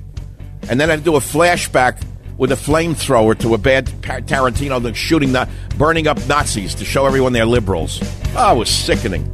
And 0.69 0.81
then 0.81 0.91
I'd 0.91 1.05
do 1.05 1.17
a 1.17 1.21
flashback 1.21 2.03
with 2.37 2.51
a 2.51 2.57
flamethrower 2.57 3.39
to 3.41 3.55
a 3.55 3.59
bad 3.59 3.87
Tarantino 3.87 4.95
shooting, 4.95 5.35
burning 5.79 6.07
up 6.07 6.19
Nazis 6.27 6.75
to 6.77 6.85
show 6.85 7.07
everyone 7.07 7.33
they're 7.33 7.47
liberals. 7.47 8.01
Oh, 8.37 8.57
it 8.57 8.59
was 8.59 8.69
sickening. 8.71 9.25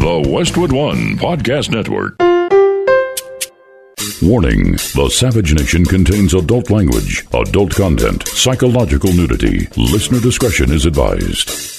The 0.00 0.30
Westwood 0.30 0.72
One 0.72 1.16
Podcast 1.18 1.70
Network. 1.70 2.16
Warning 4.20 4.72
The 4.72 5.08
Savage 5.12 5.54
Nation 5.54 5.84
contains 5.84 6.34
adult 6.34 6.70
language, 6.70 7.24
adult 7.32 7.72
content, 7.72 8.26
psychological 8.26 9.12
nudity. 9.12 9.68
Listener 9.76 10.18
discretion 10.18 10.72
is 10.72 10.86
advised. 10.86 11.77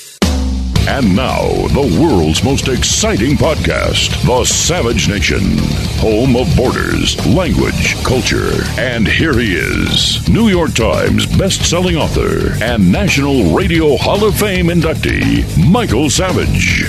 And 0.88 1.16
now, 1.16 1.42
the 1.68 2.00
world's 2.02 2.44
most 2.44 2.68
exciting 2.68 3.36
podcast, 3.38 4.10
The 4.26 4.44
Savage 4.46 5.08
Nation, 5.08 5.58
home 6.00 6.36
of 6.36 6.48
borders, 6.56 7.16
language, 7.28 7.96
culture. 8.04 8.52
And 8.80 9.08
here 9.08 9.38
he 9.38 9.54
is, 9.54 10.28
New 10.30 10.50
York 10.50 10.74
Times 10.74 11.26
best-selling 11.38 11.96
author 11.96 12.54
and 12.64 12.92
National 12.92 13.54
Radio 13.56 13.98
Hall 13.98 14.24
of 14.26 14.36
Fame 14.38 14.68
inductee, 14.68 15.46
Michael 15.70 16.10
Savage. 16.10 16.84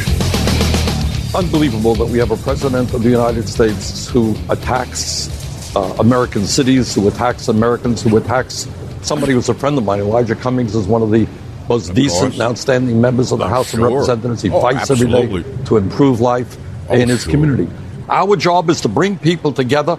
unbelievable 1.35 1.95
that 1.95 2.07
we 2.07 2.19
have 2.19 2.31
a 2.31 2.37
president 2.39 2.93
of 2.95 3.03
the 3.03 3.11
United 3.11 3.49
States 3.49 4.09
who 4.09 4.35
attacks 4.49 5.29
uh, 5.77 5.97
American 6.01 6.45
cities, 6.47 6.95
who 6.95 7.07
attacks 7.07 7.49
Americans, 7.49 8.03
who 8.03 8.17
attacks 8.17 8.67
somebody 9.03 9.33
who's 9.33 9.49
a 9.49 9.55
friend 9.55 9.77
of 9.79 9.85
mine. 9.85 10.01
Elijah 10.01 10.35
Cummings 10.35 10.75
is 10.75 10.87
one 10.87 11.03
of 11.03 11.11
the 11.11 11.27
most 11.71 11.95
decent 11.95 12.21
course. 12.21 12.33
and 12.35 12.43
outstanding 12.43 13.01
members 13.01 13.33
of 13.33 13.39
the 13.39 13.45
I'm 13.47 13.51
House 13.51 13.71
sure. 13.71 13.87
of 13.87 13.93
Representatives. 13.93 14.43
He 14.43 14.51
Oh, 14.51 14.61
fights 14.61 14.91
every 14.91 15.09
day 15.09 15.45
to 15.67 15.77
improve 15.77 16.21
life 16.21 16.57
Oh, 16.89 16.95
in 16.95 17.09
his 17.09 17.23
sure. 17.23 17.31
community. 17.31 17.69
Our 18.09 18.37
job 18.37 18.69
is 18.71 18.81
to 18.83 18.89
bring 18.89 19.17
people 19.17 19.53
together. 19.53 19.97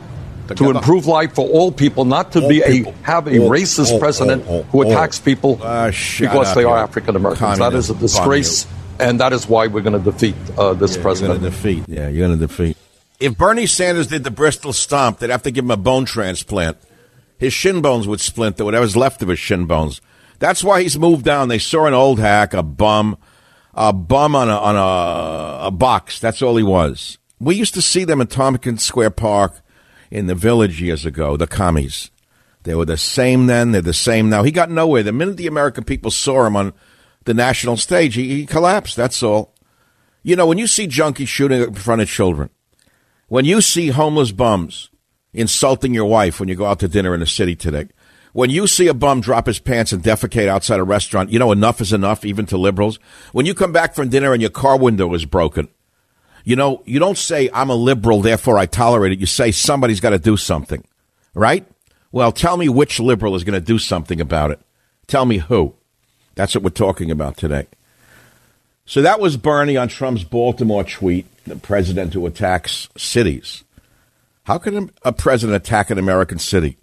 To 0.57 0.69
improve 0.69 1.05
life 1.07 1.33
for 1.33 1.47
all 1.47 1.71
people, 1.71 2.03
not 2.03 2.33
to 2.33 2.41
All 2.43 2.49
be 2.49 2.61
people. 2.67 2.93
a 3.03 3.05
have 3.07 3.25
a 3.27 3.39
All- 3.39 3.49
racist 3.49 3.91
all- 3.93 3.99
president 3.99 4.43
who 4.71 4.81
attacks 4.81 5.17
people 5.17 5.57
shut 5.91 6.29
because 6.31 6.49
up, 6.49 6.55
they 6.55 6.65
are 6.65 6.77
African 6.77 7.15
Americans. 7.15 7.57
That 7.59 7.73
is 7.73 7.89
a 7.89 7.93
communist 7.93 7.99
disgrace, 8.17 8.67
and 8.99 9.21
that 9.21 9.31
is 9.31 9.47
why 9.47 9.67
we're 9.67 9.79
going 9.79 9.97
to 10.03 10.11
defeat 10.11 10.35
uh, 10.57 10.73
this 10.73 10.97
Yeah, 10.97 11.01
president. 11.01 11.41
You're 11.41 11.51
defeat. 11.51 11.83
Yeah, 11.87 12.09
you're 12.09 12.27
going 12.27 12.37
to 12.37 12.47
defeat. 12.47 12.75
If 13.21 13.37
Bernie 13.37 13.65
Sanders 13.65 14.07
did 14.07 14.25
the 14.25 14.31
Bristol 14.31 14.73
stomp, 14.73 15.19
they'd 15.19 15.29
have 15.29 15.43
to 15.43 15.51
give 15.51 15.63
him 15.63 15.71
a 15.71 15.77
bone 15.77 16.03
transplant. 16.03 16.75
His 17.37 17.53
shin 17.53 17.79
bones 17.79 18.05
would 18.05 18.19
splint. 18.19 18.55
splinter, 18.55 18.65
whatever's 18.65 18.97
left 18.97 19.21
of 19.21 19.29
his 19.29 19.39
shin 19.39 19.67
bones. 19.67 20.01
That's 20.41 20.63
why 20.63 20.81
he's 20.81 20.97
moved 20.97 21.23
down. 21.23 21.49
They 21.49 21.59
saw 21.59 21.85
an 21.85 21.93
old 21.93 22.19
hack, 22.19 22.55
a 22.55 22.63
bum, 22.63 23.15
a 23.75 23.93
bum 23.93 24.35
on 24.35 24.49
a 24.49 24.57
on 24.57 24.75
a, 24.75 25.67
a 25.67 25.71
box. 25.71 26.19
That's 26.19 26.41
all 26.41 26.57
he 26.57 26.63
was. 26.63 27.19
We 27.39 27.55
used 27.55 27.75
to 27.75 27.81
see 27.81 28.05
them 28.05 28.19
in 28.19 28.25
Tompkins 28.25 28.83
Square 28.83 29.11
Park 29.11 29.61
in 30.09 30.25
the 30.25 30.33
village 30.33 30.81
years 30.81 31.05
ago. 31.05 31.37
The 31.37 31.45
commies. 31.45 32.09
They 32.63 32.73
were 32.73 32.85
the 32.85 32.97
same 32.97 33.45
then. 33.45 33.71
They're 33.71 33.83
the 33.83 33.93
same 33.93 34.31
now. 34.31 34.41
He 34.41 34.49
got 34.49 34.71
nowhere. 34.71 35.03
The 35.03 35.11
minute 35.11 35.37
the 35.37 35.45
American 35.45 35.83
people 35.83 36.09
saw 36.09 36.47
him 36.47 36.55
on 36.55 36.73
the 37.25 37.35
national 37.35 37.77
stage, 37.77 38.15
he, 38.15 38.29
he 38.29 38.45
collapsed. 38.47 38.95
That's 38.95 39.21
all. 39.21 39.53
You 40.23 40.35
know, 40.35 40.47
when 40.47 40.57
you 40.57 40.65
see 40.65 40.87
junkies 40.87 41.27
shooting 41.27 41.61
in 41.61 41.75
front 41.75 42.01
of 42.01 42.09
children, 42.09 42.49
when 43.27 43.45
you 43.45 43.61
see 43.61 43.89
homeless 43.89 44.31
bums 44.31 44.89
insulting 45.33 45.93
your 45.93 46.05
wife 46.05 46.39
when 46.39 46.49
you 46.49 46.55
go 46.55 46.65
out 46.65 46.79
to 46.79 46.87
dinner 46.87 47.13
in 47.13 47.19
the 47.19 47.27
city 47.27 47.55
today, 47.55 47.89
when 48.33 48.49
you 48.49 48.67
see 48.67 48.87
a 48.87 48.93
bum 48.93 49.21
drop 49.21 49.47
his 49.47 49.59
pants 49.59 49.91
and 49.91 50.03
defecate 50.03 50.47
outside 50.47 50.79
a 50.79 50.83
restaurant, 50.83 51.31
you 51.31 51.39
know 51.39 51.51
enough 51.51 51.81
is 51.81 51.93
enough, 51.93 52.23
even 52.25 52.45
to 52.47 52.57
liberals. 52.57 52.99
When 53.31 53.45
you 53.45 53.53
come 53.53 53.71
back 53.71 53.93
from 53.93 54.09
dinner 54.09 54.33
and 54.33 54.41
your 54.41 54.51
car 54.51 54.77
window 54.77 55.13
is 55.13 55.25
broken, 55.25 55.67
you 56.43 56.55
know, 56.55 56.81
you 56.85 56.99
don't 56.99 57.17
say, 57.17 57.49
I'm 57.53 57.69
a 57.69 57.75
liberal, 57.75 58.21
therefore 58.21 58.57
I 58.57 58.65
tolerate 58.65 59.11
it. 59.11 59.19
You 59.19 59.25
say, 59.25 59.51
somebody's 59.51 59.99
got 59.99 60.11
to 60.11 60.19
do 60.19 60.37
something, 60.37 60.83
right? 61.33 61.65
Well, 62.11 62.31
tell 62.31 62.57
me 62.57 62.67
which 62.67 62.99
liberal 62.99 63.35
is 63.35 63.43
going 63.43 63.59
to 63.59 63.65
do 63.65 63.77
something 63.77 64.19
about 64.19 64.51
it. 64.51 64.59
Tell 65.07 65.25
me 65.25 65.37
who. 65.37 65.75
That's 66.35 66.55
what 66.55 66.63
we're 66.63 66.71
talking 66.71 67.11
about 67.11 67.37
today. 67.37 67.67
So 68.85 69.01
that 69.01 69.19
was 69.19 69.37
Bernie 69.37 69.77
on 69.77 69.87
Trump's 69.87 70.23
Baltimore 70.23 70.83
tweet, 70.83 71.25
the 71.45 71.55
president 71.55 72.13
who 72.13 72.25
attacks 72.25 72.89
cities. 72.97 73.63
How 74.43 74.57
can 74.57 74.91
a 75.03 75.13
president 75.13 75.55
attack 75.55 75.89
an 75.89 75.99
American 75.99 76.39
city? 76.39 76.77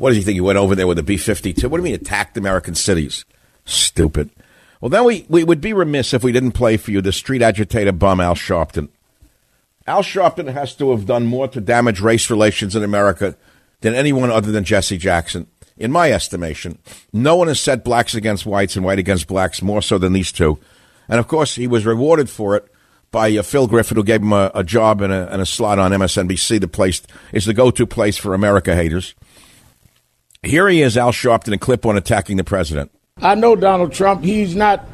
What 0.00 0.08
does 0.08 0.16
he 0.16 0.22
think? 0.22 0.36
He 0.36 0.40
went 0.40 0.56
over 0.56 0.74
there 0.74 0.86
with 0.86 0.98
a 0.98 1.02
B 1.02 1.18
52? 1.18 1.68
What 1.68 1.76
do 1.76 1.82
you 1.82 1.84
mean 1.84 1.94
attacked 1.94 2.38
American 2.38 2.74
cities? 2.74 3.26
Stupid. 3.66 4.30
Well, 4.80 4.88
then 4.88 5.04
we, 5.04 5.26
we 5.28 5.44
would 5.44 5.60
be 5.60 5.74
remiss 5.74 6.14
if 6.14 6.24
we 6.24 6.32
didn't 6.32 6.52
play 6.52 6.78
for 6.78 6.90
you 6.90 7.02
the 7.02 7.12
street 7.12 7.42
agitator 7.42 7.92
bum 7.92 8.18
Al 8.18 8.34
Sharpton. 8.34 8.88
Al 9.86 10.02
Sharpton 10.02 10.50
has 10.54 10.74
to 10.76 10.92
have 10.92 11.04
done 11.04 11.26
more 11.26 11.48
to 11.48 11.60
damage 11.60 12.00
race 12.00 12.30
relations 12.30 12.74
in 12.74 12.82
America 12.82 13.36
than 13.82 13.94
anyone 13.94 14.30
other 14.30 14.50
than 14.50 14.64
Jesse 14.64 14.96
Jackson. 14.96 15.48
In 15.76 15.92
my 15.92 16.10
estimation, 16.10 16.78
no 17.12 17.36
one 17.36 17.48
has 17.48 17.60
set 17.60 17.84
blacks 17.84 18.14
against 18.14 18.46
whites 18.46 18.76
and 18.76 18.86
white 18.86 18.98
against 18.98 19.26
blacks 19.26 19.60
more 19.60 19.82
so 19.82 19.98
than 19.98 20.14
these 20.14 20.32
two. 20.32 20.58
And 21.10 21.20
of 21.20 21.28
course, 21.28 21.56
he 21.56 21.66
was 21.66 21.84
rewarded 21.84 22.30
for 22.30 22.56
it 22.56 22.64
by 23.10 23.36
uh, 23.36 23.42
Phil 23.42 23.66
Griffin, 23.66 23.98
who 23.98 24.04
gave 24.04 24.22
him 24.22 24.32
a, 24.32 24.50
a 24.54 24.64
job 24.64 25.02
and 25.02 25.12
a, 25.12 25.30
and 25.30 25.42
a 25.42 25.46
slot 25.46 25.78
on 25.78 25.92
MSNBC. 25.92 26.58
The 26.58 26.68
place 26.68 27.02
is 27.34 27.44
the 27.44 27.52
go-to 27.52 27.86
place 27.86 28.16
for 28.16 28.32
America 28.32 28.74
haters. 28.74 29.14
Here 30.42 30.68
he 30.68 30.80
is, 30.80 30.96
Al 30.96 31.12
Sharpton, 31.12 31.52
a 31.52 31.58
clip 31.58 31.84
on 31.84 31.98
attacking 31.98 32.38
the 32.38 32.44
president. 32.44 32.90
I 33.20 33.34
know 33.34 33.56
Donald 33.56 33.92
Trump, 33.92 34.24
he's 34.24 34.56
not 34.56 34.86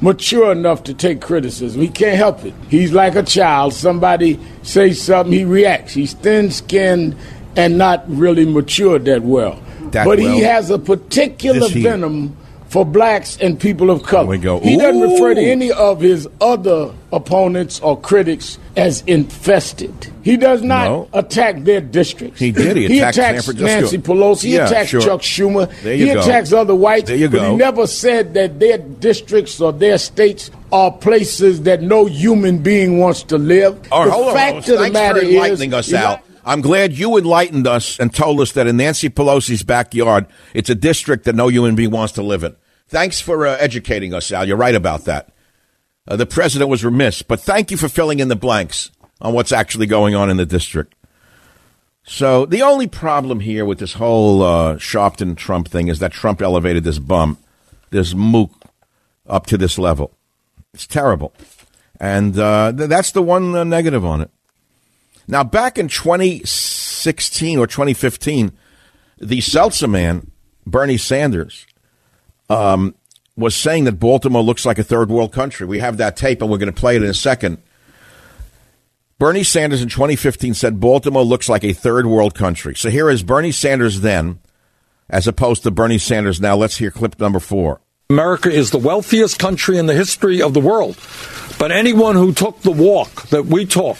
mature 0.00 0.50
enough 0.50 0.84
to 0.84 0.94
take 0.94 1.20
criticism. 1.20 1.82
He 1.82 1.88
can't 1.88 2.16
help 2.16 2.42
it. 2.44 2.54
He's 2.70 2.92
like 2.92 3.14
a 3.14 3.22
child. 3.22 3.74
Somebody 3.74 4.40
says 4.62 5.02
something, 5.02 5.32
he 5.32 5.44
reacts. 5.44 5.92
He's 5.92 6.14
thin 6.14 6.50
skinned 6.50 7.16
and 7.54 7.76
not 7.76 8.04
really 8.08 8.46
matured 8.46 9.04
that 9.04 9.22
well. 9.22 9.60
That 9.90 10.06
but 10.06 10.18
well. 10.18 10.34
he 10.34 10.40
has 10.40 10.70
a 10.70 10.78
particular 10.78 11.68
venom 11.68 12.36
for 12.74 12.84
blacks 12.84 13.38
and 13.40 13.60
people 13.60 13.88
of 13.88 14.02
color. 14.02 14.26
we 14.26 14.36
go. 14.36 14.58
He 14.58 14.76
doesn't 14.76 15.00
refer 15.00 15.32
to 15.32 15.40
any 15.40 15.70
of 15.70 16.00
his 16.00 16.26
other 16.40 16.92
opponents 17.12 17.78
or 17.78 18.00
critics 18.00 18.58
as 18.76 19.02
infested. 19.06 19.94
He 20.24 20.36
does 20.36 20.60
not 20.60 20.84
No. 20.90 21.08
attack 21.12 21.62
their 21.62 21.80
districts. 21.80 22.40
He 22.40 22.50
did. 22.50 22.76
He 22.76 22.98
attacked 22.98 23.16
attacks 23.16 23.44
San 23.44 23.54
Francisco. 23.54 23.80
Nancy 23.80 23.98
Pelosi. 23.98 24.42
He 24.42 24.56
attacks 24.56 24.88
sure. 24.88 25.00
Chuck 25.00 25.20
Schumer. 25.20 25.70
There 25.84 25.94
you 25.94 26.06
he 26.08 26.14
go. 26.14 26.20
attacks 26.22 26.52
other 26.52 26.74
whites. 26.74 27.06
There 27.06 27.16
you 27.16 27.28
but 27.28 27.48
he 27.48 27.54
never 27.54 27.86
said 27.86 28.34
that 28.34 28.58
their 28.58 28.78
districts 28.78 29.60
or 29.60 29.72
their 29.72 29.96
states 29.96 30.50
are 30.72 30.90
places 30.90 31.62
that 31.62 31.80
no 31.80 32.06
human 32.06 32.58
being 32.58 32.98
wants 32.98 33.22
to 33.22 33.38
live. 33.38 33.78
Right, 33.92 34.06
the 34.06 34.32
fact 34.32 34.68
on. 34.68 34.74
of 34.74 34.80
the 34.80 34.90
matter 34.90 35.20
for 35.20 35.26
is, 35.26 35.32
enlightening 35.34 35.74
us, 35.74 35.86
is 35.86 35.94
Al. 35.94 36.20
I'm 36.44 36.60
glad 36.60 36.92
you 36.94 37.16
enlightened 37.18 37.68
us 37.68 38.00
and 38.00 38.12
told 38.12 38.40
us 38.40 38.50
that 38.52 38.66
in 38.66 38.78
Nancy 38.78 39.10
Pelosi's 39.10 39.62
backyard, 39.62 40.26
it's 40.54 40.70
a 40.70 40.74
district 40.74 41.24
that 41.26 41.36
no 41.36 41.46
human 41.46 41.76
being 41.76 41.92
wants 41.92 42.14
to 42.14 42.22
live 42.24 42.42
in. 42.42 42.56
Thanks 42.94 43.20
for 43.20 43.44
uh, 43.44 43.56
educating 43.58 44.14
us, 44.14 44.30
Al. 44.30 44.46
You're 44.46 44.56
right 44.56 44.76
about 44.76 45.06
that. 45.06 45.32
Uh, 46.06 46.14
the 46.14 46.26
president 46.26 46.70
was 46.70 46.84
remiss, 46.84 47.22
but 47.22 47.40
thank 47.40 47.72
you 47.72 47.76
for 47.76 47.88
filling 47.88 48.20
in 48.20 48.28
the 48.28 48.36
blanks 48.36 48.92
on 49.20 49.34
what's 49.34 49.50
actually 49.50 49.86
going 49.86 50.14
on 50.14 50.30
in 50.30 50.36
the 50.36 50.46
district. 50.46 50.94
So 52.04 52.46
the 52.46 52.62
only 52.62 52.86
problem 52.86 53.40
here 53.40 53.64
with 53.64 53.80
this 53.80 53.94
whole 53.94 54.44
uh, 54.44 54.76
Sharpton 54.76 55.36
Trump 55.36 55.66
thing 55.66 55.88
is 55.88 55.98
that 55.98 56.12
Trump 56.12 56.40
elevated 56.40 56.84
this 56.84 57.00
bum, 57.00 57.36
this 57.90 58.14
mook, 58.14 58.52
up 59.26 59.46
to 59.46 59.58
this 59.58 59.76
level. 59.76 60.16
It's 60.72 60.86
terrible, 60.86 61.34
and 61.98 62.38
uh, 62.38 62.72
th- 62.72 62.88
that's 62.88 63.10
the 63.10 63.22
one 63.22 63.56
uh, 63.56 63.64
negative 63.64 64.04
on 64.04 64.20
it. 64.20 64.30
Now, 65.26 65.42
back 65.42 65.78
in 65.78 65.88
2016 65.88 67.58
or 67.58 67.66
2015, 67.66 68.52
the 69.18 69.40
Seltzer 69.40 69.88
man, 69.88 70.30
Bernie 70.64 70.96
Sanders, 70.96 71.66
um, 72.54 72.94
was 73.36 73.54
saying 73.56 73.84
that 73.84 73.98
Baltimore 73.98 74.42
looks 74.42 74.64
like 74.64 74.78
a 74.78 74.84
third 74.84 75.10
world 75.10 75.32
country. 75.32 75.66
We 75.66 75.80
have 75.80 75.96
that 75.96 76.16
tape, 76.16 76.40
and 76.40 76.50
we're 76.50 76.58
going 76.58 76.72
to 76.72 76.80
play 76.80 76.96
it 76.96 77.02
in 77.02 77.10
a 77.10 77.14
second. 77.14 77.60
Bernie 79.18 79.42
Sanders 79.42 79.82
in 79.82 79.88
2015 79.88 80.54
said 80.54 80.80
Baltimore 80.80 81.24
looks 81.24 81.48
like 81.48 81.64
a 81.64 81.72
third 81.72 82.06
world 82.06 82.34
country. 82.34 82.74
So 82.74 82.90
here 82.90 83.10
is 83.10 83.22
Bernie 83.22 83.52
Sanders 83.52 84.00
then, 84.00 84.40
as 85.08 85.26
opposed 85.26 85.62
to 85.64 85.70
Bernie 85.70 85.98
Sanders 85.98 86.40
now. 86.40 86.56
Let's 86.56 86.76
hear 86.76 86.90
clip 86.90 87.18
number 87.18 87.40
four. 87.40 87.80
America 88.10 88.50
is 88.50 88.70
the 88.70 88.78
wealthiest 88.78 89.38
country 89.38 89.78
in 89.78 89.86
the 89.86 89.94
history 89.94 90.42
of 90.42 90.52
the 90.52 90.60
world. 90.60 90.96
But 91.58 91.72
anyone 91.72 92.16
who 92.16 92.32
took 92.34 92.60
the 92.60 92.70
walk 92.70 93.28
that 93.28 93.46
we 93.46 93.64
took, 93.64 93.96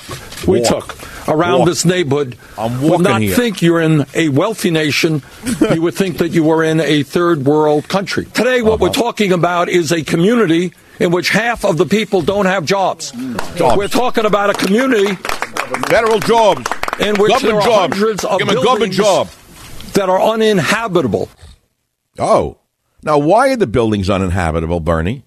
we 0.46 0.60
Walk. 0.60 0.68
took 0.98 1.28
around 1.28 1.60
Walk. 1.60 1.68
this 1.68 1.84
neighborhood 1.86 2.36
would 2.82 3.00
not 3.00 3.22
here. 3.22 3.34
think 3.34 3.62
you're 3.62 3.80
in 3.80 4.04
a 4.14 4.28
wealthy 4.28 4.70
nation. 4.70 5.22
you 5.72 5.80
would 5.80 5.94
think 5.94 6.18
that 6.18 6.28
you 6.32 6.44
were 6.44 6.62
in 6.62 6.80
a 6.80 7.02
third 7.02 7.46
world 7.46 7.88
country. 7.88 8.26
Today, 8.26 8.60
what 8.60 8.78
we're 8.78 8.88
Uh-huh. 8.90 9.02
talking 9.04 9.32
about 9.32 9.70
is 9.70 9.90
a 9.90 10.02
community 10.02 10.74
in 11.00 11.10
which 11.10 11.30
half 11.30 11.64
of 11.64 11.78
the 11.78 11.86
people 11.86 12.20
don't 12.20 12.46
have 12.46 12.66
jobs. 12.66 13.10
Jobs. 13.56 13.76
We're 13.78 13.88
talking 13.88 14.26
about 14.26 14.50
a 14.50 14.54
community 14.54 15.14
Federal 15.88 16.18
jobs. 16.20 16.70
in 17.00 17.16
which 17.16 17.32
there 17.40 17.52
government 17.52 17.54
are 17.56 17.62
jobs. 17.62 17.94
hundreds 17.96 18.24
of 18.24 18.38
Give 18.38 18.48
'em 18.50 18.58
a 18.58 18.62
government 18.62 18.94
buildings 18.94 18.96
job. 18.96 19.28
that 19.94 20.10
are 20.10 20.20
uninhabitable. 20.20 21.30
Oh. 22.18 22.58
Now, 23.04 23.18
why 23.18 23.50
are 23.50 23.56
the 23.56 23.66
buildings 23.66 24.08
uninhabitable, 24.08 24.80
Bernie? 24.80 25.24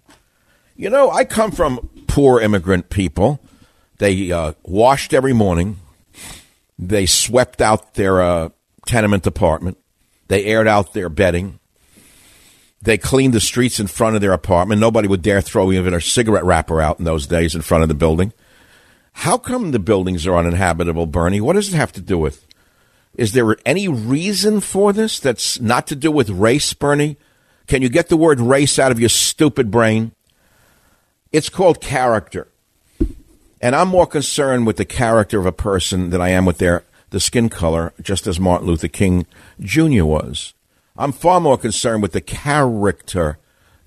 You 0.76 0.90
know, 0.90 1.12
I 1.12 1.26
come 1.26 1.52
from 1.52 1.90
poor 2.08 2.42
immigrant 2.42 2.90
people. 2.90 3.40
They 4.00 4.32
uh, 4.32 4.54
washed 4.64 5.14
every 5.14 5.34
morning. 5.34 5.78
They 6.80 7.06
swept 7.06 7.62
out 7.62 7.94
their 7.94 8.20
uh, 8.20 8.50
tenement 8.88 9.28
apartment. 9.28 9.78
They 10.28 10.46
aired 10.46 10.68
out 10.68 10.94
their 10.94 11.08
bedding. 11.08 11.60
They 12.82 12.98
cleaned 12.98 13.36
the 13.36 13.40
streets 13.40 13.80
in 13.80 13.86
front 13.86 14.16
of 14.16 14.22
their 14.22 14.34
apartment. 14.34 14.82
Nobody 14.82 15.08
would 15.08 15.22
dare 15.22 15.42
throw 15.42 15.72
even 15.72 15.94
a 15.94 16.02
cigarette 16.02 16.46
wrapper 16.46 16.82
out 16.82 16.98
in 16.98 17.06
those 17.06 17.28
days 17.28 17.54
in 17.54 17.62
front 17.62 17.84
of 17.84 17.90
the 17.90 17.96
building. 17.96 18.34
How 19.14 19.38
come 19.38 19.70
the 19.70 19.80
buildings 19.80 20.26
are 20.26 20.36
uninhabitable, 20.36 21.06
Bernie? 21.06 21.42
What 21.42 21.54
does 21.54 21.72
it 21.72 21.78
have 21.78 21.92
to 21.94 22.02
do 22.02 22.18
with? 22.18 22.48
Is 23.14 23.34
there 23.34 23.56
any 23.68 23.88
reason 23.88 24.62
for 24.62 24.94
this 24.94 25.20
that's 25.20 25.60
not 25.60 25.86
to 25.88 25.96
do 25.96 26.12
with 26.12 26.30
race, 26.32 26.74
Bernie? 26.74 27.18
Can 27.68 27.82
you 27.82 27.90
get 27.90 28.08
the 28.08 28.18
word 28.18 28.40
race 28.40 28.80
out 28.80 28.92
of 28.92 29.00
your 29.00 29.10
stupid 29.10 29.70
brain? 29.70 30.14
It's 31.32 31.50
called 31.50 31.82
character. 31.82 32.48
And 33.60 33.76
I'm 33.76 33.90
more 33.90 34.08
concerned 34.08 34.66
with 34.66 34.78
the 34.78 34.86
character 34.86 35.40
of 35.40 35.46
a 35.46 35.52
person 35.52 36.10
than 36.10 36.22
I 36.22 36.30
am 36.30 36.46
with 36.46 36.60
their 36.60 36.84
the 37.10 37.20
skin 37.20 37.50
color, 37.50 37.94
just 38.02 38.28
as 38.28 38.40
Martin 38.40 38.68
Luther 38.68 38.90
King 38.90 39.26
Jr. 39.62 40.04
was. 40.04 40.54
I'm 40.98 41.12
far 41.12 41.40
more 41.40 41.58
concerned 41.58 42.02
with 42.02 42.12
the 42.12 42.22
character 42.22 43.38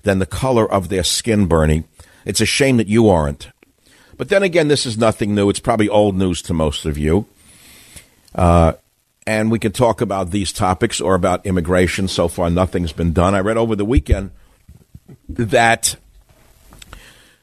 than 0.03 0.19
the 0.19 0.25
color 0.25 0.69
of 0.69 0.89
their 0.89 1.03
skin, 1.03 1.45
Bernie. 1.45 1.83
It's 2.25 2.41
a 2.41 2.45
shame 2.45 2.77
that 2.77 2.87
you 2.87 3.09
aren't. 3.09 3.49
But 4.17 4.29
then 4.29 4.43
again, 4.43 4.67
this 4.67 4.85
is 4.85 4.97
nothing 4.97 5.35
new. 5.35 5.49
It's 5.49 5.59
probably 5.59 5.89
old 5.89 6.15
news 6.15 6.41
to 6.43 6.53
most 6.53 6.85
of 6.85 6.97
you. 6.97 7.27
Uh, 8.33 8.73
and 9.27 9.51
we 9.51 9.59
can 9.59 9.71
talk 9.71 10.01
about 10.01 10.31
these 10.31 10.51
topics 10.51 10.99
or 10.99 11.15
about 11.15 11.45
immigration. 11.45 12.07
So 12.07 12.27
far, 12.27 12.49
nothing's 12.49 12.93
been 12.93 13.13
done. 13.13 13.35
I 13.35 13.39
read 13.39 13.57
over 13.57 13.75
the 13.75 13.85
weekend 13.85 14.31
that 15.29 15.95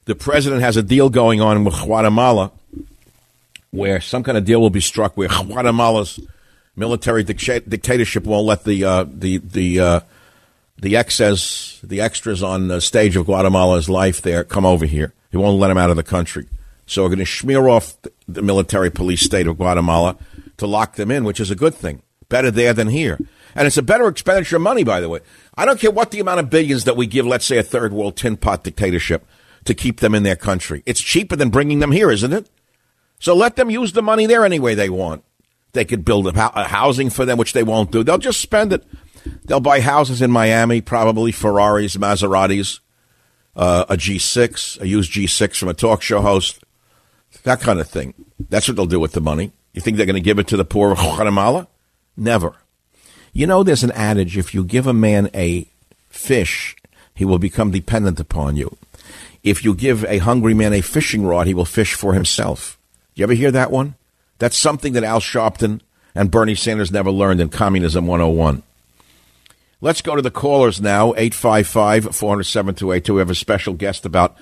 the 0.04 0.14
president 0.14 0.62
has 0.62 0.76
a 0.76 0.82
deal 0.82 1.10
going 1.10 1.40
on 1.40 1.64
with 1.64 1.74
Guatemala 1.74 2.50
where 3.70 4.00
some 4.00 4.22
kind 4.22 4.38
of 4.38 4.44
deal 4.44 4.60
will 4.60 4.70
be 4.70 4.80
struck 4.80 5.16
where 5.16 5.28
Guatemala's 5.28 6.18
military 6.74 7.22
dicta- 7.22 7.60
dictatorship 7.60 8.24
won't 8.24 8.46
let 8.46 8.64
the 8.64 8.84
uh, 8.84 9.04
the 9.06 9.38
the 9.38 9.80
uh, 9.80 10.00
the 10.78 10.96
excess 10.96 11.78
the 11.82 12.00
extras 12.00 12.42
on 12.42 12.68
the 12.68 12.80
stage 12.80 13.16
of 13.16 13.26
Guatemala's 13.26 13.88
life 13.88 14.22
there 14.22 14.44
come 14.44 14.64
over 14.64 14.86
here. 14.86 15.12
He 15.30 15.36
won't 15.36 15.58
let 15.58 15.68
them 15.68 15.78
out 15.78 15.90
of 15.90 15.96
the 15.96 16.02
country. 16.02 16.46
So 16.86 17.02
we're 17.02 17.10
going 17.10 17.18
to 17.18 17.26
smear 17.26 17.68
off 17.68 17.94
the 18.26 18.40
military 18.40 18.90
police 18.90 19.22
state 19.22 19.46
of 19.46 19.58
Guatemala 19.58 20.16
to 20.58 20.66
lock 20.66 20.96
them 20.96 21.10
in, 21.10 21.24
which 21.24 21.40
is 21.40 21.50
a 21.50 21.56
good 21.56 21.74
thing. 21.74 22.02
Better 22.28 22.50
there 22.50 22.74
than 22.74 22.88
here. 22.88 23.18
And 23.54 23.66
it's 23.66 23.78
a 23.78 23.82
better 23.82 24.06
expenditure 24.06 24.56
of 24.56 24.62
money, 24.62 24.84
by 24.84 25.00
the 25.00 25.08
way. 25.08 25.20
I 25.56 25.64
don't 25.64 25.80
care 25.80 25.90
what 25.90 26.10
the 26.10 26.20
amount 26.20 26.40
of 26.40 26.50
billions 26.50 26.84
that 26.84 26.96
we 26.96 27.06
give, 27.06 27.26
let's 27.26 27.46
say, 27.46 27.58
a 27.58 27.62
third 27.62 27.92
world 27.92 28.16
tin 28.16 28.36
pot 28.36 28.64
dictatorship 28.64 29.26
to 29.64 29.74
keep 29.74 30.00
them 30.00 30.14
in 30.14 30.22
their 30.22 30.36
country. 30.36 30.82
It's 30.86 31.00
cheaper 31.00 31.36
than 31.36 31.50
bringing 31.50 31.78
them 31.78 31.92
here, 31.92 32.10
isn't 32.10 32.32
it? 32.32 32.50
So 33.18 33.34
let 33.34 33.56
them 33.56 33.70
use 33.70 33.92
the 33.92 34.02
money 34.02 34.26
there 34.26 34.44
any 34.44 34.58
way 34.58 34.74
they 34.74 34.90
want. 34.90 35.24
They 35.72 35.84
could 35.84 36.04
build 36.04 36.26
a, 36.26 36.60
a 36.60 36.64
housing 36.64 37.10
for 37.10 37.24
them, 37.24 37.38
which 37.38 37.52
they 37.52 37.62
won't 37.62 37.90
do. 37.90 38.04
They'll 38.04 38.18
just 38.18 38.40
spend 38.40 38.72
it. 38.72 38.84
They'll 39.44 39.60
buy 39.60 39.80
houses 39.80 40.22
in 40.22 40.30
Miami, 40.30 40.80
probably 40.80 41.32
Ferraris, 41.32 41.96
Maseratis, 41.96 42.80
uh, 43.56 43.84
a 43.88 43.96
G6, 43.96 44.80
a 44.80 44.86
used 44.86 45.12
G6 45.12 45.56
from 45.58 45.68
a 45.68 45.74
talk 45.74 46.02
show 46.02 46.20
host, 46.20 46.64
that 47.42 47.60
kind 47.60 47.80
of 47.80 47.88
thing. 47.88 48.14
That's 48.48 48.68
what 48.68 48.76
they'll 48.76 48.86
do 48.86 49.00
with 49.00 49.12
the 49.12 49.20
money. 49.20 49.52
You 49.72 49.80
think 49.80 49.96
they're 49.96 50.06
going 50.06 50.14
to 50.14 50.20
give 50.20 50.38
it 50.38 50.48
to 50.48 50.56
the 50.56 50.64
poor 50.64 50.92
of 50.92 50.98
Guatemala? 50.98 51.68
Never. 52.16 52.54
You 53.32 53.46
know, 53.46 53.62
there's 53.62 53.84
an 53.84 53.92
adage 53.92 54.36
if 54.36 54.54
you 54.54 54.64
give 54.64 54.86
a 54.86 54.92
man 54.92 55.30
a 55.34 55.66
fish, 56.08 56.76
he 57.14 57.24
will 57.24 57.38
become 57.38 57.70
dependent 57.70 58.18
upon 58.18 58.56
you. 58.56 58.76
If 59.42 59.64
you 59.64 59.74
give 59.74 60.04
a 60.04 60.18
hungry 60.18 60.54
man 60.54 60.72
a 60.72 60.80
fishing 60.80 61.24
rod, 61.24 61.46
he 61.46 61.54
will 61.54 61.64
fish 61.64 61.94
for 61.94 62.14
himself. 62.14 62.78
You 63.14 63.24
ever 63.24 63.34
hear 63.34 63.50
that 63.50 63.70
one? 63.70 63.94
That's 64.38 64.56
something 64.56 64.92
that 64.94 65.04
Al 65.04 65.20
Sharpton 65.20 65.80
and 66.14 66.30
Bernie 66.30 66.54
Sanders 66.54 66.90
never 66.90 67.10
learned 67.10 67.40
in 67.40 67.48
Communism 67.48 68.06
101. 68.06 68.62
Let's 69.80 70.02
go 70.02 70.16
to 70.16 70.22
the 70.22 70.30
callers 70.30 70.80
now. 70.80 71.14
855 71.14 72.16
407 72.16 73.14
We 73.14 73.18
have 73.18 73.30
a 73.30 73.34
special 73.34 73.74
guest 73.74 74.04
about 74.04 74.36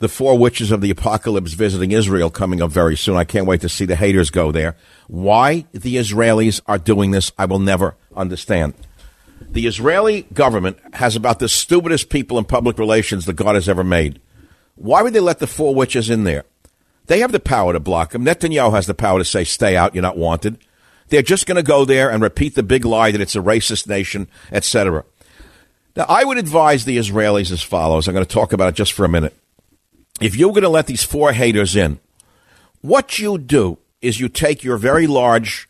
the 0.00 0.08
four 0.08 0.36
witches 0.36 0.72
of 0.72 0.80
the 0.80 0.90
apocalypse 0.90 1.52
visiting 1.52 1.92
Israel 1.92 2.30
coming 2.30 2.60
up 2.60 2.70
very 2.70 2.96
soon. 2.96 3.16
I 3.16 3.24
can't 3.24 3.46
wait 3.46 3.60
to 3.60 3.68
see 3.68 3.84
the 3.84 3.96
haters 3.96 4.30
go 4.30 4.50
there. 4.50 4.74
Why 5.06 5.66
the 5.72 5.96
Israelis 5.96 6.60
are 6.66 6.78
doing 6.78 7.10
this, 7.10 7.30
I 7.38 7.44
will 7.44 7.58
never 7.58 7.96
understand. 8.16 8.74
The 9.50 9.66
Israeli 9.66 10.22
government 10.32 10.78
has 10.94 11.16
about 11.16 11.38
the 11.38 11.48
stupidest 11.48 12.08
people 12.08 12.38
in 12.38 12.44
public 12.44 12.78
relations 12.78 13.26
that 13.26 13.34
God 13.34 13.54
has 13.54 13.68
ever 13.68 13.84
made. 13.84 14.20
Why 14.74 15.02
would 15.02 15.12
they 15.12 15.20
let 15.20 15.38
the 15.38 15.46
four 15.46 15.74
witches 15.74 16.08
in 16.08 16.24
there? 16.24 16.44
They 17.06 17.18
have 17.20 17.32
the 17.32 17.40
power 17.40 17.74
to 17.74 17.80
block 17.80 18.12
them. 18.12 18.24
Netanyahu 18.24 18.72
has 18.72 18.86
the 18.86 18.94
power 18.94 19.18
to 19.18 19.24
say, 19.24 19.44
stay 19.44 19.76
out, 19.76 19.94
you're 19.94 20.02
not 20.02 20.16
wanted. 20.16 20.58
They're 21.08 21.22
just 21.22 21.46
going 21.46 21.56
to 21.56 21.62
go 21.62 21.84
there 21.84 22.10
and 22.10 22.22
repeat 22.22 22.54
the 22.54 22.62
big 22.62 22.86
lie 22.86 23.10
that 23.10 23.20
it's 23.20 23.36
a 23.36 23.40
racist 23.40 23.86
nation, 23.86 24.28
etc. 24.50 25.04
Now, 25.94 26.06
I 26.08 26.24
would 26.24 26.38
advise 26.38 26.84
the 26.84 26.96
Israelis 26.96 27.50
as 27.50 27.62
follows. 27.62 28.08
I'm 28.08 28.14
going 28.14 28.24
to 28.24 28.32
talk 28.32 28.52
about 28.54 28.68
it 28.68 28.76
just 28.76 28.92
for 28.92 29.04
a 29.04 29.08
minute. 29.08 29.36
If 30.20 30.36
you're 30.36 30.50
going 30.50 30.62
to 30.62 30.68
let 30.68 30.86
these 30.86 31.02
four 31.02 31.32
haters 31.32 31.74
in, 31.76 31.98
what 32.82 33.18
you 33.18 33.38
do 33.38 33.78
is 34.02 34.20
you 34.20 34.28
take 34.28 34.62
your 34.62 34.76
very 34.76 35.06
large 35.06 35.68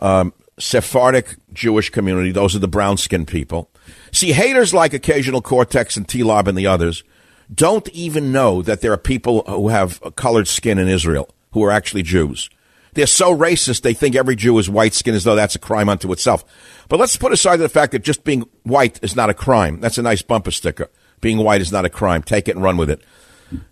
um, 0.00 0.32
Sephardic 0.58 1.36
Jewish 1.52 1.90
community, 1.90 2.30
those 2.30 2.54
are 2.54 2.58
the 2.60 2.68
brown 2.68 2.96
skinned 2.96 3.28
people. 3.28 3.70
See, 4.12 4.32
haters 4.32 4.74
like 4.74 4.92
Occasional 4.92 5.42
Cortex 5.42 5.96
and 5.96 6.08
T 6.08 6.22
Lob 6.22 6.48
and 6.48 6.56
the 6.56 6.66
others 6.66 7.04
don't 7.52 7.88
even 7.90 8.32
know 8.32 8.62
that 8.62 8.80
there 8.80 8.92
are 8.92 8.98
people 8.98 9.42
who 9.42 9.68
have 9.68 10.00
colored 10.16 10.48
skin 10.48 10.78
in 10.78 10.88
Israel 10.88 11.28
who 11.52 11.62
are 11.62 11.70
actually 11.70 12.02
Jews. 12.02 12.48
They're 12.94 13.06
so 13.06 13.36
racist, 13.36 13.82
they 13.82 13.94
think 13.94 14.14
every 14.14 14.36
Jew 14.36 14.58
is 14.58 14.68
white 14.68 14.92
skin 14.92 15.14
as 15.14 15.24
though 15.24 15.34
that's 15.34 15.54
a 15.54 15.58
crime 15.58 15.88
unto 15.88 16.12
itself. 16.12 16.44
But 16.88 17.00
let's 17.00 17.16
put 17.16 17.32
aside 17.32 17.56
the 17.56 17.68
fact 17.68 17.92
that 17.92 18.02
just 18.02 18.22
being 18.22 18.44
white 18.64 18.98
is 19.02 19.16
not 19.16 19.30
a 19.30 19.34
crime. 19.34 19.80
That's 19.80 19.98
a 19.98 20.02
nice 20.02 20.20
bumper 20.20 20.50
sticker. 20.50 20.90
Being 21.20 21.38
white 21.38 21.62
is 21.62 21.72
not 21.72 21.86
a 21.86 21.90
crime. 21.90 22.22
Take 22.22 22.48
it 22.48 22.54
and 22.54 22.62
run 22.62 22.76
with 22.76 22.90
it. 22.90 23.02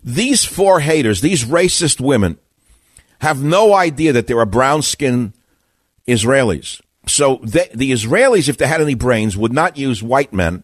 These 0.03 0.45
four 0.45 0.79
haters, 0.79 1.21
these 1.21 1.45
racist 1.45 2.01
women, 2.01 2.37
have 3.19 3.43
no 3.43 3.73
idea 3.73 4.13
that 4.13 4.27
there 4.27 4.39
are 4.39 4.45
brown 4.45 4.81
skinned 4.81 5.33
Israelis. 6.07 6.81
So 7.07 7.39
they, 7.43 7.69
the 7.73 7.91
Israelis, 7.91 8.49
if 8.49 8.57
they 8.57 8.67
had 8.67 8.81
any 8.81 8.95
brains, 8.95 9.37
would 9.37 9.53
not 9.53 9.77
use 9.77 10.03
white 10.03 10.33
men 10.33 10.63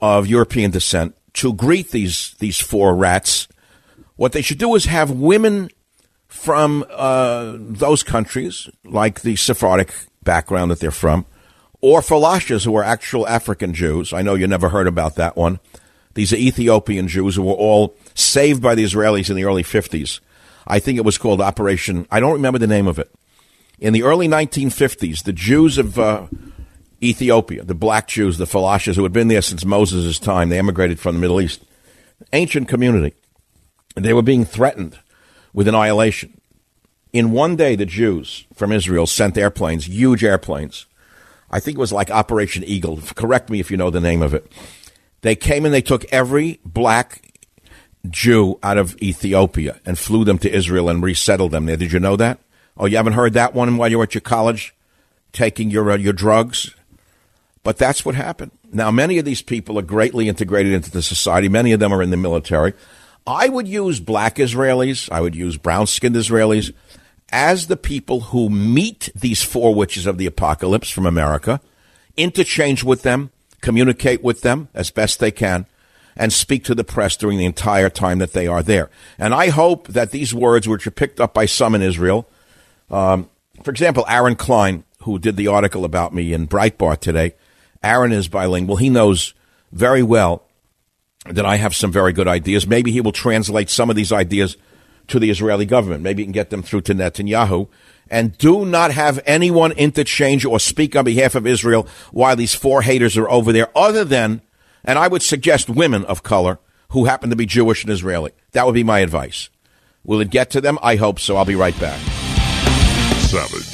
of 0.00 0.26
European 0.26 0.70
descent 0.70 1.14
to 1.34 1.52
greet 1.52 1.90
these 1.90 2.34
these 2.38 2.60
four 2.60 2.94
rats. 2.94 3.48
What 4.16 4.32
they 4.32 4.42
should 4.42 4.58
do 4.58 4.74
is 4.74 4.84
have 4.84 5.10
women 5.10 5.70
from 6.28 6.84
uh, 6.90 7.54
those 7.58 8.02
countries, 8.02 8.68
like 8.84 9.22
the 9.22 9.36
Sephardic 9.36 9.92
background 10.22 10.70
that 10.70 10.80
they're 10.80 10.90
from, 10.90 11.26
or 11.80 12.00
Falashas, 12.00 12.64
who 12.64 12.76
are 12.76 12.84
actual 12.84 13.26
African 13.26 13.74
Jews. 13.74 14.12
I 14.12 14.22
know 14.22 14.34
you 14.34 14.46
never 14.46 14.68
heard 14.68 14.86
about 14.86 15.16
that 15.16 15.36
one. 15.36 15.60
These 16.14 16.32
are 16.32 16.36
Ethiopian 16.36 17.08
Jews 17.08 17.36
who 17.36 17.42
were 17.42 17.54
all 17.54 17.96
saved 18.14 18.62
by 18.62 18.74
the 18.74 18.84
Israelis 18.84 19.30
in 19.30 19.36
the 19.36 19.44
early 19.44 19.62
50s. 19.62 20.20
I 20.66 20.78
think 20.78 20.96
it 20.96 21.04
was 21.04 21.18
called 21.18 21.40
Operation, 21.40 22.06
I 22.10 22.20
don't 22.20 22.32
remember 22.32 22.58
the 22.58 22.66
name 22.66 22.86
of 22.86 22.98
it. 22.98 23.12
In 23.78 23.92
the 23.92 24.04
early 24.04 24.28
1950s, 24.28 25.24
the 25.24 25.32
Jews 25.32 25.78
of 25.78 25.98
uh, 25.98 26.26
Ethiopia, 27.02 27.64
the 27.64 27.74
black 27.74 28.08
Jews, 28.08 28.38
the 28.38 28.46
Falashas, 28.46 28.94
who 28.94 29.02
had 29.02 29.12
been 29.12 29.28
there 29.28 29.42
since 29.42 29.64
Moses' 29.64 30.18
time, 30.18 30.48
they 30.48 30.58
emigrated 30.58 30.98
from 31.00 31.16
the 31.16 31.20
Middle 31.20 31.40
East, 31.40 31.64
ancient 32.32 32.68
community. 32.68 33.14
They 33.96 34.14
were 34.14 34.22
being 34.22 34.44
threatened 34.44 34.98
with 35.52 35.68
annihilation. 35.68 36.40
In 37.12 37.30
one 37.30 37.56
day, 37.56 37.76
the 37.76 37.86
Jews 37.86 38.44
from 38.54 38.72
Israel 38.72 39.06
sent 39.06 39.36
airplanes, 39.36 39.86
huge 39.86 40.24
airplanes. 40.24 40.86
I 41.50 41.60
think 41.60 41.76
it 41.76 41.80
was 41.80 41.92
like 41.92 42.10
Operation 42.10 42.64
Eagle. 42.64 43.00
Correct 43.14 43.50
me 43.50 43.60
if 43.60 43.70
you 43.70 43.76
know 43.76 43.90
the 43.90 44.00
name 44.00 44.22
of 44.22 44.34
it. 44.34 44.50
They 45.24 45.34
came 45.34 45.64
and 45.64 45.72
they 45.72 45.80
took 45.80 46.04
every 46.12 46.60
black 46.66 47.22
Jew 48.10 48.58
out 48.62 48.76
of 48.76 48.94
Ethiopia 49.00 49.80
and 49.86 49.98
flew 49.98 50.22
them 50.22 50.36
to 50.40 50.54
Israel 50.54 50.90
and 50.90 51.02
resettled 51.02 51.50
them 51.50 51.64
there. 51.64 51.78
Did 51.78 51.92
you 51.92 51.98
know 51.98 52.14
that? 52.16 52.40
Oh, 52.76 52.84
you 52.84 52.98
haven't 52.98 53.14
heard 53.14 53.32
that 53.32 53.54
one 53.54 53.78
while 53.78 53.88
you 53.88 53.96
were 53.96 54.04
at 54.04 54.12
your 54.12 54.20
college 54.20 54.74
taking 55.32 55.70
your 55.70 55.90
uh, 55.90 55.96
your 55.96 56.12
drugs? 56.12 56.74
But 57.62 57.78
that's 57.78 58.04
what 58.04 58.14
happened. 58.14 58.50
Now, 58.70 58.90
many 58.90 59.16
of 59.16 59.24
these 59.24 59.40
people 59.40 59.78
are 59.78 59.82
greatly 59.82 60.28
integrated 60.28 60.74
into 60.74 60.90
the 60.90 61.00
society. 61.00 61.48
Many 61.48 61.72
of 61.72 61.80
them 61.80 61.94
are 61.94 62.02
in 62.02 62.10
the 62.10 62.18
military. 62.18 62.74
I 63.26 63.48
would 63.48 63.66
use 63.66 64.00
black 64.00 64.36
Israelis, 64.36 65.10
I 65.10 65.22
would 65.22 65.34
use 65.34 65.56
brown 65.56 65.86
skinned 65.86 66.16
Israelis 66.16 66.74
as 67.30 67.68
the 67.68 67.78
people 67.78 68.20
who 68.20 68.50
meet 68.50 69.08
these 69.14 69.42
four 69.42 69.74
witches 69.74 70.04
of 70.04 70.18
the 70.18 70.26
apocalypse 70.26 70.90
from 70.90 71.06
America, 71.06 71.62
interchange 72.14 72.84
with 72.84 73.02
them, 73.04 73.30
communicate 73.64 74.22
with 74.22 74.42
them 74.42 74.68
as 74.74 74.90
best 74.90 75.18
they 75.18 75.30
can, 75.30 75.66
and 76.16 76.32
speak 76.32 76.62
to 76.64 76.74
the 76.74 76.84
press 76.84 77.16
during 77.16 77.38
the 77.38 77.46
entire 77.46 77.90
time 77.90 78.18
that 78.18 78.34
they 78.34 78.46
are 78.46 78.62
there. 78.62 78.90
And 79.18 79.34
I 79.34 79.48
hope 79.48 79.88
that 79.88 80.10
these 80.10 80.32
words, 80.34 80.68
which 80.68 80.86
are 80.86 80.92
picked 80.92 81.18
up 81.18 81.34
by 81.34 81.46
some 81.46 81.74
in 81.74 81.82
Israel, 81.82 82.28
um, 82.90 83.28
for 83.62 83.70
example, 83.70 84.04
Aaron 84.08 84.36
Klein, 84.36 84.84
who 85.00 85.18
did 85.18 85.36
the 85.36 85.48
article 85.48 85.84
about 85.84 86.14
me 86.14 86.32
in 86.32 86.46
Breitbart 86.46 87.00
today, 87.00 87.34
Aaron 87.82 88.12
is 88.12 88.28
bilingual. 88.28 88.76
He 88.76 88.90
knows 88.90 89.34
very 89.72 90.02
well 90.02 90.42
that 91.26 91.46
I 91.46 91.56
have 91.56 91.74
some 91.74 91.90
very 91.90 92.12
good 92.12 92.28
ideas. 92.28 92.66
Maybe 92.66 92.92
he 92.92 93.00
will 93.00 93.12
translate 93.12 93.70
some 93.70 93.90
of 93.90 93.96
these 93.96 94.12
ideas 94.12 94.56
to 95.08 95.18
the 95.18 95.30
Israeli 95.30 95.66
government. 95.66 96.02
Maybe 96.02 96.22
he 96.22 96.26
can 96.26 96.32
get 96.32 96.50
them 96.50 96.62
through 96.62 96.82
to 96.82 96.94
Netanyahu. 96.94 97.68
And 98.14 98.38
do 98.38 98.64
not 98.64 98.92
have 98.92 99.18
anyone 99.26 99.72
interchange 99.72 100.44
or 100.44 100.60
speak 100.60 100.94
on 100.94 101.04
behalf 101.04 101.34
of 101.34 101.48
Israel 101.48 101.88
while 102.12 102.36
these 102.36 102.54
four 102.54 102.82
haters 102.82 103.16
are 103.16 103.28
over 103.28 103.52
there, 103.52 103.76
other 103.76 104.04
than, 104.04 104.40
and 104.84 105.00
I 105.00 105.08
would 105.08 105.20
suggest 105.20 105.68
women 105.68 106.04
of 106.04 106.22
color 106.22 106.60
who 106.90 107.06
happen 107.06 107.30
to 107.30 107.36
be 107.36 107.44
Jewish 107.44 107.82
and 107.82 107.92
Israeli. 107.92 108.30
That 108.52 108.66
would 108.66 108.74
be 108.76 108.84
my 108.84 109.00
advice. 109.00 109.50
Will 110.04 110.20
it 110.20 110.30
get 110.30 110.50
to 110.50 110.60
them? 110.60 110.78
I 110.80 110.94
hope 110.94 111.18
so. 111.18 111.36
I'll 111.36 111.44
be 111.44 111.56
right 111.56 111.78
back. 111.80 111.98
Savage. 113.18 113.73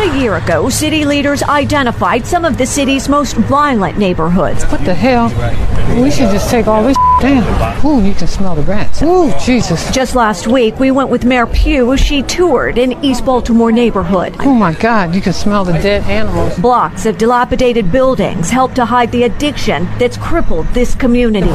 About 0.00 0.16
a 0.16 0.18
year 0.18 0.36
ago, 0.36 0.70
city 0.70 1.04
leaders 1.04 1.42
identified 1.42 2.24
some 2.24 2.46
of 2.46 2.56
the 2.56 2.64
city's 2.64 3.06
most 3.06 3.36
violent 3.36 3.98
neighborhoods. 3.98 4.64
What 4.64 4.82
the 4.82 4.94
hell? 4.94 5.28
We 6.02 6.10
should 6.10 6.30
just 6.30 6.48
take 6.48 6.66
all 6.66 6.82
this 6.82 6.96
down. 7.20 7.84
Ooh, 7.84 8.02
you 8.02 8.14
can 8.14 8.26
smell 8.26 8.54
the 8.54 8.62
rats. 8.62 9.02
Ooh, 9.02 9.30
Jesus. 9.44 9.92
Just 9.92 10.14
last 10.14 10.46
week, 10.46 10.78
we 10.78 10.90
went 10.90 11.10
with 11.10 11.26
Mayor 11.26 11.46
Pugh 11.46 11.92
as 11.92 12.00
she 12.00 12.22
toured 12.22 12.78
an 12.78 13.04
East 13.04 13.26
Baltimore 13.26 13.70
neighborhood. 13.70 14.34
Oh 14.38 14.54
my 14.54 14.72
God, 14.72 15.14
you 15.14 15.20
can 15.20 15.34
smell 15.34 15.66
the 15.66 15.74
dead 15.74 16.04
animals. 16.04 16.58
Blocks 16.58 17.04
of 17.04 17.18
dilapidated 17.18 17.92
buildings 17.92 18.48
help 18.48 18.72
to 18.76 18.86
hide 18.86 19.12
the 19.12 19.24
addiction 19.24 19.84
that's 19.98 20.16
crippled 20.16 20.66
this 20.68 20.94
community. 20.94 21.52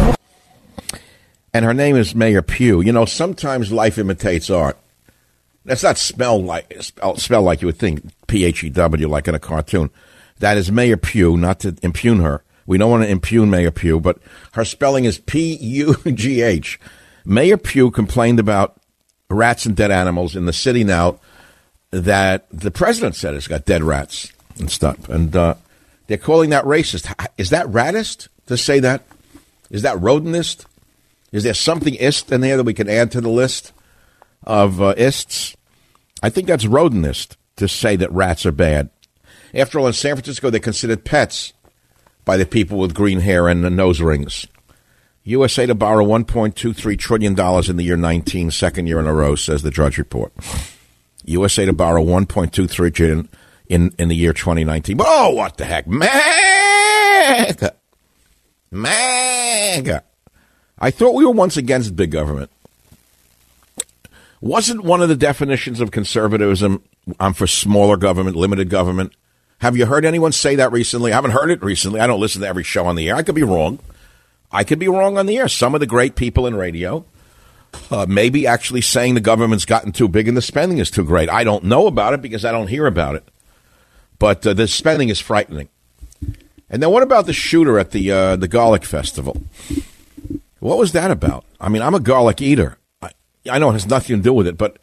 And 1.51 1.65
her 1.65 1.73
name 1.73 1.95
is 1.95 2.13
Mayor 2.13 2.43
Pugh. 2.43 2.81
You 2.81 2.91
know, 2.91 3.05
sometimes 3.05 3.71
life 3.71 3.97
imitates 3.97 4.51
art. 4.51 4.77
That's 5.65 5.83
not 5.83 5.97
spell 5.97 6.41
like 6.41 6.73
spell 7.17 7.41
like 7.41 7.61
you 7.61 7.65
would 7.67 7.79
think 7.79 8.03
P 8.27 8.45
H 8.45 8.63
E 8.63 8.69
W 8.69 9.07
like 9.07 9.27
in 9.27 9.35
a 9.35 9.39
cartoon. 9.39 9.89
That 10.39 10.57
is 10.57 10.71
Mayor 10.71 10.97
Pugh, 10.97 11.37
not 11.37 11.59
to 11.61 11.75
impugn 11.81 12.19
her. 12.21 12.43
We 12.67 12.77
don't 12.77 12.91
want 12.91 13.03
to 13.03 13.09
impugn 13.09 13.49
Mayor 13.49 13.71
Pugh, 13.71 13.99
but 13.99 14.19
her 14.53 14.65
spelling 14.65 15.05
is 15.05 15.19
P 15.19 15.55
U 15.55 15.95
G 16.05 16.41
H. 16.41 16.79
Mayor 17.25 17.57
Pugh 17.57 17.89
complained 17.91 18.39
about 18.39 18.79
rats 19.29 19.65
and 19.65 19.75
dead 19.75 19.91
animals 19.91 20.35
in 20.35 20.45
the 20.45 20.53
city 20.53 20.83
now 20.83 21.19
that 21.89 22.45
the 22.51 22.71
president 22.71 23.15
said 23.15 23.33
it's 23.33 23.47
got 23.47 23.65
dead 23.65 23.81
rats 23.81 24.31
and 24.59 24.69
stuff. 24.69 25.09
And 25.09 25.35
uh, 25.35 25.55
they're 26.07 26.17
calling 26.17 26.51
that 26.51 26.65
racist. 26.65 27.11
Is 27.37 27.49
that 27.49 27.65
ratist 27.67 28.27
to 28.45 28.57
say 28.57 28.79
that? 28.81 29.03
Is 29.71 29.81
that 29.81 29.99
rodentist? 29.99 30.67
Is 31.31 31.43
there 31.43 31.55
something 31.55 31.95
ist 31.95 32.31
in 32.31 32.41
there 32.41 32.57
that 32.57 32.63
we 32.63 32.73
can 32.73 32.89
add 32.89 33.11
to 33.11 33.21
the 33.21 33.29
list 33.29 33.71
of 34.45 34.81
uh, 34.81 34.93
ists? 34.97 35.55
I 36.23 36.29
think 36.29 36.47
that's 36.47 36.65
rodentist 36.65 37.37
to 37.57 37.67
say 37.67 37.95
that 37.95 38.11
rats 38.11 38.45
are 38.45 38.51
bad. 38.51 38.89
After 39.53 39.79
all, 39.79 39.87
in 39.87 39.93
San 39.93 40.15
Francisco, 40.15 40.49
they're 40.49 40.59
considered 40.59 41.05
pets 41.05 41.53
by 42.25 42.37
the 42.37 42.45
people 42.45 42.77
with 42.77 42.93
green 42.93 43.19
hair 43.19 43.47
and 43.47 43.61
nose 43.75 44.01
rings. 44.01 44.47
USA 45.23 45.65
to 45.65 45.73
borrow 45.73 46.05
$1.23 46.05 46.99
trillion 46.99 47.33
in 47.69 47.77
the 47.77 47.83
year 47.83 47.97
19, 47.97 48.51
second 48.51 48.87
year 48.87 48.99
in 48.99 49.07
a 49.07 49.13
row, 49.13 49.35
says 49.35 49.63
the 49.63 49.71
Drudge 49.71 49.97
Report. 49.97 50.31
USA 51.23 51.65
to 51.65 51.73
borrow 51.73 52.03
1.23 52.03 52.93
trillion 52.93 53.29
in, 53.67 53.93
in 53.97 54.09
the 54.09 54.15
year 54.15 54.33
2019. 54.33 54.97
Oh, 54.99 55.31
what 55.31 55.57
the 55.57 55.65
heck? 55.65 55.87
MAGA! 55.87 57.75
MAGA! 58.71 60.03
I 60.77 60.91
thought 60.91 61.15
we 61.15 61.25
were 61.25 61.31
once 61.31 61.57
against 61.57 61.95
big 61.95 62.11
government. 62.11 62.51
Wasn't 64.45 64.83
one 64.83 65.01
of 65.01 65.09
the 65.09 65.15
definitions 65.15 65.81
of 65.81 65.89
conservatism 65.89 66.83
I'm 67.19 67.33
for 67.33 67.47
smaller 67.47 67.97
government, 67.97 68.35
limited 68.35 68.69
government? 68.69 69.11
Have 69.57 69.75
you 69.75 69.87
heard 69.87 70.05
anyone 70.05 70.33
say 70.33 70.55
that 70.57 70.71
recently? 70.71 71.11
I 71.11 71.15
haven't 71.15 71.31
heard 71.31 71.49
it 71.49 71.63
recently. 71.63 71.99
I 71.99 72.05
don't 72.05 72.19
listen 72.19 72.43
to 72.43 72.47
every 72.47 72.63
show 72.63 72.85
on 72.85 72.95
the 72.95 73.09
air. 73.09 73.15
I 73.15 73.23
could 73.23 73.33
be 73.33 73.41
wrong. 73.41 73.79
I 74.51 74.63
could 74.63 74.77
be 74.77 74.87
wrong 74.87 75.17
on 75.17 75.25
the 75.25 75.35
air. 75.39 75.47
Some 75.47 75.73
of 75.73 75.79
the 75.79 75.87
great 75.87 76.15
people 76.15 76.45
in 76.45 76.53
radio 76.53 77.05
uh, 77.89 78.05
maybe 78.07 78.45
actually 78.45 78.81
saying 78.81 79.15
the 79.15 79.19
government's 79.19 79.65
gotten 79.65 79.91
too 79.91 80.07
big 80.07 80.27
and 80.27 80.37
the 80.37 80.43
spending 80.43 80.77
is 80.77 80.91
too 80.91 81.03
great. 81.03 81.27
I 81.27 81.43
don't 81.43 81.63
know 81.63 81.87
about 81.87 82.13
it 82.13 82.21
because 82.21 82.45
I 82.45 82.51
don't 82.51 82.67
hear 82.67 82.85
about 82.85 83.15
it. 83.15 83.27
But 84.19 84.45
uh, 84.45 84.53
the 84.53 84.67
spending 84.67 85.09
is 85.09 85.19
frightening. 85.19 85.69
And 86.69 86.83
then 86.83 86.91
what 86.91 87.01
about 87.01 87.25
the 87.25 87.33
shooter 87.33 87.79
at 87.79 87.89
the 87.89 88.11
uh, 88.11 88.35
the 88.35 88.47
garlic 88.47 88.85
festival? 88.85 89.41
What 90.59 90.77
was 90.77 90.91
that 90.91 91.09
about? 91.09 91.45
I 91.59 91.67
mean, 91.67 91.81
I'm 91.81 91.95
a 91.95 91.99
garlic 91.99 92.43
eater. 92.43 92.77
I, 93.49 93.59
know 93.59 93.69
it 93.69 93.73
has 93.73 93.87
nothing 93.87 94.17
to 94.17 94.21
do 94.21 94.33
with 94.33 94.47
it, 94.47 94.57
but 94.57 94.77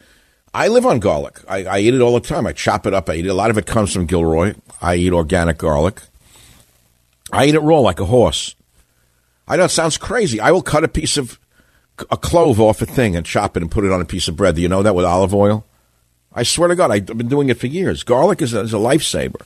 I 0.55 0.69
live 0.69 0.87
on 0.87 0.99
garlic. 0.99 1.41
I, 1.49 1.65
I, 1.65 1.79
eat 1.81 1.95
it 1.95 2.01
all 2.01 2.15
the 2.15 2.21
time. 2.21 2.47
I 2.47 2.53
chop 2.53 2.87
it 2.87 2.95
up. 2.95 3.09
I 3.09 3.15
eat 3.15 3.27
it. 3.27 3.31
A 3.31 3.35
lot 3.35 3.51
of 3.51 3.59
it 3.59 3.67
comes 3.67 3.93
from 3.93 4.07
Gilroy. 4.07 4.55
I 4.81 4.97
eat 4.97 5.13
organic 5.13 5.59
garlic. 5.59 6.03
I 7.33 7.47
eat 7.47 7.55
it 7.55 7.61
raw 7.61 7.81
like 7.81 8.01
a 8.01 8.05
horse. 8.05 8.55
I 9.49 9.57
know 9.57 9.65
it 9.65 9.71
sounds 9.71 9.99
crazy. 9.99 10.41
I 10.41 10.51
will 10.51 10.63
cut 10.63 10.85
a 10.85 10.89
piece 10.89 11.17
of 11.17 11.39
a 12.11 12.17
clove 12.17 12.61
off 12.61 12.83
a 12.83 12.87
thing 12.87 13.17
and 13.17 13.25
chop 13.25 13.57
it 13.57 13.63
and 13.63 13.71
put 13.71 13.85
it 13.85 13.93
on 13.93 14.01
a 14.01 14.05
piece 14.05 14.29
of 14.29 14.37
bread. 14.37 14.57
Do 14.57 14.63
you 14.63 14.69
know 14.69 14.83
that 14.83 14.95
with 14.95 15.05
olive 15.05 15.35
oil? 15.35 15.65
I 16.35 16.43
swear 16.43 16.69
to 16.69 16.77
God, 16.77 16.91
I've 16.91 17.07
been 17.07 17.29
doing 17.29 17.49
it 17.49 17.59
for 17.59 17.67
years. 17.67 18.03
Garlic 18.03 18.41
is 18.41 18.55
a, 18.55 18.61
is 18.61 18.73
a 18.73 18.79
lifesaver. 18.79 19.41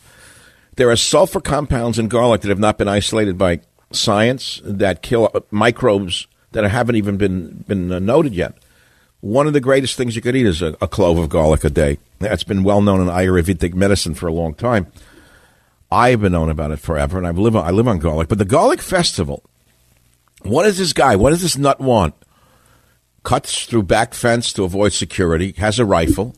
There 0.76 0.90
are 0.90 0.96
sulfur 0.96 1.40
compounds 1.40 1.98
in 1.98 2.08
garlic 2.08 2.42
that 2.42 2.48
have 2.48 2.58
not 2.58 2.78
been 2.78 2.88
isolated 2.88 3.38
by 3.38 3.60
science 3.90 4.60
that 4.64 5.02
kill 5.02 5.32
microbes 5.50 6.26
that 6.52 6.64
haven't 6.64 6.96
even 6.96 7.16
been 7.16 7.64
been 7.66 7.88
noted 8.04 8.34
yet. 8.34 8.54
One 9.26 9.48
of 9.48 9.54
the 9.54 9.60
greatest 9.60 9.96
things 9.96 10.14
you 10.14 10.22
could 10.22 10.36
eat 10.36 10.46
is 10.46 10.62
a, 10.62 10.76
a 10.80 10.86
clove 10.86 11.18
of 11.18 11.28
garlic 11.28 11.64
a 11.64 11.70
day. 11.70 11.98
That's 12.20 12.44
been 12.44 12.62
well 12.62 12.80
known 12.80 13.00
in 13.00 13.08
Ayurvedic 13.08 13.74
medicine 13.74 14.14
for 14.14 14.28
a 14.28 14.32
long 14.32 14.54
time. 14.54 14.86
I've 15.90 16.20
been 16.20 16.30
known 16.30 16.48
about 16.48 16.70
it 16.70 16.78
forever, 16.78 17.18
and 17.18 17.26
I 17.26 17.32
live 17.32 17.56
on, 17.56 17.66
I 17.66 17.72
live 17.72 17.88
on 17.88 17.98
garlic. 17.98 18.28
But 18.28 18.38
the 18.38 18.44
garlic 18.44 18.80
festival, 18.80 19.42
what 20.42 20.62
does 20.62 20.78
this 20.78 20.92
guy? 20.92 21.16
What 21.16 21.30
does 21.30 21.42
this 21.42 21.58
nut 21.58 21.80
want? 21.80 22.14
Cuts 23.24 23.64
through 23.64 23.82
back 23.82 24.14
fence 24.14 24.52
to 24.52 24.62
avoid 24.62 24.92
security. 24.92 25.54
Has 25.56 25.80
a 25.80 25.84
rifle. 25.84 26.36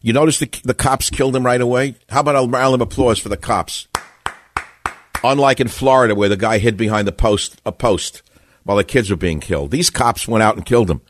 You 0.00 0.14
notice 0.14 0.38
the 0.38 0.48
the 0.64 0.72
cops 0.72 1.10
killed 1.10 1.36
him 1.36 1.44
right 1.44 1.60
away. 1.60 1.96
How 2.08 2.20
about 2.20 2.42
a 2.42 2.48
round 2.48 2.76
of 2.76 2.80
applause 2.80 3.18
for 3.18 3.28
the 3.28 3.36
cops? 3.36 3.88
Unlike 5.22 5.60
in 5.60 5.68
Florida, 5.68 6.14
where 6.14 6.30
the 6.30 6.38
guy 6.38 6.56
hid 6.56 6.78
behind 6.78 7.06
the 7.06 7.12
post 7.12 7.60
a 7.66 7.72
post 7.72 8.22
while 8.64 8.78
the 8.78 8.84
kids 8.84 9.10
were 9.10 9.16
being 9.16 9.38
killed, 9.38 9.70
these 9.70 9.90
cops 9.90 10.26
went 10.26 10.42
out 10.42 10.56
and 10.56 10.64
killed 10.64 10.90
him. 10.90 11.02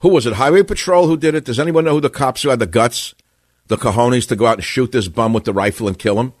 Who 0.00 0.10
was 0.10 0.26
it? 0.26 0.34
Highway 0.34 0.62
Patrol 0.62 1.06
who 1.06 1.16
did 1.16 1.34
it? 1.34 1.44
Does 1.44 1.58
anyone 1.58 1.84
know 1.84 1.94
who 1.94 2.00
the 2.00 2.10
cops 2.10 2.42
who 2.42 2.50
had 2.50 2.60
the 2.60 2.66
guts, 2.66 3.14
the 3.66 3.76
cojones 3.76 4.28
to 4.28 4.36
go 4.36 4.46
out 4.46 4.58
and 4.58 4.64
shoot 4.64 4.92
this 4.92 5.08
bum 5.08 5.32
with 5.32 5.44
the 5.44 5.52
rifle 5.52 5.88
and 5.88 5.98
kill 5.98 6.20
him? 6.20 6.32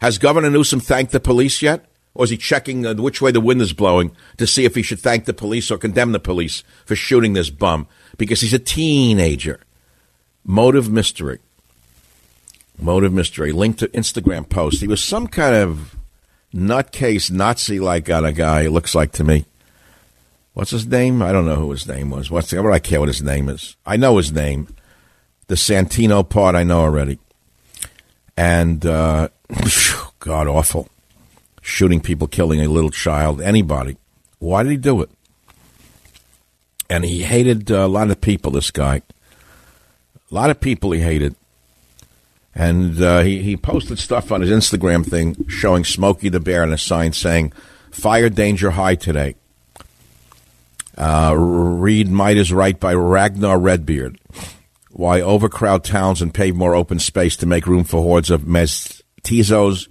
Has 0.00 0.18
Governor 0.18 0.50
Newsom 0.50 0.80
thanked 0.80 1.12
the 1.12 1.20
police 1.20 1.60
yet? 1.60 1.84
Or 2.14 2.24
is 2.24 2.30
he 2.30 2.36
checking 2.36 2.86
uh, 2.86 2.94
which 2.94 3.20
way 3.20 3.30
the 3.30 3.40
wind 3.40 3.60
is 3.60 3.72
blowing 3.72 4.10
to 4.38 4.46
see 4.46 4.64
if 4.64 4.74
he 4.74 4.82
should 4.82 4.98
thank 4.98 5.24
the 5.24 5.34
police 5.34 5.70
or 5.70 5.78
condemn 5.78 6.12
the 6.12 6.18
police 6.18 6.64
for 6.84 6.96
shooting 6.96 7.34
this 7.34 7.50
bum? 7.50 7.86
Because 8.16 8.40
he's 8.40 8.54
a 8.54 8.58
teenager. 8.58 9.60
Motive 10.44 10.90
mystery. 10.90 11.38
Motive 12.78 13.12
mystery. 13.12 13.52
Linked 13.52 13.80
to 13.80 13.88
Instagram 13.88 14.48
post. 14.48 14.80
He 14.80 14.88
was 14.88 15.02
some 15.02 15.28
kind 15.28 15.54
of 15.54 15.96
nutcase 16.54 17.30
Nazi 17.30 17.78
like 17.78 18.06
kind 18.06 18.26
of 18.26 18.34
guy, 18.34 18.62
it 18.62 18.70
looks 18.70 18.94
like 18.94 19.12
to 19.12 19.24
me. 19.24 19.44
What's 20.58 20.72
his 20.72 20.88
name? 20.88 21.22
I 21.22 21.30
don't 21.30 21.46
know 21.46 21.54
who 21.54 21.70
his 21.70 21.86
name 21.86 22.10
was. 22.10 22.32
What's 22.32 22.50
the, 22.50 22.60
what 22.60 22.70
do 22.70 22.74
I 22.74 22.80
care 22.80 22.98
what 22.98 23.08
his 23.08 23.22
name 23.22 23.48
is? 23.48 23.76
I 23.86 23.96
know 23.96 24.16
his 24.16 24.32
name. 24.32 24.66
The 25.46 25.54
Santino 25.54 26.28
part 26.28 26.56
I 26.56 26.64
know 26.64 26.80
already. 26.80 27.20
And 28.36 28.84
uh, 28.84 29.28
God 30.18 30.48
awful. 30.48 30.88
Shooting 31.62 32.00
people, 32.00 32.26
killing 32.26 32.60
a 32.60 32.66
little 32.66 32.90
child, 32.90 33.40
anybody. 33.40 33.98
Why 34.40 34.64
did 34.64 34.72
he 34.72 34.78
do 34.78 35.00
it? 35.00 35.10
And 36.90 37.04
he 37.04 37.22
hated 37.22 37.70
uh, 37.70 37.76
a 37.76 37.86
lot 37.86 38.10
of 38.10 38.20
people, 38.20 38.50
this 38.50 38.72
guy. 38.72 39.02
A 40.28 40.34
lot 40.34 40.50
of 40.50 40.58
people 40.58 40.90
he 40.90 41.02
hated. 41.02 41.36
And 42.52 43.00
uh, 43.00 43.20
he, 43.20 43.42
he 43.42 43.56
posted 43.56 44.00
stuff 44.00 44.32
on 44.32 44.40
his 44.40 44.50
Instagram 44.50 45.06
thing 45.06 45.48
showing 45.48 45.84
Smokey 45.84 46.30
the 46.30 46.40
Bear 46.40 46.64
and 46.64 46.72
a 46.72 46.78
sign 46.78 47.12
saying, 47.12 47.52
Fire 47.92 48.28
danger 48.28 48.72
high 48.72 48.96
today. 48.96 49.36
Uh, 50.98 51.32
read 51.36 52.08
Might 52.08 52.36
is 52.36 52.52
Right 52.52 52.78
by 52.78 52.92
Ragnar 52.92 53.56
Redbeard. 53.56 54.18
Why 54.90 55.20
overcrowd 55.20 55.84
towns 55.84 56.20
and 56.20 56.34
pave 56.34 56.56
more 56.56 56.74
open 56.74 56.98
space 56.98 57.36
to 57.36 57.46
make 57.46 57.68
room 57.68 57.84
for 57.84 58.02
hordes 58.02 58.30
of 58.30 58.42
mestizos 58.42 59.86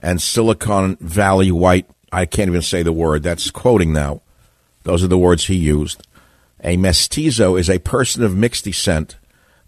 and 0.00 0.20
Silicon 0.20 0.96
Valley 0.96 1.52
white. 1.52 1.88
I 2.10 2.26
can't 2.26 2.48
even 2.48 2.62
say 2.62 2.82
the 2.82 2.92
word. 2.92 3.22
That's 3.22 3.52
quoting 3.52 3.92
now. 3.92 4.22
Those 4.82 5.04
are 5.04 5.08
the 5.08 5.16
words 5.16 5.46
he 5.46 5.54
used. 5.54 6.04
A 6.64 6.76
mestizo 6.76 7.54
is 7.54 7.70
a 7.70 7.78
person 7.78 8.24
of 8.24 8.36
mixed 8.36 8.64
descent, 8.64 9.18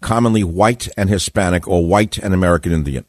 commonly 0.01 0.43
white 0.43 0.89
and 0.97 1.09
Hispanic 1.09 1.65
or 1.65 1.85
white 1.85 2.17
and 2.17 2.33
American 2.33 2.73
Indian. 2.73 3.05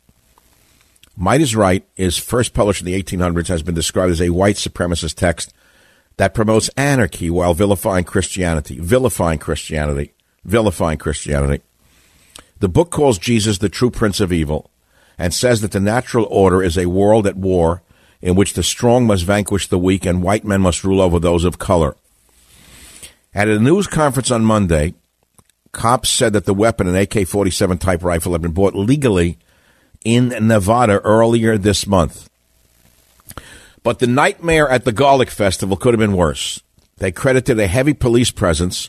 Might 1.17 1.41
is 1.41 1.57
Right 1.57 1.85
is 1.97 2.19
first 2.19 2.55
published 2.55 2.83
in 2.83 2.87
the 2.87 3.03
1800s, 3.03 3.49
has 3.49 3.65
been 3.65 3.75
described 3.75 4.13
as 4.13 4.21
a 4.21 4.31
white 4.31 4.57
supremacist 4.57 5.17
text 5.17 5.53
that 6.17 6.35
promotes 6.35 6.71
anarchy 6.77 7.31
while 7.31 7.55
vilifying 7.55 8.05
Christianity. 8.05 8.79
Vilifying 8.79 9.39
Christianity. 9.39 10.13
Vilifying 10.45 10.99
Christianity. 10.99 11.63
The 12.61 12.69
book 12.69 12.91
calls 12.91 13.19
Jesus 13.19 13.59
the 13.59 13.69
true 13.69 13.91
prince 13.91 14.21
of 14.21 14.33
evil 14.33 14.71
and 15.19 15.35
says 15.35 15.61
that 15.61 15.73
the 15.73 15.81
natural 15.81 16.27
order 16.31 16.63
is 16.63 16.79
a 16.79 16.87
world 16.87 17.27
at 17.27 17.37
war 17.37 17.83
in 18.23 18.35
which 18.35 18.55
the 18.55 18.63
strong 18.63 19.07
must 19.07 19.25
vanquish 19.25 19.69
the 19.69 19.79
weak 19.79 20.07
and 20.07 20.23
white 20.23 20.45
men 20.45 20.61
must 20.61 20.85
rule 20.85 21.01
over 21.01 21.19
those 21.19 21.45
of 21.45 21.59
color. 21.59 21.97
At 23.35 23.49
a 23.49 23.59
news 23.59 23.87
conference 23.87 24.31
on 24.31 24.45
Monday, 24.45 24.95
cops 25.73 26.09
said 26.09 26.33
that 26.33 26.47
the 26.47 26.55
weapon, 26.55 26.87
an 26.87 26.95
AK 26.95 27.27
47 27.27 27.79
type 27.79 28.03
rifle, 28.03 28.33
had 28.33 28.41
been 28.41 28.53
bought 28.53 28.75
legally 28.75 29.39
in 30.05 30.29
Nevada 30.29 31.01
earlier 31.01 31.59
this 31.59 31.87
month. 31.87 32.31
But 33.85 33.99
the 33.99 34.07
nightmare 34.07 34.69
at 34.69 34.85
the 34.85 34.93
Garlic 34.93 35.31
Festival 35.31 35.77
could 35.77 35.93
have 35.93 36.01
been 36.01 36.17
worse. 36.17 36.61
They 36.97 37.13
credited 37.13 37.61
a 37.61 37.67
heavy 37.67 37.93
police 37.93 38.31
presence 38.31 38.89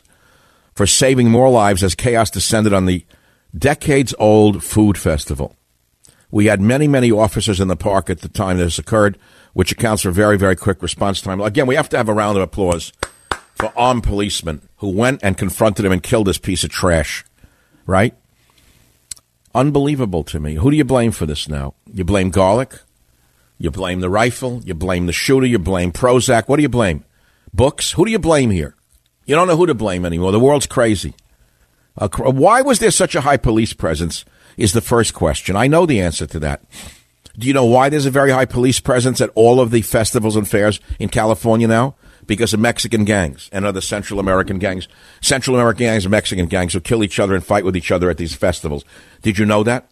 for 0.74 0.86
saving 0.86 1.30
more 1.30 1.50
lives 1.50 1.84
as 1.84 1.94
chaos 1.94 2.30
descended 2.30 2.72
on 2.72 2.86
the 2.86 3.04
decades 3.56 4.14
old 4.18 4.64
food 4.64 4.96
festival. 4.96 5.54
We 6.30 6.46
had 6.46 6.62
many, 6.62 6.88
many 6.88 7.12
officers 7.12 7.60
in 7.60 7.68
the 7.68 7.76
park 7.76 8.08
at 8.08 8.22
the 8.22 8.28
time 8.28 8.56
this 8.56 8.78
occurred, 8.78 9.18
which 9.52 9.70
accounts 9.70 10.02
for 10.02 10.10
very, 10.10 10.38
very 10.38 10.56
quick 10.56 10.82
response 10.82 11.20
time. 11.20 11.42
Again, 11.42 11.66
we 11.66 11.76
have 11.76 11.90
to 11.90 11.96
have 11.98 12.08
a 12.08 12.14
round 12.14 12.38
of 12.38 12.42
applause 12.42 12.92
for 13.54 13.72
armed 13.76 14.02
policemen 14.02 14.66
who 14.78 14.88
went 14.88 15.20
and 15.22 15.36
confronted 15.36 15.84
him 15.84 15.92
and 15.92 16.02
killed 16.02 16.26
this 16.26 16.38
piece 16.38 16.64
of 16.64 16.70
trash. 16.70 17.22
Right? 17.86 18.14
Unbelievable 19.54 20.24
to 20.24 20.40
me. 20.40 20.54
Who 20.54 20.70
do 20.70 20.76
you 20.76 20.84
blame 20.84 21.12
for 21.12 21.26
this 21.26 21.48
now? 21.48 21.74
You 21.92 22.04
blame 22.04 22.30
garlic? 22.30 22.80
You 23.58 23.70
blame 23.70 24.00
the 24.00 24.10
rifle? 24.10 24.60
You 24.64 24.74
blame 24.74 25.06
the 25.06 25.12
shooter? 25.12 25.46
You 25.46 25.58
blame 25.58 25.92
Prozac? 25.92 26.46
What 26.46 26.56
do 26.56 26.62
you 26.62 26.68
blame? 26.68 27.04
Books? 27.54 27.92
Who 27.92 28.04
do 28.04 28.10
you 28.10 28.18
blame 28.18 28.50
here? 28.50 28.74
You 29.24 29.34
don't 29.34 29.48
know 29.48 29.56
who 29.56 29.66
to 29.66 29.74
blame 29.74 30.04
anymore. 30.04 30.32
The 30.32 30.40
world's 30.40 30.66
crazy. 30.66 31.14
Uh, 31.96 32.08
why 32.08 32.60
was 32.60 32.78
there 32.78 32.90
such 32.90 33.14
a 33.14 33.22
high 33.22 33.38
police 33.38 33.72
presence? 33.72 34.24
Is 34.56 34.72
the 34.72 34.80
first 34.80 35.12
question. 35.12 35.54
I 35.54 35.66
know 35.66 35.84
the 35.84 36.00
answer 36.00 36.26
to 36.26 36.38
that. 36.40 36.62
Do 37.38 37.46
you 37.46 37.52
know 37.52 37.66
why 37.66 37.90
there's 37.90 38.06
a 38.06 38.10
very 38.10 38.30
high 38.30 38.46
police 38.46 38.80
presence 38.80 39.20
at 39.20 39.30
all 39.34 39.60
of 39.60 39.70
the 39.70 39.82
festivals 39.82 40.36
and 40.36 40.48
fairs 40.48 40.80
in 40.98 41.10
California 41.10 41.68
now? 41.68 41.94
Because 42.26 42.54
of 42.54 42.60
Mexican 42.60 43.04
gangs 43.04 43.50
and 43.52 43.64
other 43.64 43.82
Central 43.82 44.18
American 44.18 44.58
gangs. 44.58 44.88
Central 45.20 45.56
American 45.56 45.84
gangs 45.84 46.04
and 46.06 46.10
Mexican 46.10 46.46
gangs 46.46 46.72
who 46.72 46.80
kill 46.80 47.04
each 47.04 47.20
other 47.20 47.34
and 47.34 47.44
fight 47.44 47.64
with 47.64 47.76
each 47.76 47.90
other 47.90 48.08
at 48.08 48.16
these 48.16 48.34
festivals. 48.34 48.84
Did 49.22 49.38
you 49.38 49.44
know 49.44 49.62
that? 49.62 49.90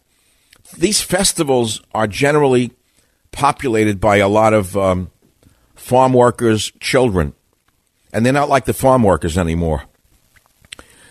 These 0.77 1.01
festivals 1.01 1.81
are 1.93 2.07
generally 2.07 2.73
populated 3.35 3.99
by 3.99 4.17
a 4.17 4.29
lot 4.29 4.53
of 4.53 4.75
um, 4.75 5.11
farm 5.75 6.13
workers' 6.13 6.71
children. 6.79 7.33
And 8.11 8.25
they're 8.25 8.33
not 8.33 8.49
like 8.49 8.65
the 8.65 8.73
farm 8.73 9.03
workers 9.03 9.37
anymore. 9.37 9.83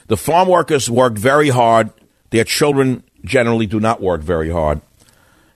The 0.09 0.17
farm 0.17 0.49
workers 0.49 0.91
work 0.91 1.15
very 1.15 1.51
hard. 1.51 1.91
Their 2.31 2.45
children 2.45 3.05
generally 3.25 3.67
do 3.67 3.79
not 3.79 4.01
work 4.01 4.23
very 4.23 4.51
hard. 4.51 4.81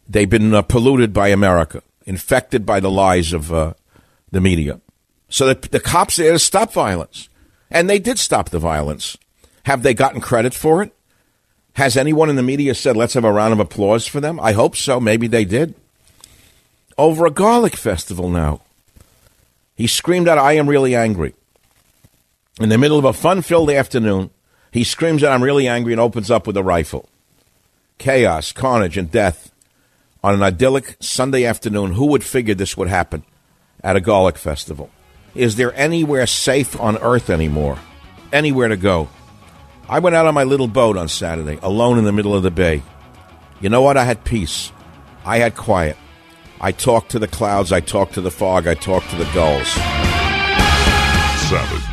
They've 0.08 0.28
been 0.28 0.54
uh, 0.54 0.62
polluted 0.62 1.12
by 1.12 1.28
America, 1.28 1.82
infected 2.06 2.64
by 2.64 2.80
the 2.80 2.90
lies 2.90 3.32
of 3.32 3.52
uh, 3.52 3.74
the 4.30 4.40
media. 4.40 4.80
So 5.28 5.46
the, 5.46 5.68
the 5.68 5.80
cops 5.80 6.16
there 6.16 6.32
to 6.32 6.38
stop 6.38 6.72
violence. 6.72 7.28
And 7.70 7.88
they 7.88 7.98
did 7.98 8.18
stop 8.18 8.50
the 8.50 8.58
violence. 8.58 9.16
Have 9.64 9.82
they 9.82 9.94
gotten 9.94 10.20
credit 10.20 10.54
for 10.54 10.82
it? 10.82 10.94
Has 11.74 11.96
anyone 11.96 12.30
in 12.30 12.36
the 12.36 12.42
media 12.42 12.74
said, 12.74 12.96
let's 12.96 13.14
have 13.14 13.24
a 13.24 13.32
round 13.32 13.52
of 13.52 13.60
applause 13.60 14.06
for 14.06 14.20
them? 14.20 14.40
I 14.40 14.52
hope 14.52 14.76
so. 14.76 15.00
Maybe 15.00 15.28
they 15.28 15.44
did. 15.44 15.74
Over 16.98 17.26
a 17.26 17.30
garlic 17.30 17.76
festival 17.76 18.28
now. 18.28 18.60
He 19.76 19.86
screamed 19.86 20.26
out, 20.26 20.36
I 20.36 20.54
am 20.54 20.68
really 20.68 20.96
angry. 20.96 21.34
In 22.60 22.68
the 22.70 22.78
middle 22.78 22.98
of 22.98 23.04
a 23.04 23.12
fun 23.12 23.40
filled 23.42 23.70
afternoon, 23.70 24.30
he 24.72 24.82
screams 24.82 25.22
out, 25.22 25.32
I'm 25.32 25.44
really 25.44 25.68
angry, 25.68 25.92
and 25.92 26.00
opens 26.00 26.28
up 26.28 26.48
with 26.48 26.56
a 26.56 26.62
rifle. 26.64 27.08
Chaos, 27.98 28.50
carnage, 28.50 28.98
and 28.98 29.12
death 29.12 29.52
on 30.24 30.34
an 30.34 30.42
idyllic 30.42 30.96
Sunday 30.98 31.44
afternoon. 31.44 31.92
Who 31.92 32.06
would 32.06 32.24
figure 32.24 32.54
this 32.54 32.76
would 32.76 32.88
happen 32.88 33.22
at 33.84 33.94
a 33.94 34.00
garlic 34.00 34.36
festival? 34.36 34.90
Is 35.36 35.54
there 35.54 35.72
anywhere 35.74 36.26
safe 36.26 36.78
on 36.80 36.98
earth 36.98 37.30
anymore? 37.30 37.78
Anywhere 38.32 38.68
to 38.68 38.76
go? 38.76 39.08
I 39.88 40.00
went 40.00 40.16
out 40.16 40.26
on 40.26 40.34
my 40.34 40.42
little 40.42 40.66
boat 40.66 40.96
on 40.96 41.06
Saturday, 41.06 41.60
alone 41.62 41.98
in 41.98 42.04
the 42.04 42.12
middle 42.12 42.34
of 42.34 42.42
the 42.42 42.50
bay. 42.50 42.82
You 43.60 43.68
know 43.68 43.82
what? 43.82 43.96
I 43.96 44.04
had 44.04 44.24
peace. 44.24 44.72
I 45.24 45.38
had 45.38 45.54
quiet. 45.54 45.96
I 46.60 46.72
talk 46.72 47.08
to 47.10 47.18
the 47.18 47.28
clouds. 47.28 47.72
I 47.72 47.80
talk 47.80 48.12
to 48.12 48.20
the 48.20 48.30
fog. 48.30 48.66
I 48.66 48.74
talk 48.74 49.06
to 49.08 49.16
the 49.16 49.28
gulls. 49.32 49.68
Savage. 51.48 51.84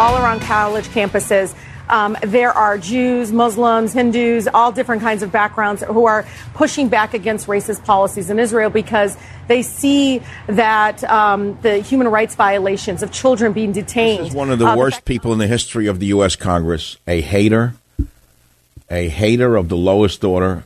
all 0.00 0.16
around 0.16 0.40
college 0.40 0.86
campuses. 0.86 1.54
Um, 1.90 2.16
there 2.22 2.52
are 2.52 2.78
Jews, 2.78 3.32
Muslims, 3.32 3.92
Hindus, 3.92 4.48
all 4.54 4.70
different 4.70 5.02
kinds 5.02 5.22
of 5.24 5.32
backgrounds 5.32 5.82
who 5.82 6.06
are 6.06 6.24
pushing 6.54 6.88
back 6.88 7.14
against 7.14 7.48
racist 7.48 7.84
policies 7.84 8.30
in 8.30 8.38
Israel 8.38 8.70
because 8.70 9.16
they 9.48 9.62
see 9.62 10.22
that 10.46 11.02
um, 11.04 11.58
the 11.62 11.78
human 11.78 12.06
rights 12.06 12.36
violations 12.36 13.02
of 13.02 13.10
children 13.10 13.52
being 13.52 13.72
detained. 13.72 14.20
This 14.20 14.28
is 14.28 14.34
one 14.34 14.50
of 14.50 14.60
the 14.60 14.66
uh, 14.66 14.76
worst 14.76 15.04
people 15.04 15.32
in 15.32 15.40
the 15.40 15.48
history 15.48 15.88
of 15.88 15.98
the 15.98 16.06
U.S. 16.06 16.36
Congress. 16.36 16.96
A 17.08 17.20
hater, 17.20 17.74
a 18.88 19.08
hater 19.08 19.56
of 19.56 19.68
the 19.68 19.76
lowest 19.76 20.22
order, 20.22 20.64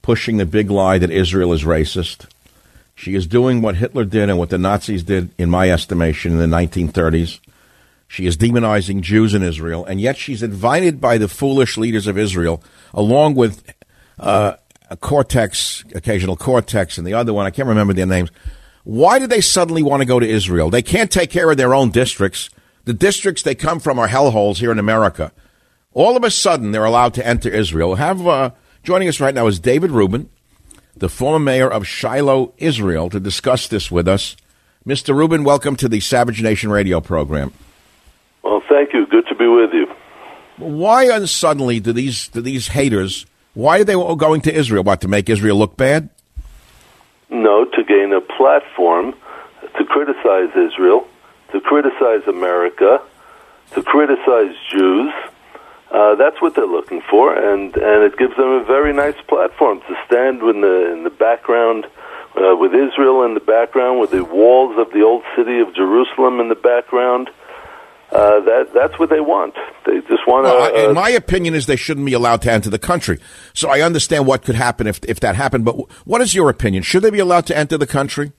pushing 0.00 0.36
the 0.36 0.46
big 0.46 0.70
lie 0.70 0.98
that 0.98 1.10
Israel 1.10 1.52
is 1.52 1.64
racist. 1.64 2.26
She 2.94 3.16
is 3.16 3.26
doing 3.26 3.62
what 3.62 3.76
Hitler 3.76 4.04
did 4.04 4.28
and 4.28 4.38
what 4.38 4.50
the 4.50 4.58
Nazis 4.58 5.02
did, 5.02 5.30
in 5.36 5.50
my 5.50 5.70
estimation, 5.70 6.32
in 6.32 6.38
the 6.38 6.56
1930s. 6.56 7.40
She 8.12 8.26
is 8.26 8.36
demonizing 8.36 9.00
Jews 9.00 9.32
in 9.32 9.42
Israel, 9.42 9.86
and 9.86 9.98
yet 9.98 10.18
she's 10.18 10.42
invited 10.42 11.00
by 11.00 11.16
the 11.16 11.28
foolish 11.28 11.78
leaders 11.78 12.06
of 12.06 12.18
Israel, 12.18 12.62
along 12.92 13.36
with 13.36 13.64
uh, 14.18 14.56
Cortex, 15.00 15.82
occasional 15.94 16.36
Cortex, 16.36 16.98
and 16.98 17.06
the 17.06 17.14
other 17.14 17.32
one, 17.32 17.46
I 17.46 17.50
can't 17.50 17.68
remember 17.68 17.94
their 17.94 18.04
names. 18.04 18.28
Why 18.84 19.18
do 19.18 19.26
they 19.26 19.40
suddenly 19.40 19.82
want 19.82 20.02
to 20.02 20.06
go 20.06 20.20
to 20.20 20.28
Israel? 20.28 20.68
They 20.68 20.82
can't 20.82 21.10
take 21.10 21.30
care 21.30 21.50
of 21.50 21.56
their 21.56 21.74
own 21.74 21.88
districts. 21.88 22.50
The 22.84 22.92
districts 22.92 23.44
they 23.44 23.54
come 23.54 23.80
from 23.80 23.98
are 23.98 24.08
hellholes 24.08 24.58
here 24.58 24.72
in 24.72 24.78
America. 24.78 25.32
All 25.94 26.14
of 26.14 26.22
a 26.22 26.30
sudden, 26.30 26.72
they're 26.72 26.84
allowed 26.84 27.14
to 27.14 27.26
enter 27.26 27.48
Israel. 27.48 27.94
Have 27.94 28.26
uh, 28.26 28.50
joining 28.82 29.08
us 29.08 29.20
right 29.20 29.34
now 29.34 29.46
is 29.46 29.58
David 29.58 29.90
Rubin, 29.90 30.28
the 30.94 31.08
former 31.08 31.38
mayor 31.38 31.72
of 31.72 31.86
Shiloh, 31.86 32.52
Israel, 32.58 33.08
to 33.08 33.18
discuss 33.18 33.68
this 33.68 33.90
with 33.90 34.06
us. 34.06 34.36
Mr. 34.86 35.16
Rubin, 35.16 35.44
welcome 35.44 35.76
to 35.76 35.88
the 35.88 36.00
Savage 36.00 36.42
Nation 36.42 36.70
radio 36.70 37.00
program. 37.00 37.54
Well, 38.42 38.62
thank 38.68 38.92
you. 38.92 39.06
Good 39.06 39.26
to 39.28 39.34
be 39.34 39.46
with 39.46 39.72
you. 39.72 39.86
Why 40.58 41.24
suddenly 41.24 41.80
do 41.80 41.92
these 41.92 42.28
do 42.28 42.40
these 42.40 42.68
haters? 42.68 43.26
Why 43.54 43.80
are 43.80 43.84
they 43.84 43.94
all 43.94 44.16
going 44.16 44.40
to 44.42 44.54
Israel? 44.54 44.82
What 44.82 45.00
to 45.02 45.08
make 45.08 45.28
Israel 45.28 45.56
look 45.56 45.76
bad? 45.76 46.08
No, 47.30 47.64
to 47.64 47.84
gain 47.84 48.12
a 48.12 48.20
platform 48.20 49.14
to 49.76 49.84
criticize 49.84 50.50
Israel, 50.56 51.06
to 51.52 51.60
criticize 51.60 52.26
America, 52.26 53.00
to 53.72 53.82
criticize 53.82 54.54
Jews. 54.70 55.12
Uh, 55.90 56.14
that's 56.14 56.40
what 56.40 56.54
they're 56.54 56.66
looking 56.66 57.02
for, 57.10 57.34
and 57.36 57.74
and 57.76 58.02
it 58.02 58.16
gives 58.16 58.36
them 58.36 58.48
a 58.48 58.64
very 58.64 58.92
nice 58.92 59.20
platform 59.28 59.80
to 59.80 59.94
stand 60.06 60.40
in 60.42 60.60
the 60.60 60.92
in 60.92 61.04
the 61.04 61.10
background. 61.10 61.86
Uh, 62.34 62.56
with 62.56 62.72
Israel 62.72 63.24
in 63.24 63.34
the 63.34 63.40
background, 63.40 64.00
with 64.00 64.10
the 64.10 64.24
walls 64.24 64.74
of 64.78 64.90
the 64.94 65.02
old 65.02 65.22
city 65.36 65.60
of 65.60 65.74
Jerusalem 65.74 66.40
in 66.40 66.48
the 66.48 66.54
background, 66.54 67.28
uh, 68.12 68.40
that 68.40 68.74
that's 68.74 68.98
what 68.98 69.08
they 69.08 69.20
want. 69.20 69.54
They 69.86 70.00
just 70.02 70.26
want 70.26 70.46
to. 70.46 70.52
Well, 70.52 70.86
uh, 70.86 70.88
in 70.90 70.94
my 70.94 71.08
opinion, 71.10 71.54
is 71.54 71.66
they 71.66 71.76
shouldn't 71.76 72.04
be 72.04 72.12
allowed 72.12 72.42
to 72.42 72.52
enter 72.52 72.68
the 72.68 72.78
country. 72.78 73.18
So 73.54 73.70
I 73.70 73.80
understand 73.80 74.26
what 74.26 74.44
could 74.44 74.54
happen 74.54 74.86
if 74.86 75.00
if 75.04 75.20
that 75.20 75.34
happened. 75.34 75.64
But 75.64 75.90
what 76.06 76.20
is 76.20 76.34
your 76.34 76.50
opinion? 76.50 76.82
Should 76.82 77.02
they 77.02 77.10
be 77.10 77.20
allowed 77.20 77.46
to 77.46 77.56
enter 77.56 77.78
the 77.78 77.86
country? 77.86 78.32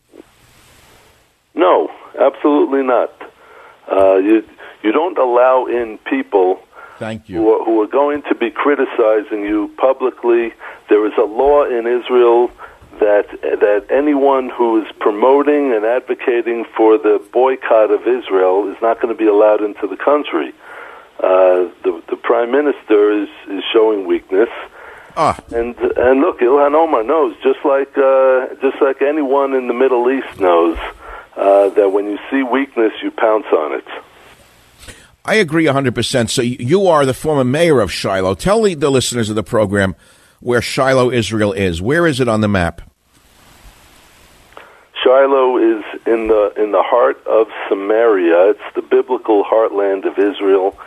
no, 1.56 1.90
absolutely 2.20 2.84
not. 2.84 3.12
Uh, 3.92 4.16
you 4.16 4.44
you 4.84 4.92
don't 4.92 5.18
allow 5.18 5.66
in 5.66 5.98
people 6.10 6.60
Thank 7.00 7.30
you. 7.30 7.38
who 7.38 7.54
are, 7.54 7.66
who 7.66 7.82
are 7.82 7.88
going 7.88 8.22
to 8.24 8.36
be 8.36 8.52
criticizing 8.52 9.42
you 9.44 9.72
publicly. 9.78 10.54
There 10.90 11.06
is 11.08 11.14
a 11.18 11.24
law 11.26 11.64
in 11.64 11.88
Israel 11.88 12.52
that 13.04 13.28
that 13.42 13.86
anyone 13.90 14.50
who 14.50 14.82
is 14.82 14.88
promoting 15.00 15.74
and 15.74 15.84
advocating 15.86 16.66
for 16.76 16.98
the 16.98 17.22
boycott 17.34 17.92
of 17.92 18.08
Israel 18.08 18.72
is 18.72 18.78
not 18.82 19.02
going 19.02 19.14
to 19.14 19.18
be 19.18 19.28
allowed 19.28 19.62
into 19.62 19.88
the 19.88 19.98
country. 19.98 20.54
Uh, 21.20 21.68
the 21.84 22.02
the 22.10 22.16
prime 22.16 22.52
minister 22.52 23.12
is 23.12 23.30
is 23.50 23.64
showing 23.74 24.08
weakness. 24.08 24.50
Ah. 25.18 25.38
And 25.54 25.76
and 25.78 26.22
look, 26.22 26.40
Ilhan 26.40 26.74
Omar 26.74 27.04
knows 27.04 27.36
just 27.44 27.60
like 27.66 27.98
uh, 27.98 28.56
just 28.62 28.82
like 28.82 29.02
anyone 29.02 29.54
in 29.54 29.68
the 29.68 29.74
Middle 29.74 30.10
East 30.10 30.40
knows 30.40 30.78
uh, 31.36 31.70
that 31.70 31.92
when 31.92 32.06
you 32.06 32.18
see 32.32 32.42
weakness, 32.42 32.94
you 33.04 33.12
pounce 33.12 33.48
on 33.52 33.74
it. 33.74 33.88
I 35.26 35.36
agree 35.36 35.66
100%. 35.66 36.30
So 36.30 36.42
you 36.42 36.88
are 36.88 37.06
the 37.06 37.14
former 37.14 37.46
mayor 37.46 37.80
of 37.80 37.90
Shiloh. 37.90 38.36
Tell 38.36 38.62
the, 38.62 38.74
the 38.74 38.92
listeners 38.92 39.30
of 39.30 39.38
the 39.38 39.44
program 39.44 39.96
where 40.42 40.62
Shiloh, 40.62 41.12
Israel 41.12 41.54
is. 41.54 41.82
Where 41.82 42.06
is 42.06 42.20
it 42.20 42.28
on 42.28 42.42
the 42.42 42.50
map? 42.50 42.82
Shiloh 45.04 45.58
is 45.58 45.84
in 46.06 46.28
the 46.28 46.54
in 46.56 46.72
the 46.72 46.82
heart 46.82 47.26
of 47.28 47.48
Samaria. 47.68 48.52
It's 48.52 48.76
the 48.76 48.82
biblical 48.82 49.44
heartland 49.44 50.06
of 50.06 50.18
Israel. 50.18 50.78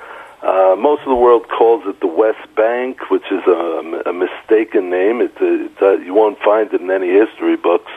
Uh, 0.42 0.76
most 0.78 1.00
of 1.00 1.08
the 1.08 1.14
world 1.14 1.48
calls 1.48 1.82
it 1.86 2.00
the 2.00 2.06
West 2.06 2.54
Bank, 2.54 3.10
which 3.10 3.24
is 3.30 3.42
a, 3.46 4.02
a 4.06 4.12
mistaken 4.12 4.90
name. 4.90 5.20
It, 5.20 5.32
it, 5.40 5.82
uh, 5.82 5.92
you 5.98 6.14
won't 6.14 6.38
find 6.38 6.72
it 6.72 6.80
in 6.80 6.90
any 6.90 7.08
history 7.08 7.56
books. 7.56 7.90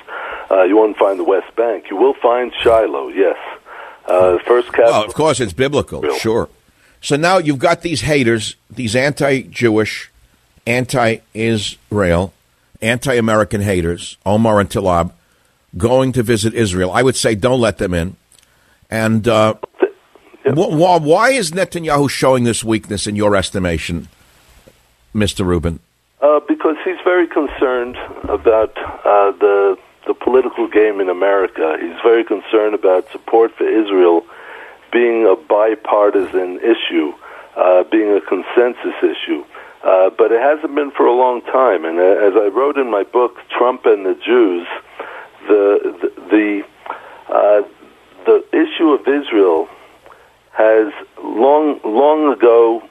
Uh, 0.49 0.63
you 0.63 0.75
won't 0.75 0.97
find 0.97 1.19
the 1.19 1.23
West 1.23 1.55
Bank. 1.55 1.89
You 1.91 1.97
will 1.97 2.15
find 2.15 2.51
Shiloh, 2.63 3.09
yes. 3.09 3.37
Uh, 4.05 4.39
first 4.39 4.69
capital. 4.69 4.91
Well, 4.91 5.05
of 5.05 5.13
course, 5.13 5.39
it's 5.39 5.53
biblical. 5.53 6.01
Sure. 6.17 6.49
So 7.01 7.15
now 7.15 7.37
you've 7.37 7.59
got 7.59 7.81
these 7.81 8.01
haters, 8.01 8.55
these 8.69 8.95
anti-Jewish, 8.95 10.09
anti-Israel, 10.65 12.33
anti-American 12.81 13.61
haters, 13.61 14.17
Omar 14.25 14.59
and 14.59 14.69
Talab, 14.69 15.11
going 15.77 16.11
to 16.13 16.23
visit 16.23 16.53
Israel. 16.53 16.91
I 16.91 17.03
would 17.03 17.15
say 17.15 17.35
don't 17.35 17.59
let 17.59 17.77
them 17.77 17.93
in. 17.93 18.15
And 18.89 19.27
uh, 19.27 19.55
wh- 20.45 20.73
wh- 20.73 21.01
why 21.01 21.29
is 21.31 21.51
Netanyahu 21.51 22.09
showing 22.09 22.43
this 22.43 22.63
weakness 22.63 23.07
in 23.07 23.15
your 23.15 23.35
estimation, 23.35 24.07
Mr. 25.13 25.45
Rubin? 25.45 25.79
Uh, 26.21 26.39
because 26.47 26.75
he's 26.83 26.97
very 27.03 27.27
concerned 27.27 27.97
about 28.27 28.77
uh, 28.77 29.31
the 29.31 29.77
the 30.07 30.13
political 30.15 30.67
game 30.67 30.99
in 30.99 31.07
America. 31.07 31.77
He's 31.79 32.01
very 32.01 32.23
concerned 32.23 32.73
about 32.73 33.11
support 33.11 33.55
for 33.55 33.67
Israel 33.67 34.25
being 34.91 35.27
a 35.27 35.35
bipartisan 35.35 36.59
issue, 36.59 37.13
uh, 37.55 37.83
being 37.83 38.11
a 38.13 38.21
consensus 38.21 38.95
issue. 39.03 39.45
Uh, 39.83 40.09
but 40.09 40.31
it 40.31 40.41
hasn't 40.41 40.73
been 40.75 40.91
for 40.91 41.05
a 41.05 41.13
long 41.13 41.41
time. 41.43 41.85
And 41.85 41.99
uh, 41.99 42.03
as 42.03 42.33
I 42.35 42.47
wrote 42.47 42.77
in 42.77 42.89
my 42.89 43.03
book, 43.03 43.37
Trump 43.55 43.85
and 43.85 44.05
the 44.05 44.15
Jews, 44.15 44.67
the 45.47 45.95
the 46.01 46.21
the, 46.29 47.33
uh, 47.33 47.61
the 48.25 48.43
issue 48.53 48.89
of 48.89 49.07
Israel 49.07 49.67
has 50.51 50.91
long 51.23 51.79
long 51.83 52.33
ago 52.33 52.83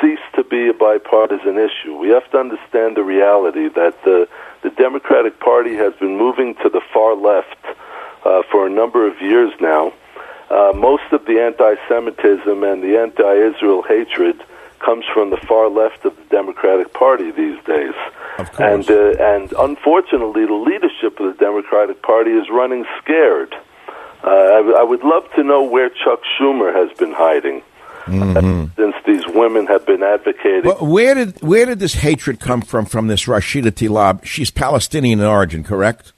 ceased 0.00 0.22
to 0.34 0.44
be 0.44 0.68
a 0.68 0.74
bipartisan 0.74 1.58
issue. 1.58 1.96
We 1.96 2.08
have 2.10 2.30
to 2.30 2.38
understand 2.38 2.96
the 2.96 3.02
reality 3.02 3.68
that 3.68 4.02
the 4.04 4.28
the 4.62 4.70
Democratic 4.70 5.40
Party 5.40 5.76
has 5.76 5.94
been 5.94 6.16
moving 6.16 6.54
to 6.62 6.68
the 6.68 6.80
far 6.92 7.14
left 7.14 7.58
uh, 8.24 8.42
for 8.50 8.66
a 8.66 8.70
number 8.70 9.06
of 9.06 9.20
years 9.20 9.52
now. 9.60 9.92
Uh, 10.50 10.72
most 10.74 11.04
of 11.12 11.24
the 11.26 11.40
anti-Semitism 11.40 12.64
and 12.64 12.82
the 12.82 12.98
anti-Israel 12.98 13.82
hatred 13.82 14.42
comes 14.80 15.04
from 15.12 15.30
the 15.30 15.36
far 15.36 15.68
left 15.68 16.04
of 16.04 16.16
the 16.16 16.24
Democratic 16.24 16.92
Party 16.92 17.30
these 17.30 17.62
days. 17.64 17.94
And 18.58 18.90
uh, 18.90 19.12
and 19.18 19.52
unfortunately, 19.52 20.46
the 20.46 20.54
leadership 20.54 21.20
of 21.20 21.36
the 21.36 21.38
Democratic 21.38 22.02
Party 22.02 22.30
is 22.30 22.48
running 22.50 22.86
scared. 23.02 23.54
Uh, 24.22 24.28
I, 24.28 24.80
I 24.80 24.82
would 24.82 25.02
love 25.02 25.24
to 25.36 25.42
know 25.42 25.62
where 25.62 25.88
Chuck 25.88 26.20
Schumer 26.38 26.74
has 26.74 26.96
been 26.98 27.12
hiding 27.12 27.62
since 28.06 28.94
these 29.06 29.26
women 29.26 29.66
have 29.66 29.86
been 29.86 30.02
advocating. 30.02 30.64
Well, 30.64 30.86
where 30.86 31.14
did 31.14 31.40
where 31.42 31.66
did 31.66 31.78
this 31.78 31.94
hatred 31.94 32.40
come 32.40 32.62
from? 32.62 32.86
From 32.86 33.06
this 33.08 33.26
Rashida 33.26 33.70
Tlaib? 33.70 34.24
She's 34.24 34.50
Palestinian 34.50 35.20
in 35.20 35.26
origin, 35.26 35.62
correct? 35.62 36.12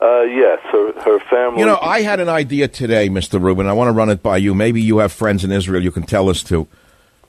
Uh, 0.00 0.22
yes, 0.22 0.58
her 0.72 0.92
her 1.00 1.20
family. 1.30 1.60
You 1.60 1.66
know, 1.66 1.78
I 1.80 2.02
had 2.02 2.20
an 2.20 2.28
idea 2.28 2.68
today, 2.68 3.08
Mr. 3.08 3.40
Rubin. 3.40 3.66
I 3.66 3.72
want 3.72 3.88
to 3.88 3.92
run 3.92 4.10
it 4.10 4.22
by 4.22 4.36
you. 4.36 4.54
Maybe 4.54 4.82
you 4.82 4.98
have 4.98 5.12
friends 5.12 5.44
in 5.44 5.52
Israel 5.52 5.82
you 5.82 5.92
can 5.92 6.02
tell 6.02 6.28
us 6.28 6.42
to. 6.44 6.66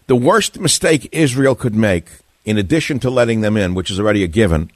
The 0.07 0.15
worst 0.15 0.59
mistake 0.59 1.09
Israel 1.11 1.53
could 1.53 1.75
make, 1.75 2.07
in 2.45 2.57
addition 2.57 2.99
to 2.99 3.09
letting 3.09 3.41
them 3.41 3.57
in, 3.57 3.75
which 3.75 3.91
is 3.91 3.99
already 3.99 4.23
a 4.23 4.27
given, 4.27 4.71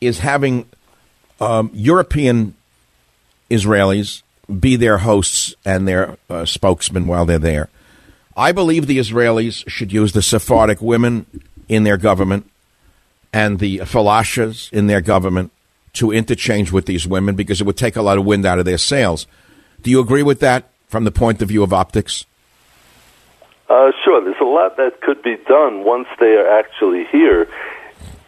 is 0.00 0.20
having 0.20 0.66
um, 1.40 1.70
European 1.74 2.54
Israelis 3.50 4.22
be 4.58 4.76
their 4.76 4.98
hosts 4.98 5.54
and 5.64 5.86
their 5.86 6.16
uh, 6.28 6.44
spokesmen 6.44 7.06
while 7.06 7.26
they're 7.26 7.38
there. 7.38 7.68
I 8.36 8.52
believe 8.52 8.86
the 8.86 8.98
Israelis 8.98 9.68
should 9.68 9.92
use 9.92 10.12
the 10.12 10.22
Sephardic 10.22 10.80
women 10.80 11.26
in 11.68 11.84
their 11.84 11.96
government 11.96 12.48
and 13.32 13.58
the 13.58 13.78
falashas 13.78 14.72
in 14.72 14.86
their 14.86 15.00
government 15.00 15.52
to 15.94 16.12
interchange 16.12 16.70
with 16.70 16.86
these 16.86 17.06
women 17.06 17.34
because 17.34 17.60
it 17.60 17.64
would 17.64 17.76
take 17.76 17.96
a 17.96 18.02
lot 18.02 18.18
of 18.18 18.24
wind 18.24 18.46
out 18.46 18.58
of 18.58 18.64
their 18.64 18.78
sails. 18.78 19.26
Do 19.82 19.90
you 19.90 20.00
agree 20.00 20.22
with 20.22 20.40
that 20.40 20.70
from 20.86 21.04
the 21.04 21.10
point 21.10 21.42
of 21.42 21.48
view 21.48 21.62
of 21.62 21.72
optics? 21.72 22.24
Uh, 23.70 23.92
sure, 24.04 24.20
there's 24.20 24.40
a 24.40 24.44
lot 24.44 24.76
that 24.78 25.00
could 25.00 25.22
be 25.22 25.36
done 25.36 25.84
once 25.84 26.08
they 26.18 26.34
are 26.34 26.48
actually 26.58 27.04
here, 27.04 27.46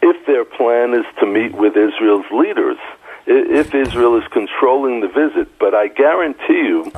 if 0.01 0.25
their 0.25 0.45
plan 0.45 0.93
is 0.93 1.05
to 1.19 1.25
meet 1.25 1.53
with 1.53 1.75
Israel's 1.75 2.25
leaders. 2.31 2.77
If 3.25 3.73
Israel 3.75 4.17
is 4.17 4.27
controlling 4.31 4.99
the 5.01 5.07
visit, 5.07 5.47
but 5.59 5.73
I 5.73 5.87
guarantee 5.87 6.63
you 6.71 6.91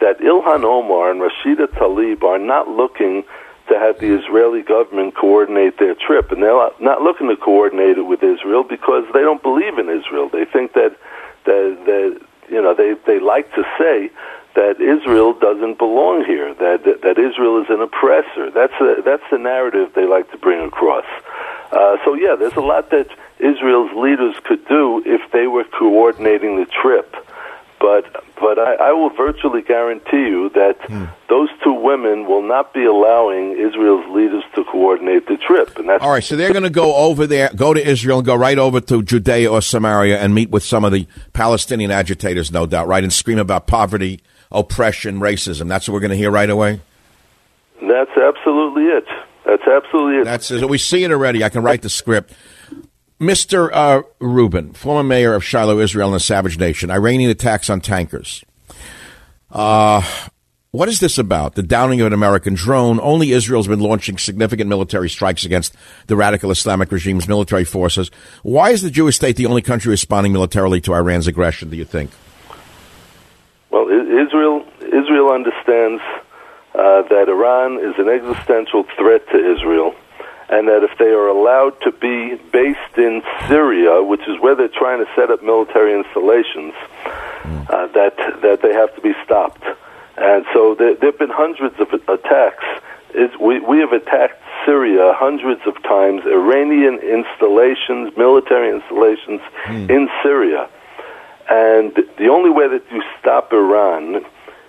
that 0.00 0.18
Ilhan 0.20 0.62
Omar 0.64 1.10
and 1.10 1.20
Rashida 1.20 1.66
Tlaib 1.68 2.22
are 2.22 2.38
not 2.38 2.68
looking 2.68 3.24
to 3.68 3.78
have 3.78 3.98
the 3.98 4.12
Israeli 4.18 4.62
government 4.62 5.14
coordinate 5.14 5.78
their 5.78 5.94
trip, 5.94 6.32
and 6.32 6.42
they're 6.42 6.52
not- 6.52 6.80
not 6.80 7.00
looking 7.02 7.28
to 7.28 7.36
coordinate 7.36 7.96
it 7.96 8.06
with 8.12 8.22
Israel 8.22 8.62
because 8.62 9.04
they 9.14 9.22
don't 9.22 9.42
believe 9.42 9.78
in 9.78 9.88
Israel. 9.88 10.28
They 10.28 10.44
think 10.44 10.72
that 10.72 10.92
that, 11.44 11.78
that 11.86 12.20
you 12.50 12.60
know 12.60 12.74
they 12.74 12.94
they 13.06 13.18
like 13.18 13.50
to 13.54 13.64
say 13.78 14.10
that 14.54 14.80
Israel 14.80 15.32
doesn't 15.32 15.78
belong 15.78 16.24
here, 16.24 16.54
that 16.54 16.84
that, 16.84 17.02
that 17.02 17.18
Israel 17.18 17.62
is 17.62 17.68
an 17.70 17.80
oppressor. 17.80 18.50
That's 18.50 18.74
a, 18.80 19.02
that's 19.04 19.22
the 19.30 19.38
narrative 19.38 19.92
they 19.94 20.06
like 20.06 20.30
to 20.32 20.38
bring 20.38 20.60
across. 20.60 21.06
Uh, 21.72 21.96
so 22.04 22.14
yeah, 22.14 22.34
there's 22.36 22.54
a 22.54 22.60
lot 22.60 22.90
that 22.90 23.08
Israel's 23.38 23.92
leaders 23.96 24.34
could 24.44 24.66
do 24.66 25.02
if 25.06 25.30
they 25.32 25.46
were 25.46 25.64
coordinating 25.64 26.56
the 26.56 26.66
trip. 26.66 27.14
But 27.78 28.24
but 28.38 28.58
I, 28.58 28.74
I 28.74 28.92
will 28.92 29.10
virtually 29.10 29.62
guarantee 29.62 30.26
you 30.28 30.50
that 30.50 30.78
those 31.28 31.48
two 31.62 31.72
women 31.72 32.26
will 32.26 32.42
not 32.42 32.74
be 32.74 32.84
allowing 32.84 33.52
Israel's 33.52 34.04
leaders 34.14 34.42
to 34.54 34.64
coordinate 34.64 35.26
the 35.28 35.36
trip, 35.36 35.78
and 35.78 35.88
that's 35.88 36.02
All 36.02 36.10
right, 36.10 36.24
so 36.24 36.36
they're 36.36 36.52
going 36.52 36.64
to 36.64 36.70
go 36.70 36.94
over 36.96 37.26
there, 37.26 37.50
go 37.54 37.72
to 37.72 37.86
Israel, 37.86 38.18
and 38.18 38.26
go 38.26 38.34
right 38.34 38.58
over 38.58 38.80
to 38.80 39.02
Judea 39.02 39.50
or 39.50 39.62
Samaria 39.62 40.18
and 40.18 40.34
meet 40.34 40.50
with 40.50 40.62
some 40.62 40.84
of 40.84 40.92
the 40.92 41.06
Palestinian 41.32 41.90
agitators, 41.90 42.50
no 42.50 42.66
doubt, 42.66 42.88
right, 42.88 43.04
and 43.04 43.12
scream 43.12 43.38
about 43.38 43.66
poverty, 43.66 44.20
oppression, 44.52 45.20
racism. 45.20 45.68
That's 45.68 45.88
what 45.88 45.94
we're 45.94 46.00
going 46.00 46.10
to 46.10 46.16
hear 46.16 46.30
right 46.30 46.50
away. 46.50 46.80
that's 47.80 48.16
absolutely 48.16 48.84
it. 48.84 49.06
That's 49.44 49.66
absolutely 49.66 50.20
it. 50.20 50.24
That's 50.24 50.50
we 50.50 50.78
see 50.78 51.04
it 51.04 51.10
already. 51.10 51.42
I 51.42 51.48
can 51.48 51.62
write 51.62 51.82
the 51.82 51.88
script. 51.88 52.32
Mr. 53.20 53.70
Uh, 53.72 54.02
Rubin, 54.18 54.72
former 54.72 55.02
mayor 55.02 55.34
of 55.34 55.44
Shiloh, 55.44 55.78
Israel, 55.78 56.08
and 56.08 56.14
the 56.14 56.20
Savage 56.20 56.58
Nation, 56.58 56.90
Iranian 56.90 57.30
attacks 57.30 57.68
on 57.68 57.80
tankers. 57.80 58.42
Uh, 59.50 60.02
what 60.70 60.88
is 60.88 61.00
this 61.00 61.18
about? 61.18 61.54
The 61.54 61.62
downing 61.62 62.00
of 62.00 62.06
an 62.06 62.12
American 62.12 62.54
drone. 62.54 63.00
Only 63.00 63.32
Israel's 63.32 63.66
been 63.66 63.80
launching 63.80 64.16
significant 64.16 64.68
military 64.68 65.10
strikes 65.10 65.44
against 65.44 65.74
the 66.06 66.16
radical 66.16 66.50
Islamic 66.50 66.92
regime's 66.92 67.26
military 67.26 67.64
forces. 67.64 68.10
Why 68.42 68.70
is 68.70 68.80
the 68.80 68.90
Jewish 68.90 69.16
state 69.16 69.36
the 69.36 69.46
only 69.46 69.62
country 69.62 69.90
responding 69.90 70.32
militarily 70.32 70.80
to 70.82 70.94
Iran's 70.94 71.26
aggression, 71.26 71.70
do 71.70 71.76
you 71.76 71.84
think? 71.84 72.10
Israel 74.10 74.66
Israel 74.80 75.30
understands 75.30 76.02
uh, 76.74 77.02
that 77.02 77.26
Iran 77.28 77.78
is 77.78 77.94
an 77.98 78.08
existential 78.08 78.84
threat 78.96 79.26
to 79.28 79.38
Israel, 79.54 79.94
and 80.48 80.68
that 80.68 80.82
if 80.82 80.98
they 80.98 81.10
are 81.10 81.28
allowed 81.28 81.80
to 81.82 81.92
be 81.92 82.36
based 82.50 82.96
in 82.96 83.22
Syria, 83.48 84.02
which 84.02 84.22
is 84.28 84.40
where 84.40 84.54
they're 84.54 84.68
trying 84.68 85.04
to 85.04 85.10
set 85.14 85.30
up 85.30 85.42
military 85.42 85.94
installations, 85.94 86.74
uh, 87.70 87.86
that 87.98 88.16
that 88.42 88.58
they 88.62 88.72
have 88.72 88.94
to 88.96 89.00
be 89.00 89.14
stopped. 89.24 89.64
And 90.16 90.44
so 90.52 90.74
there, 90.74 90.94
there 90.94 91.10
have 91.12 91.18
been 91.18 91.30
hundreds 91.30 91.78
of 91.80 91.88
attacks. 92.08 92.64
It's, 93.14 93.36
we 93.38 93.60
we 93.60 93.78
have 93.78 93.92
attacked 93.92 94.42
Syria 94.66 95.12
hundreds 95.16 95.62
of 95.66 95.80
times. 95.82 96.22
Iranian 96.26 96.98
installations, 96.98 98.16
military 98.16 98.70
installations 98.70 99.40
in 99.90 100.08
Syria. 100.22 100.68
And 101.50 101.92
the 102.16 102.28
only 102.28 102.50
way 102.50 102.68
that 102.68 102.82
you 102.92 103.02
stop 103.18 103.52
Iran 103.52 104.24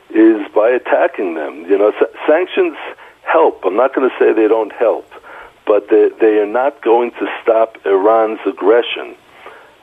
is 0.09 0.41
by 0.53 0.69
attacking 0.71 1.35
them. 1.35 1.65
You 1.69 1.77
know, 1.77 1.91
sa- 1.99 2.27
sanctions 2.27 2.75
help. 3.23 3.63
I'm 3.63 3.75
not 3.77 3.93
going 3.93 4.09
to 4.09 4.15
say 4.17 4.33
they 4.33 4.47
don't 4.47 4.73
help, 4.73 5.05
but 5.67 5.89
they, 5.89 6.09
they 6.19 6.39
are 6.39 6.47
not 6.47 6.81
going 6.81 7.11
to 7.11 7.27
stop 7.43 7.77
Iran's 7.85 8.39
aggression. 8.47 9.15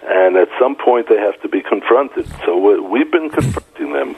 And 0.02 0.36
at 0.36 0.48
some 0.58 0.74
point, 0.74 1.08
they 1.08 1.18
have 1.18 1.40
to 1.42 1.48
be 1.48 1.60
confronted. 1.62 2.26
So 2.44 2.56
we- 2.58 2.80
we've 2.80 3.10
been 3.12 3.30
confronting 3.30 3.92
them. 3.92 4.16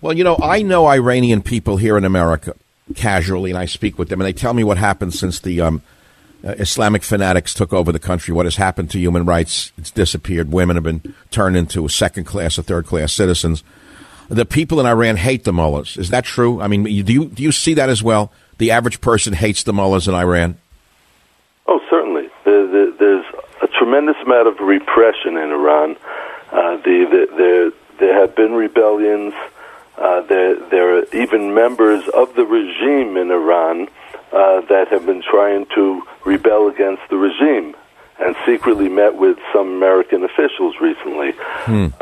Well, 0.00 0.14
you 0.16 0.24
know, 0.24 0.36
I 0.42 0.62
know 0.62 0.86
Iranian 0.88 1.42
people 1.42 1.76
here 1.76 1.96
in 1.96 2.04
America 2.04 2.54
casually, 2.96 3.50
and 3.50 3.58
I 3.58 3.66
speak 3.66 3.98
with 4.00 4.08
them, 4.08 4.20
and 4.20 4.26
they 4.26 4.32
tell 4.32 4.52
me 4.52 4.64
what 4.64 4.78
happened 4.78 5.14
since 5.14 5.38
the 5.38 5.60
um, 5.60 5.80
uh, 6.44 6.50
Islamic 6.58 7.02
fanatics 7.02 7.54
took 7.54 7.72
over 7.72 7.92
the 7.92 7.98
country. 7.98 8.34
What 8.34 8.46
has 8.46 8.56
happened 8.56 8.90
to 8.90 8.98
human 8.98 9.24
rights? 9.24 9.72
It's 9.78 9.90
disappeared. 9.90 10.52
Women 10.52 10.76
have 10.76 10.84
been 10.84 11.14
turned 11.30 11.56
into 11.56 11.88
second 11.88 12.24
class 12.24 12.58
or 12.58 12.62
third 12.62 12.86
class 12.86 13.12
citizens. 13.12 13.62
The 14.28 14.46
people 14.46 14.80
in 14.80 14.86
Iran 14.86 15.16
hate 15.16 15.44
the 15.44 15.52
mullahs. 15.52 15.96
Is 15.96 16.10
that 16.10 16.24
true? 16.24 16.60
I 16.60 16.66
mean, 16.66 16.84
do 16.84 17.12
you 17.12 17.26
do 17.26 17.42
you 17.42 17.52
see 17.52 17.74
that 17.74 17.88
as 17.88 18.02
well? 18.02 18.32
The 18.58 18.70
average 18.70 19.00
person 19.00 19.32
hates 19.32 19.62
the 19.62 19.72
mullahs 19.72 20.08
in 20.08 20.14
Iran. 20.14 20.56
Oh, 21.66 21.80
certainly. 21.90 22.28
There, 22.44 22.66
there, 22.66 22.92
there's 22.92 23.24
a 23.60 23.66
tremendous 23.66 24.16
amount 24.24 24.48
of 24.48 24.60
repression 24.60 25.36
in 25.36 25.50
Iran. 25.50 25.96
Uh, 26.50 26.76
the, 26.76 27.06
the, 27.10 27.36
there, 27.36 27.72
there 27.98 28.20
have 28.20 28.34
been 28.34 28.52
rebellions. 28.52 29.34
Uh, 29.96 30.22
there, 30.22 30.56
there 30.70 30.98
are 30.98 31.04
even 31.12 31.54
members 31.54 32.08
of 32.08 32.34
the 32.34 32.44
regime 32.44 33.16
in 33.16 33.30
Iran 33.30 33.88
uh, 34.32 34.60
that 34.62 34.88
have 34.90 35.06
been 35.06 35.22
trying 35.22 35.66
to 35.74 36.02
rebel 36.24 36.68
against 36.68 37.02
the 37.10 37.16
regime 37.16 37.74
and 38.18 38.36
secretly 38.46 38.88
met 38.88 39.16
with 39.16 39.36
some 39.52 39.68
American 39.68 40.22
officials 40.22 40.76
recently. 40.80 41.32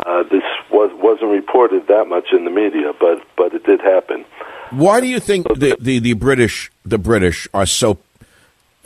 Uh, 0.06 0.22
this 0.24 0.42
was, 0.70 0.90
wasn't 0.94 1.30
reported 1.30 1.86
that 1.88 2.06
much 2.08 2.28
in 2.32 2.44
the 2.44 2.50
media, 2.50 2.92
but, 2.98 3.22
but 3.36 3.54
it 3.54 3.64
did 3.64 3.80
happen. 3.80 4.24
Why 4.70 5.00
do 5.00 5.06
you 5.06 5.18
think 5.18 5.48
the, 5.48 5.76
the, 5.80 5.98
the 5.98 6.12
British 6.12 6.70
the 6.84 6.98
British 6.98 7.48
are 7.52 7.66
so 7.66 7.98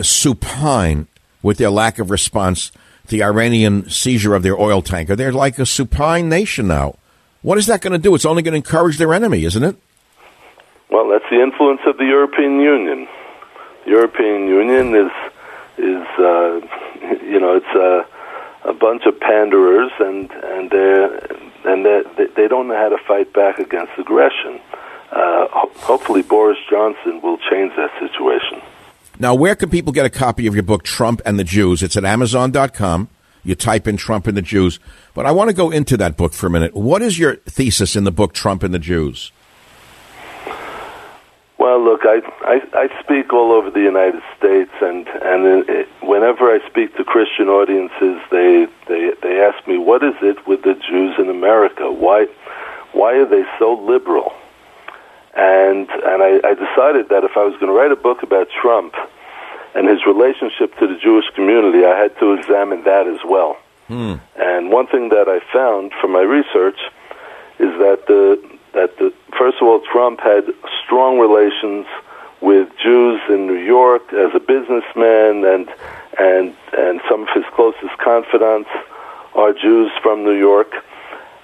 supine 0.01 1.09
with 1.43 1.59
their 1.59 1.71
lack 1.71 1.99
of 1.99 2.11
response 2.11 2.71
to 2.71 3.09
the 3.09 3.23
Iranian 3.23 3.89
seizure 3.91 4.35
of 4.35 4.43
their 4.43 4.59
oil 4.59 4.81
tanker? 4.81 5.17
They're 5.17 5.33
like 5.33 5.59
a 5.59 5.67
supine 5.67 6.29
nation 6.29 6.69
now. 6.69 6.97
What 7.43 7.59
is 7.59 7.67
that 7.67 7.83
going 7.83 7.93
to 7.93 7.99
do? 7.99 8.15
It's 8.15 8.25
only 8.25 8.43
going 8.43 8.53
to 8.53 8.57
encourage 8.57 8.97
their 8.97 9.13
enemy, 9.13 9.45
isn't 9.45 9.63
it? 9.63 9.77
Well, 10.91 11.09
that's 11.11 11.29
the 11.31 11.43
influence 11.43 11.81
of 11.87 11.99
the 11.99 12.05
European 12.05 12.61
Union. 12.61 13.07
European 13.87 14.49
Union 14.49 14.95
is 14.95 15.13
is 15.79 16.07
uh, 16.19 16.61
you 17.23 17.41
know 17.41 17.57
it's 17.57 17.75
a, 17.75 18.69
a 18.69 18.75
bunch 18.75 19.05
of 19.07 19.19
panderers, 19.21 19.93
and 20.01 20.31
and 20.31 20.71
they 20.71 21.19
and 21.65 21.85
they 21.85 22.27
they 22.37 22.49
don't 22.49 22.69
know 22.69 22.77
how 22.77 22.89
to 22.89 22.99
fight 23.07 23.33
back 23.33 23.59
against 23.59 23.93
aggression. 23.99 24.61
Uh, 25.11 25.47
ho- 25.51 25.73
hopefully, 25.77 26.23
Boris 26.23 26.59
Johnson 26.69 27.21
will 27.23 27.39
change 27.51 27.73
that 27.77 27.91
situation. 28.01 28.61
Now, 29.19 29.35
where 29.35 29.55
can 29.55 29.71
people 29.71 29.93
get 29.93 30.05
a 30.05 30.11
copy 30.11 30.47
of 30.49 30.55
your 30.55 30.65
book, 30.65 30.83
Trump 30.83 31.23
and 31.25 31.39
the 31.39 31.45
Jews? 31.45 31.83
It's 31.83 31.97
at 31.97 32.05
Amazon.com. 32.05 33.09
You 33.45 33.55
type 33.55 33.87
in 33.87 33.97
Trump 33.97 34.27
and 34.27 34.37
the 34.37 34.43
Jews. 34.43 34.81
But 35.15 35.27
I 35.27 35.31
want 35.31 35.51
to 35.51 35.55
go 35.55 35.71
into 35.71 35.97
that 35.99 36.17
book 36.17 36.33
for 36.33 36.47
a 36.47 36.51
minute. 36.51 36.75
What 36.75 37.03
is 37.03 37.19
your 37.19 37.37
thesis 37.37 37.95
in 37.95 38.05
the 38.05 38.11
book, 38.11 38.33
Trump 38.33 38.63
and 38.63 38.75
the 38.75 38.79
Jews? 38.79 39.31
Well, 41.65 41.83
look, 41.83 42.03
I, 42.05 42.21
I 42.45 42.61
I 42.75 43.03
speak 43.03 43.33
all 43.33 43.51
over 43.51 43.71
the 43.71 43.81
United 43.81 44.23
States, 44.37 44.71
and 44.83 45.09
and 45.09 45.67
it, 45.67 45.89
whenever 46.03 46.53
I 46.53 46.61
speak 46.69 46.95
to 46.99 47.05
Christian 47.05 47.49
audiences, 47.49 48.21
they 48.31 48.67
they 48.87 49.13
they 49.23 49.41
ask 49.41 49.67
me, 49.67 49.79
"What 49.79 50.05
is 50.05 50.13
it 50.21 50.47
with 50.47 50.61
the 50.61 50.75
Jews 50.75 51.15
in 51.19 51.31
America? 51.31 51.91
Why 51.91 52.27
why 52.93 53.15
are 53.15 53.25
they 53.25 53.45
so 53.59 53.81
liberal?" 53.81 54.35
And 55.35 55.89
and 55.89 56.23
I, 56.23 56.33
I 56.45 56.53
decided 56.53 57.09
that 57.09 57.25
if 57.25 57.35
I 57.35 57.45
was 57.49 57.55
going 57.55 57.73
to 57.73 57.79
write 57.81 57.93
a 57.93 57.97
book 57.97 58.23
about 58.23 58.49
Trump 58.61 58.93
and 59.75 59.89
his 59.89 60.05
relationship 60.05 60.77
to 60.81 60.87
the 60.87 60.99
Jewish 61.01 61.31
community, 61.35 61.87
I 61.87 61.97
had 61.97 62.13
to 62.19 62.35
examine 62.35 62.85
that 62.85 63.07
as 63.07 63.21
well. 63.25 63.57
Hmm. 63.89 64.17
And 64.37 64.71
one 64.71 64.87
thing 64.87 65.09
that 65.17 65.29
I 65.31 65.41
found 65.51 65.93
from 65.99 66.13
my 66.13 66.25
research 66.29 66.81
is 67.59 67.73
that 67.81 68.05
the 68.07 68.54
that 68.75 68.99
the 68.99 69.13
first 69.39 69.57
of 69.61 69.69
all 69.69 69.81
Trump 69.81 70.21
had 70.21 70.45
strong 70.85 71.19
relations 71.19 71.87
with 72.41 72.69
Jews 72.83 73.21
in 73.29 73.47
New 73.47 73.59
York 73.59 74.13
as 74.13 74.35
a 74.35 74.41
businessman 74.41 75.45
and 75.45 75.69
and 76.19 76.55
and 76.77 77.01
some 77.09 77.23
of 77.23 77.29
his 77.35 77.45
closest 77.55 77.97
confidants 77.99 78.69
are 79.35 79.53
Jews 79.53 79.91
from 80.03 80.25
New 80.25 80.37
York. 80.37 80.73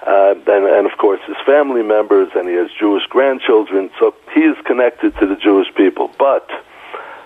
Uh, 0.05 0.33
and, 0.47 0.65
and 0.65 0.91
of 0.91 0.97
course 0.97 1.19
his 1.27 1.37
family 1.45 1.83
members, 1.83 2.29
and 2.35 2.49
he 2.49 2.55
has 2.55 2.69
Jewish 2.79 3.05
grandchildren, 3.07 3.91
so 3.99 4.15
he 4.33 4.41
is 4.41 4.57
connected 4.65 5.15
to 5.19 5.27
the 5.27 5.35
Jewish 5.35 5.67
people. 5.75 6.09
But 6.17 6.49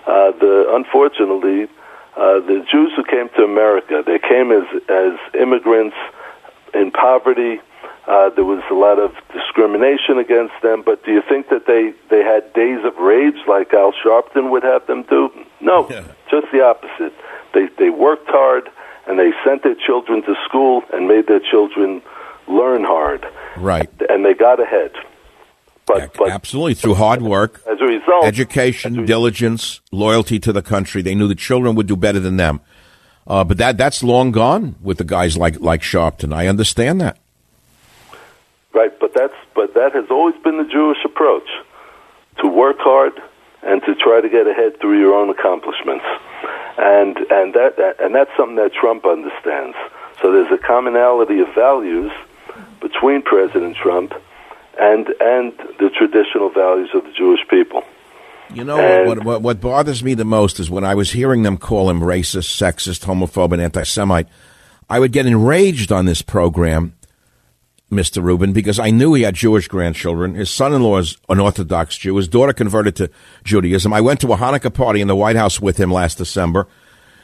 uh, 0.06 0.32
the 0.32 0.66
unfortunately, 0.74 1.68
uh, 2.16 2.40
the 2.40 2.66
Jews 2.70 2.92
who 2.94 3.02
came 3.04 3.30
to 3.30 3.44
America, 3.44 4.02
they 4.04 4.18
came 4.18 4.52
as 4.52 4.64
as 4.88 5.18
immigrants 5.40 5.96
in 6.74 6.90
poverty. 6.90 7.60
Uh, 8.06 8.30
there 8.30 8.44
was 8.44 8.62
a 8.70 8.74
lot 8.74 8.98
of 8.98 9.10
discrimination 9.32 10.18
against 10.18 10.54
them. 10.62 10.82
But 10.84 11.04
do 11.04 11.12
you 11.12 11.22
think 11.28 11.48
that 11.48 11.66
they 11.66 11.92
they 12.08 12.22
had 12.22 12.52
days 12.52 12.84
of 12.84 12.96
rage 12.98 13.34
like 13.48 13.72
Al 13.74 13.92
Sharpton 13.92 14.50
would 14.50 14.62
have 14.62 14.86
them 14.86 15.02
do? 15.04 15.30
No, 15.60 15.88
just 16.30 16.46
the 16.52 16.62
opposite. 16.64 17.12
They 17.54 17.68
they 17.78 17.90
worked 17.90 18.28
hard 18.28 18.68
and 19.08 19.18
they 19.18 19.32
sent 19.44 19.62
their 19.62 19.74
children 19.74 20.22
to 20.22 20.34
school 20.44 20.82
and 20.92 21.08
made 21.08 21.26
their 21.26 21.40
children 21.40 22.02
learn 22.48 22.84
hard, 22.84 23.26
Right. 23.56 23.88
and 24.08 24.24
they 24.24 24.34
got 24.34 24.60
ahead. 24.60 24.92
But 25.86 26.14
but 26.14 26.30
Absolutely. 26.30 26.74
Through 26.74 26.94
hard 26.94 27.22
work, 27.22 27.62
as 27.70 27.80
a 27.80 27.84
result, 27.84 28.24
education, 28.24 29.04
diligence, 29.04 29.80
loyalty 29.92 30.38
to 30.40 30.52
the 30.52 30.62
country, 30.62 31.02
they 31.02 31.14
knew 31.14 31.28
the 31.28 31.34
children 31.36 31.74
would 31.76 31.86
do 31.86 31.96
better 31.96 32.18
than 32.20 32.36
them. 32.36 32.60
Uh, 33.26 33.42
but 33.44 33.58
that 33.58 33.78
that's 33.78 34.02
long 34.02 34.30
gone 34.32 34.74
with 34.82 34.98
the 34.98 35.04
guys 35.04 35.36
like 35.36 35.60
like 35.60 35.82
Sharpton. 35.82 36.32
I 36.34 36.46
understand 36.48 37.00
that. 37.00 37.18
Right, 38.76 38.92
but 39.00 39.14
that's 39.14 39.32
but 39.54 39.72
that 39.72 39.92
has 39.94 40.04
always 40.10 40.34
been 40.44 40.58
the 40.58 40.68
Jewish 40.70 40.98
approach 41.02 41.48
to 42.42 42.46
work 42.46 42.76
hard 42.78 43.12
and 43.62 43.80
to 43.86 43.94
try 43.94 44.20
to 44.20 44.28
get 44.28 44.46
ahead 44.46 44.78
through 44.80 45.00
your 45.00 45.14
own 45.14 45.30
accomplishments, 45.30 46.04
and 46.76 47.16
and 47.16 47.54
that, 47.54 47.96
and 47.98 48.14
that's 48.14 48.30
something 48.36 48.56
that 48.56 48.74
Trump 48.74 49.06
understands. 49.06 49.76
So 50.20 50.30
there's 50.30 50.52
a 50.52 50.58
commonality 50.58 51.40
of 51.40 51.48
values 51.54 52.12
between 52.80 53.22
President 53.22 53.76
Trump 53.76 54.12
and 54.78 55.08
and 55.20 55.52
the 55.78 55.88
traditional 55.88 56.50
values 56.50 56.90
of 56.92 57.04
the 57.04 57.12
Jewish 57.12 57.40
people. 57.48 57.82
You 58.52 58.62
know 58.64 58.78
And- 58.78 59.08
what, 59.08 59.24
what? 59.24 59.40
What 59.42 59.60
bothers 59.62 60.04
me 60.04 60.12
the 60.12 60.26
most 60.26 60.60
is 60.60 60.70
when 60.70 60.84
I 60.84 60.94
was 60.94 61.12
hearing 61.12 61.42
them 61.44 61.56
call 61.56 61.88
him 61.88 62.00
racist, 62.00 62.54
sexist, 62.60 63.06
homophobe, 63.06 63.52
and 63.52 63.62
anti-Semite. 63.62 64.28
I 64.90 65.00
would 65.00 65.12
get 65.12 65.26
enraged 65.26 65.90
on 65.90 66.04
this 66.04 66.22
program, 66.22 66.92
Mister 67.88 68.20
Rubin, 68.20 68.52
because 68.52 68.78
I 68.78 68.90
knew 68.90 69.14
he 69.14 69.22
had 69.22 69.34
Jewish 69.34 69.68
grandchildren. 69.68 70.34
His 70.34 70.50
son-in-law 70.50 70.98
is 70.98 71.16
an 71.28 71.38
Orthodox 71.38 71.96
Jew. 71.96 72.16
His 72.16 72.26
daughter 72.26 72.52
converted 72.52 72.96
to 72.96 73.10
Judaism. 73.44 73.92
I 73.92 74.00
went 74.00 74.20
to 74.22 74.32
a 74.32 74.36
Hanukkah 74.36 74.74
party 74.74 75.00
in 75.00 75.08
the 75.08 75.14
White 75.14 75.36
House 75.36 75.60
with 75.60 75.76
him 75.76 75.92
last 75.92 76.18
December. 76.18 76.66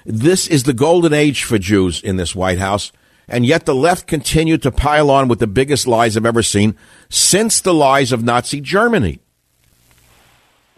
This 0.06 0.46
is 0.46 0.62
the 0.62 0.72
golden 0.72 1.12
age 1.12 1.42
for 1.42 1.58
Jews 1.58 2.00
in 2.00 2.16
this 2.16 2.34
White 2.34 2.58
House. 2.58 2.92
And 3.28 3.46
yet 3.46 3.66
the 3.66 3.74
left 3.74 4.06
continued 4.06 4.62
to 4.62 4.70
pile 4.70 5.10
on 5.10 5.28
with 5.28 5.38
the 5.38 5.46
biggest 5.46 5.86
lies 5.86 6.16
I've 6.16 6.26
ever 6.26 6.42
seen 6.42 6.76
since 7.08 7.60
the 7.60 7.72
lies 7.72 8.12
of 8.12 8.24
Nazi 8.24 8.60
Germany. 8.60 9.20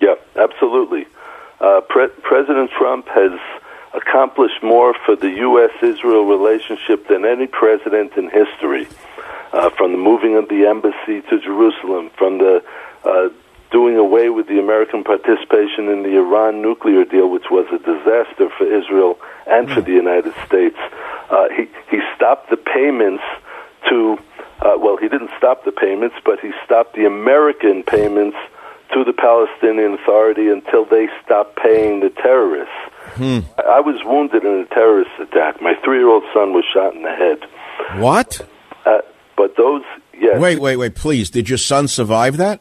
Yeah, 0.00 0.14
absolutely. 0.36 1.06
Uh, 1.60 1.80
Pre- 1.88 2.08
President 2.22 2.70
Trump 2.78 3.08
has 3.08 3.32
accomplished 3.94 4.62
more 4.62 4.94
for 5.06 5.16
the 5.16 5.30
U.S. 5.30 5.70
Israel 5.82 6.24
relationship 6.26 7.08
than 7.08 7.24
any 7.24 7.46
president 7.46 8.12
in 8.16 8.28
history. 8.28 8.86
Uh, 9.54 9.70
from 9.78 9.92
the 9.92 9.98
moving 9.98 10.36
of 10.36 10.48
the 10.48 10.66
embassy 10.66 11.22
to 11.30 11.38
Jerusalem, 11.38 12.10
from 12.18 12.38
the 12.38 12.60
uh, 13.04 13.28
doing 13.70 13.96
away 13.96 14.28
with 14.28 14.48
the 14.48 14.58
American 14.58 15.04
participation 15.04 15.88
in 15.88 16.02
the 16.02 16.16
Iran 16.16 16.60
nuclear 16.60 17.04
deal, 17.04 17.30
which 17.30 17.50
was 17.50 17.66
a 17.70 17.78
disaster 17.78 18.50
for 18.58 18.66
Israel 18.66 19.16
and 19.46 19.70
for 19.70 19.80
the 19.80 19.92
United 19.92 20.34
States. 20.46 20.76
Uh, 21.30 21.46
he, 21.56 21.66
he 21.90 22.00
stopped 22.16 22.50
the 22.50 22.56
payments 22.56 23.22
to, 23.88 24.18
uh, 24.60 24.74
well, 24.76 24.96
he 24.96 25.08
didn't 25.08 25.30
stop 25.38 25.64
the 25.64 25.72
payments, 25.72 26.16
but 26.24 26.40
he 26.40 26.50
stopped 26.64 26.94
the 26.94 27.06
American 27.06 27.84
payments 27.84 28.36
to 28.92 29.04
the 29.04 29.12
Palestinian 29.12 29.94
Authority 29.94 30.48
until 30.48 30.84
they 30.84 31.08
stopped 31.24 31.56
paying 31.56 32.00
the 32.00 32.10
terrorists. 32.10 32.74
I 33.58 33.62
I 33.78 33.80
was 33.80 34.02
wounded 34.04 34.44
in 34.44 34.66
a 34.66 34.66
terrorist 34.66 35.10
attack. 35.20 35.60
My 35.62 35.74
three 35.84 35.98
year 35.98 36.08
old 36.08 36.24
son 36.32 36.52
was 36.52 36.64
shot 36.72 36.94
in 36.94 37.02
the 37.02 37.14
head. 37.14 37.38
What? 38.00 38.40
Uh, 38.86 38.98
but 39.36 39.56
those, 39.56 39.82
yes. 40.18 40.40
Wait, 40.40 40.60
wait, 40.60 40.76
wait, 40.76 40.94
please. 40.94 41.30
Did 41.30 41.48
your 41.48 41.58
son 41.58 41.88
survive 41.88 42.36
that? 42.36 42.60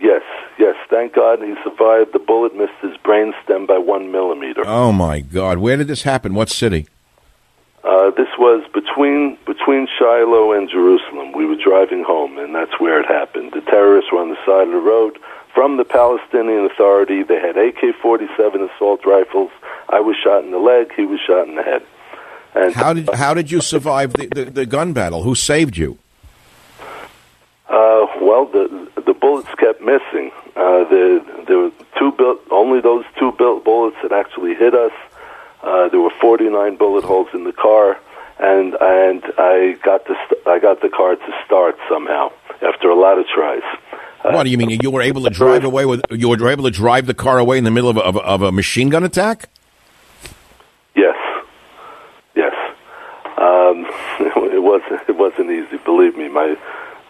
Yes, 0.00 0.22
yes. 0.58 0.74
Thank 0.88 1.14
God 1.14 1.40
he 1.40 1.54
survived. 1.62 2.12
The 2.12 2.18
bullet 2.18 2.54
missed 2.56 2.72
his 2.80 2.96
brain 2.98 3.32
stem 3.44 3.66
by 3.66 3.78
one 3.78 4.10
millimeter. 4.10 4.62
Oh, 4.66 4.92
my 4.92 5.20
God. 5.20 5.58
Where 5.58 5.76
did 5.76 5.88
this 5.88 6.02
happen? 6.02 6.34
What 6.34 6.50
city? 6.50 6.88
Uh, 7.84 8.10
this 8.10 8.28
was 8.38 8.62
between 8.72 9.36
between 9.44 9.88
Shiloh 9.98 10.52
and 10.52 10.70
Jerusalem. 10.70 11.32
We 11.32 11.46
were 11.46 11.56
driving 11.56 12.04
home, 12.04 12.38
and 12.38 12.54
that's 12.54 12.78
where 12.78 13.00
it 13.00 13.06
happened. 13.06 13.52
The 13.52 13.60
terrorists 13.60 14.12
were 14.12 14.20
on 14.20 14.30
the 14.30 14.38
side 14.46 14.68
of 14.68 14.72
the 14.72 14.78
road. 14.78 15.18
From 15.52 15.76
the 15.76 15.84
Palestinian 15.84 16.64
Authority, 16.64 17.22
they 17.24 17.40
had 17.40 17.56
AK-47 17.58 18.70
assault 18.70 19.04
rifles. 19.04 19.50
I 19.88 20.00
was 20.00 20.16
shot 20.16 20.44
in 20.44 20.52
the 20.52 20.58
leg. 20.58 20.92
He 20.94 21.04
was 21.04 21.20
shot 21.20 21.48
in 21.48 21.56
the 21.56 21.62
head. 21.62 21.82
And 22.54 22.74
How 22.74 22.92
did 22.92 23.08
how 23.14 23.34
did 23.34 23.50
you 23.50 23.60
survive 23.60 24.12
the, 24.12 24.26
the, 24.26 24.44
the 24.50 24.66
gun 24.66 24.92
battle? 24.92 25.22
Who 25.22 25.34
saved 25.34 25.76
you? 25.76 25.98
Uh, 27.68 28.06
well, 28.20 28.46
the 28.46 28.88
the 29.06 29.14
bullets 29.14 29.48
kept 29.58 29.80
missing. 29.80 30.30
Uh, 30.54 30.84
the 30.84 31.24
there 31.48 31.58
were 31.58 31.72
two 31.98 32.12
built 32.12 32.40
only 32.50 32.80
those 32.80 33.04
two 33.18 33.32
built 33.32 33.64
bullets 33.64 33.96
that 34.02 34.12
actually 34.12 34.54
hit 34.54 34.74
us. 34.74 34.92
Uh, 35.62 35.88
there 35.88 36.00
were 36.00 36.12
49 36.20 36.76
bullet 36.76 37.04
holes 37.04 37.28
in 37.32 37.44
the 37.44 37.52
car, 37.52 37.98
and 38.38 38.74
and 38.80 39.24
I 39.38 39.78
got 39.82 40.06
the 40.06 40.16
st- 40.26 40.46
I 40.46 40.58
got 40.58 40.82
the 40.82 40.90
car 40.90 41.16
to 41.16 41.32
start 41.46 41.78
somehow 41.88 42.32
after 42.60 42.90
a 42.90 42.94
lot 42.94 43.18
of 43.18 43.26
tries. 43.28 43.62
what 44.22 44.42
do 44.44 44.50
you 44.50 44.58
mean? 44.58 44.78
You 44.82 44.90
were 44.90 45.02
able 45.02 45.22
to 45.22 45.30
drive 45.30 45.64
away 45.64 45.86
with 45.86 46.02
you 46.10 46.28
were 46.28 46.48
able 46.48 46.64
to 46.64 46.70
drive 46.70 47.06
the 47.06 47.14
car 47.14 47.38
away 47.38 47.56
in 47.56 47.64
the 47.64 47.70
middle 47.70 47.88
of 47.88 47.96
a, 47.96 48.00
of 48.00 48.16
of 48.18 48.42
a 48.42 48.52
machine 48.52 48.90
gun 48.90 49.04
attack? 49.04 49.48
Yes, 50.94 51.16
yes. 52.34 52.52
Um, 53.62 53.86
it 54.20 54.62
wasn't 54.62 55.08
it 55.08 55.16
wasn't 55.16 55.50
easy. 55.50 55.78
Believe 55.84 56.16
me, 56.16 56.28
my 56.28 56.56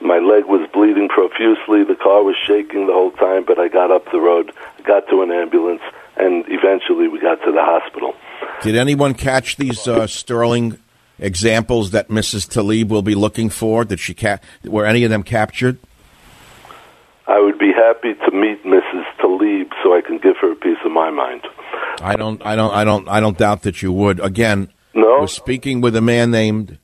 my 0.01 0.19
leg 0.19 0.45
was 0.47 0.69
bleeding 0.73 1.09
profusely. 1.09 1.85
The 1.85 1.97
car 2.01 2.23
was 2.23 2.37
shaking 2.47 2.87
the 2.87 2.93
whole 2.93 3.13
time, 3.13 3.45
but 3.45 3.59
I 3.59 3.69
got 3.69 3.91
up 3.91 4.11
the 4.11 4.21
road, 4.21 4.53
got 4.85 5.09
to 5.09 5.23
an 5.23 5.31
ambulance, 5.31 5.83
and 6.17 6.45
eventually 6.49 7.09
we 7.09 7.21
got 7.21 7.37
to 7.45 7.53
the 7.53 7.63
hospital. 7.63 8.15
Did 8.63 8.77
anyone 8.77 9.15
catch 9.15 9.57
these 9.57 9.87
uh, 9.87 10.07
sterling 10.07 10.79
examples 11.19 11.93
that 11.93 12.09
Mrs. 12.09 12.49
Talib 12.49 12.91
will 12.91 13.03
be 13.03 13.15
looking 13.15 13.49
for? 13.49 13.85
Did 13.85 14.01
she 14.01 14.15
ca- 14.15 14.39
were 14.65 14.85
any 14.85 15.05
of 15.05 15.11
them 15.11 15.23
captured? 15.23 15.79
I 17.27 17.41
would 17.41 17.59
be 17.59 17.73
happy 17.73 18.15
to 18.15 18.31
meet 18.33 18.65
Mrs. 18.65 19.05
Talib 19.19 19.69
so 19.83 19.97
I 19.97 20.01
can 20.01 20.19
give 20.19 20.37
her 20.41 20.53
a 20.53 20.57
piece 20.57 20.79
of 20.85 20.91
my 20.91 21.11
mind. 21.11 21.43
I 22.01 22.17
don't 22.17 22.45
I 22.45 22.57
don't 22.57 22.73
I 22.73 22.85
don't 22.85 23.09
I 23.09 23.21
don't 23.21 23.39
doubt 23.39 23.63
that 23.63 23.83
you 23.83 23.93
would. 23.93 24.19
Again, 24.21 24.69
no. 24.95 25.21
was 25.21 25.33
speaking 25.33 25.81
with 25.81 25.97
a 25.97 26.01
man 26.01 26.31
named 26.31 26.79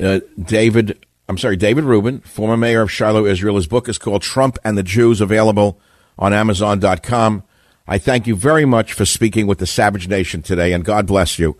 uh, 0.00 0.20
David 0.40 1.04
I'm 1.28 1.38
sorry, 1.38 1.56
David 1.56 1.84
Rubin, 1.84 2.20
former 2.20 2.56
mayor 2.56 2.82
of 2.82 2.92
Shiloh, 2.92 3.24
Israel. 3.24 3.56
His 3.56 3.66
book 3.66 3.88
is 3.88 3.96
called 3.96 4.22
Trump 4.22 4.58
and 4.62 4.76
the 4.76 4.82
Jews, 4.82 5.20
available 5.20 5.80
on 6.18 6.34
Amazon.com. 6.34 7.42
I 7.86 7.98
thank 7.98 8.26
you 8.26 8.36
very 8.36 8.64
much 8.64 8.92
for 8.92 9.04
speaking 9.04 9.46
with 9.46 9.58
the 9.58 9.66
Savage 9.66 10.06
Nation 10.06 10.42
today, 10.42 10.72
and 10.72 10.84
God 10.84 11.06
bless 11.06 11.38
you. 11.38 11.56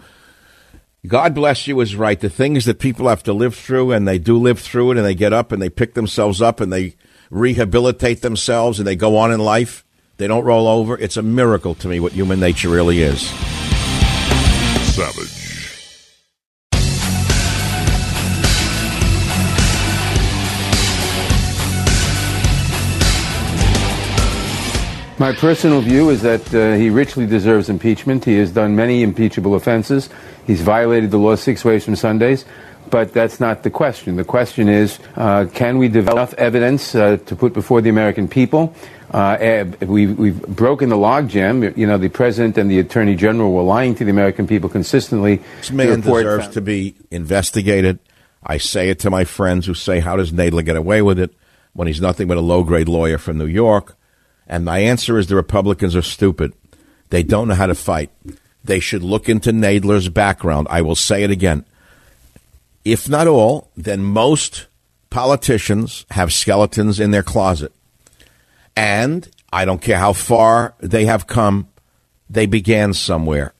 God 1.06 1.34
bless 1.34 1.66
you 1.66 1.80
is 1.80 1.96
right. 1.96 2.18
The 2.18 2.30
things 2.30 2.64
that 2.64 2.78
people 2.78 3.08
have 3.08 3.22
to 3.24 3.32
live 3.32 3.54
through, 3.54 3.92
and 3.92 4.06
they 4.06 4.18
do 4.18 4.38
live 4.38 4.58
through 4.58 4.92
it, 4.92 4.96
and 4.96 5.04
they 5.04 5.14
get 5.14 5.32
up 5.32 5.52
and 5.52 5.60
they 5.60 5.70
pick 5.70 5.94
themselves 5.94 6.40
up 6.40 6.60
and 6.60 6.72
they 6.72 6.96
rehabilitate 7.30 8.22
themselves 8.22 8.78
and 8.78 8.86
they 8.86 8.96
go 8.96 9.16
on 9.16 9.32
in 9.32 9.40
life. 9.40 9.84
They 10.16 10.26
don't 10.26 10.44
roll 10.44 10.68
over. 10.68 10.96
It's 10.96 11.16
a 11.16 11.22
miracle 11.22 11.74
to 11.76 11.88
me 11.88 12.00
what 12.00 12.12
human 12.12 12.40
nature 12.40 12.68
really 12.68 13.02
is. 13.02 13.20
Savage. 14.94 15.43
My 25.16 25.32
personal 25.32 25.80
view 25.80 26.10
is 26.10 26.22
that 26.22 26.52
uh, 26.52 26.74
he 26.74 26.90
richly 26.90 27.24
deserves 27.24 27.68
impeachment. 27.68 28.24
He 28.24 28.36
has 28.38 28.50
done 28.50 28.74
many 28.74 29.04
impeachable 29.04 29.54
offenses. 29.54 30.10
He's 30.44 30.60
violated 30.60 31.12
the 31.12 31.18
law 31.18 31.36
six 31.36 31.64
ways 31.64 31.84
from 31.84 31.94
Sundays. 31.94 32.44
But 32.90 33.12
that's 33.12 33.38
not 33.38 33.62
the 33.62 33.70
question. 33.70 34.16
The 34.16 34.24
question 34.24 34.68
is, 34.68 34.98
uh, 35.14 35.46
can 35.54 35.78
we 35.78 35.86
develop 35.88 36.16
enough 36.16 36.34
evidence 36.34 36.96
uh, 36.96 37.18
to 37.26 37.36
put 37.36 37.54
before 37.54 37.80
the 37.80 37.90
American 37.90 38.26
people? 38.26 38.74
Uh, 39.12 39.36
eh, 39.38 39.62
we, 39.86 40.08
we've 40.08 40.40
broken 40.48 40.88
the 40.88 40.96
logjam. 40.96 41.76
You 41.76 41.86
know, 41.86 41.96
the 41.96 42.08
president 42.08 42.58
and 42.58 42.68
the 42.68 42.80
attorney 42.80 43.14
general 43.14 43.52
were 43.52 43.62
lying 43.62 43.94
to 43.94 44.04
the 44.04 44.10
American 44.10 44.48
people 44.48 44.68
consistently. 44.68 45.40
This 45.58 45.70
man 45.70 46.00
deserves 46.00 46.44
found- 46.44 46.54
to 46.54 46.60
be 46.60 46.96
investigated. 47.12 48.00
I 48.44 48.58
say 48.58 48.90
it 48.90 48.98
to 49.00 49.10
my 49.10 49.24
friends 49.24 49.64
who 49.64 49.74
say, 49.74 50.00
How 50.00 50.16
does 50.16 50.32
Nadler 50.32 50.64
get 50.64 50.76
away 50.76 51.02
with 51.02 51.20
it 51.20 51.32
when 51.72 51.86
he's 51.86 52.00
nothing 52.00 52.26
but 52.26 52.36
a 52.36 52.42
low 52.42 52.64
grade 52.64 52.88
lawyer 52.88 53.16
from 53.16 53.38
New 53.38 53.46
York? 53.46 53.96
And 54.46 54.64
my 54.64 54.78
answer 54.78 55.18
is 55.18 55.26
the 55.26 55.36
Republicans 55.36 55.96
are 55.96 56.02
stupid. 56.02 56.52
They 57.10 57.22
don't 57.22 57.48
know 57.48 57.54
how 57.54 57.66
to 57.66 57.74
fight. 57.74 58.10
They 58.62 58.80
should 58.80 59.02
look 59.02 59.28
into 59.28 59.52
Nadler's 59.52 60.08
background. 60.08 60.66
I 60.70 60.82
will 60.82 60.94
say 60.94 61.22
it 61.22 61.30
again. 61.30 61.64
If 62.84 63.08
not 63.08 63.26
all, 63.26 63.70
then 63.76 64.02
most 64.02 64.66
politicians 65.10 66.04
have 66.10 66.32
skeletons 66.32 67.00
in 67.00 67.10
their 67.10 67.22
closet. 67.22 67.72
And 68.76 69.28
I 69.52 69.64
don't 69.64 69.80
care 69.80 69.98
how 69.98 70.12
far 70.12 70.74
they 70.80 71.04
have 71.06 71.26
come, 71.26 71.68
they 72.28 72.46
began 72.46 72.92
somewhere. 72.92 73.54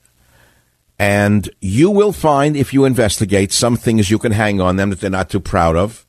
And 0.98 1.48
you 1.60 1.90
will 1.90 2.12
find, 2.12 2.56
if 2.56 2.72
you 2.72 2.84
investigate, 2.84 3.52
some 3.52 3.76
things 3.76 4.10
you 4.10 4.18
can 4.18 4.32
hang 4.32 4.60
on 4.60 4.76
them 4.76 4.90
that 4.90 5.00
they're 5.00 5.10
not 5.10 5.30
too 5.30 5.40
proud 5.40 5.76
of. 5.76 6.06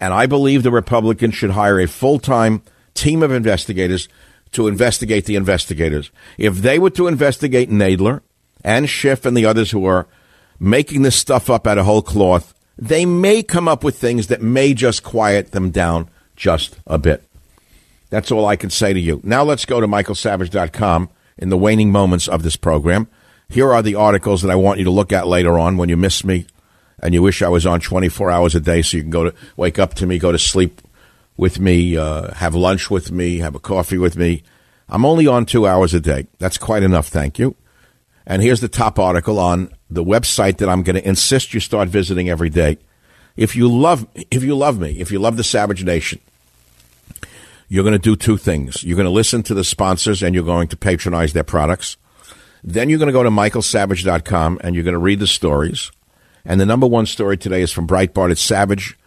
And 0.00 0.14
I 0.14 0.26
believe 0.26 0.62
the 0.62 0.70
Republicans 0.70 1.34
should 1.34 1.50
hire 1.50 1.80
a 1.80 1.88
full 1.88 2.18
time 2.18 2.62
team 2.98 3.22
of 3.22 3.32
investigators 3.32 4.08
to 4.52 4.68
investigate 4.68 5.26
the 5.26 5.36
investigators. 5.36 6.10
If 6.36 6.56
they 6.56 6.78
were 6.78 6.90
to 6.90 7.06
investigate 7.06 7.70
Nadler 7.70 8.22
and 8.64 8.88
Schiff 8.88 9.24
and 9.24 9.36
the 9.36 9.46
others 9.46 9.70
who 9.70 9.84
are 9.84 10.06
making 10.58 11.02
this 11.02 11.16
stuff 11.16 11.50
up 11.50 11.66
out 11.66 11.78
of 11.78 11.84
whole 11.86 12.02
cloth, 12.02 12.54
they 12.76 13.04
may 13.04 13.42
come 13.42 13.68
up 13.68 13.84
with 13.84 13.98
things 13.98 14.28
that 14.28 14.42
may 14.42 14.74
just 14.74 15.02
quiet 15.02 15.52
them 15.52 15.70
down 15.70 16.08
just 16.36 16.78
a 16.86 16.98
bit. 16.98 17.22
That's 18.10 18.32
all 18.32 18.46
I 18.46 18.56
can 18.56 18.70
say 18.70 18.92
to 18.92 19.00
you. 19.00 19.20
Now 19.22 19.42
let's 19.42 19.64
go 19.64 19.80
to 19.80 19.86
michaelsavage.com 19.86 21.10
in 21.36 21.48
the 21.50 21.58
waning 21.58 21.92
moments 21.92 22.28
of 22.28 22.42
this 22.42 22.56
program. 22.56 23.08
Here 23.48 23.72
are 23.72 23.82
the 23.82 23.94
articles 23.94 24.42
that 24.42 24.50
I 24.50 24.56
want 24.56 24.78
you 24.78 24.84
to 24.84 24.90
look 24.90 25.12
at 25.12 25.26
later 25.26 25.58
on 25.58 25.76
when 25.76 25.88
you 25.88 25.96
miss 25.96 26.24
me 26.24 26.46
and 27.00 27.14
you 27.14 27.22
wish 27.22 27.42
I 27.42 27.48
was 27.48 27.66
on 27.66 27.80
24 27.80 28.30
hours 28.30 28.54
a 28.54 28.60
day 28.60 28.82
so 28.82 28.96
you 28.96 29.02
can 29.02 29.10
go 29.10 29.24
to 29.24 29.34
wake 29.56 29.78
up 29.78 29.94
to 29.94 30.06
me, 30.06 30.18
go 30.18 30.32
to 30.32 30.38
sleep 30.38 30.80
with 31.38 31.60
me, 31.60 31.96
uh, 31.96 32.34
have 32.34 32.54
lunch 32.54 32.90
with 32.90 33.10
me, 33.10 33.38
have 33.38 33.54
a 33.54 33.60
coffee 33.60 33.96
with 33.96 34.16
me. 34.16 34.42
I'm 34.88 35.06
only 35.06 35.26
on 35.26 35.46
two 35.46 35.66
hours 35.66 35.94
a 35.94 36.00
day. 36.00 36.26
That's 36.38 36.58
quite 36.58 36.82
enough, 36.82 37.06
thank 37.06 37.38
you. 37.38 37.54
And 38.26 38.42
here's 38.42 38.60
the 38.60 38.68
top 38.68 38.98
article 38.98 39.38
on 39.38 39.72
the 39.88 40.04
website 40.04 40.58
that 40.58 40.68
I'm 40.68 40.82
going 40.82 40.96
to 40.96 41.08
insist 41.08 41.54
you 41.54 41.60
start 41.60 41.88
visiting 41.88 42.28
every 42.28 42.50
day. 42.50 42.76
If 43.36 43.54
you 43.54 43.68
love, 43.68 44.06
if 44.30 44.42
you 44.42 44.56
love 44.56 44.78
me, 44.80 44.98
if 44.98 45.12
you 45.12 45.20
love 45.20 45.36
the 45.36 45.44
Savage 45.44 45.84
Nation, 45.84 46.20
you're 47.68 47.84
going 47.84 47.92
to 47.92 47.98
do 47.98 48.16
two 48.16 48.36
things. 48.36 48.82
You're 48.82 48.96
going 48.96 49.06
to 49.06 49.10
listen 49.10 49.44
to 49.44 49.54
the 49.54 49.64
sponsors 49.64 50.22
and 50.22 50.34
you're 50.34 50.44
going 50.44 50.68
to 50.68 50.76
patronize 50.76 51.34
their 51.34 51.44
products. 51.44 51.96
Then 52.64 52.90
you're 52.90 52.98
going 52.98 53.08
to 53.08 53.12
go 53.12 53.22
to 53.22 53.30
michaelsavage.com 53.30 54.60
and 54.64 54.74
you're 54.74 54.84
going 54.84 54.92
to 54.92 54.98
read 54.98 55.20
the 55.20 55.26
stories. 55.28 55.92
And 56.44 56.60
the 56.60 56.66
number 56.66 56.86
one 56.86 57.06
story 57.06 57.36
today 57.36 57.62
is 57.62 57.70
from 57.70 57.86
Breitbart. 57.86 58.32
It's 58.32 58.40
Savage 58.40 58.98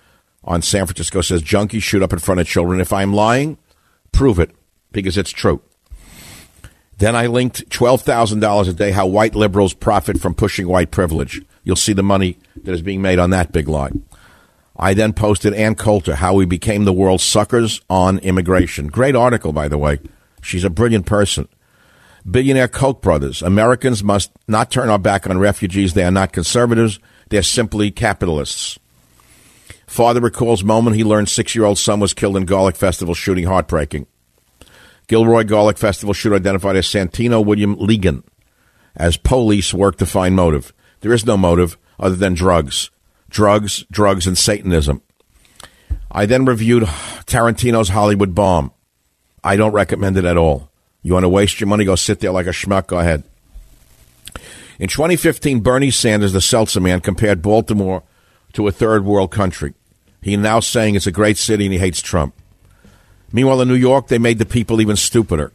on 0.43 0.61
San 0.61 0.85
Francisco 0.85 1.21
says 1.21 1.43
junkies 1.43 1.83
shoot 1.83 2.01
up 2.01 2.13
in 2.13 2.19
front 2.19 2.41
of 2.41 2.47
children. 2.47 2.79
If 2.79 2.93
I'm 2.93 3.13
lying, 3.13 3.57
prove 4.11 4.39
it 4.39 4.51
because 4.91 5.17
it's 5.17 5.31
true. 5.31 5.61
Then 6.97 7.15
I 7.15 7.27
linked 7.27 7.67
$12,000 7.69 8.69
a 8.69 8.73
day 8.73 8.91
how 8.91 9.07
white 9.07 9.33
liberals 9.33 9.73
profit 9.73 10.19
from 10.19 10.35
pushing 10.35 10.67
white 10.67 10.91
privilege. 10.91 11.41
You'll 11.63 11.75
see 11.75 11.93
the 11.93 12.03
money 12.03 12.37
that 12.63 12.73
is 12.73 12.81
being 12.81 13.01
made 13.01 13.19
on 13.19 13.31
that 13.31 13.51
big 13.51 13.67
line. 13.67 14.05
I 14.75 14.93
then 14.93 15.13
posted 15.13 15.53
Ann 15.53 15.75
Coulter, 15.75 16.15
how 16.15 16.33
we 16.33 16.45
became 16.45 16.85
the 16.85 16.93
world's 16.93 17.23
suckers 17.23 17.81
on 17.89 18.19
immigration. 18.19 18.87
Great 18.87 19.15
article, 19.15 19.51
by 19.51 19.67
the 19.67 19.77
way. 19.77 19.99
She's 20.41 20.63
a 20.63 20.69
brilliant 20.69 21.05
person. 21.05 21.47
Billionaire 22.29 22.67
Koch 22.67 23.01
brothers. 23.01 23.41
Americans 23.41 24.03
must 24.03 24.31
not 24.47 24.71
turn 24.71 24.89
our 24.89 24.99
back 24.99 25.27
on 25.27 25.39
refugees. 25.39 25.93
They 25.93 26.03
are 26.03 26.11
not 26.11 26.33
conservatives. 26.33 26.99
They're 27.29 27.43
simply 27.43 27.91
capitalists. 27.91 28.77
Father 29.91 30.21
recalls 30.21 30.63
moment 30.63 30.95
he 30.95 31.03
learned 31.03 31.27
six-year-old 31.27 31.77
son 31.77 31.99
was 31.99 32.13
killed 32.13 32.37
in 32.37 32.45
Garlic 32.45 32.77
Festival 32.77 33.13
shooting. 33.13 33.43
Heartbreaking. 33.43 34.07
Gilroy 35.07 35.43
Garlic 35.43 35.77
Festival 35.77 36.13
shooter 36.13 36.37
identified 36.37 36.77
as 36.77 36.87
Santino 36.87 37.45
William 37.45 37.75
Legan 37.75 38.23
as 38.95 39.17
police 39.17 39.73
work 39.73 39.97
to 39.97 40.05
find 40.05 40.33
motive. 40.33 40.73
There 41.01 41.11
is 41.11 41.25
no 41.25 41.35
motive 41.35 41.77
other 41.99 42.15
than 42.15 42.35
drugs. 42.35 42.89
Drugs, 43.29 43.83
drugs, 43.91 44.25
and 44.25 44.37
Satanism. 44.37 45.01
I 46.09 46.25
then 46.25 46.45
reviewed 46.45 46.83
Tarantino's 47.25 47.89
Hollywood 47.89 48.33
Bomb. 48.33 48.71
I 49.43 49.57
don't 49.57 49.73
recommend 49.73 50.15
it 50.15 50.23
at 50.23 50.37
all. 50.37 50.71
You 51.01 51.15
want 51.15 51.25
to 51.25 51.29
waste 51.29 51.59
your 51.59 51.67
money? 51.67 51.83
Go 51.83 51.95
sit 51.95 52.21
there 52.21 52.31
like 52.31 52.47
a 52.47 52.51
schmuck? 52.51 52.87
Go 52.87 52.99
ahead. 52.99 53.25
In 54.79 54.87
2015, 54.87 55.59
Bernie 55.59 55.91
Sanders, 55.91 56.31
the 56.31 56.39
seltzer 56.39 56.79
man, 56.79 57.01
compared 57.01 57.41
Baltimore 57.41 58.03
to 58.53 58.69
a 58.69 58.71
third 58.71 59.03
world 59.03 59.31
country. 59.31 59.73
He 60.21 60.37
now 60.37 60.59
saying 60.59 60.95
it's 60.95 61.07
a 61.07 61.11
great 61.11 61.37
city 61.37 61.65
and 61.65 61.73
he 61.73 61.79
hates 61.79 62.01
Trump. 62.01 62.35
Meanwhile, 63.33 63.61
in 63.61 63.67
New 63.67 63.75
York, 63.75 64.07
they 64.07 64.19
made 64.19 64.37
the 64.37 64.45
people 64.45 64.81
even 64.81 64.95
stupider. 64.95 65.51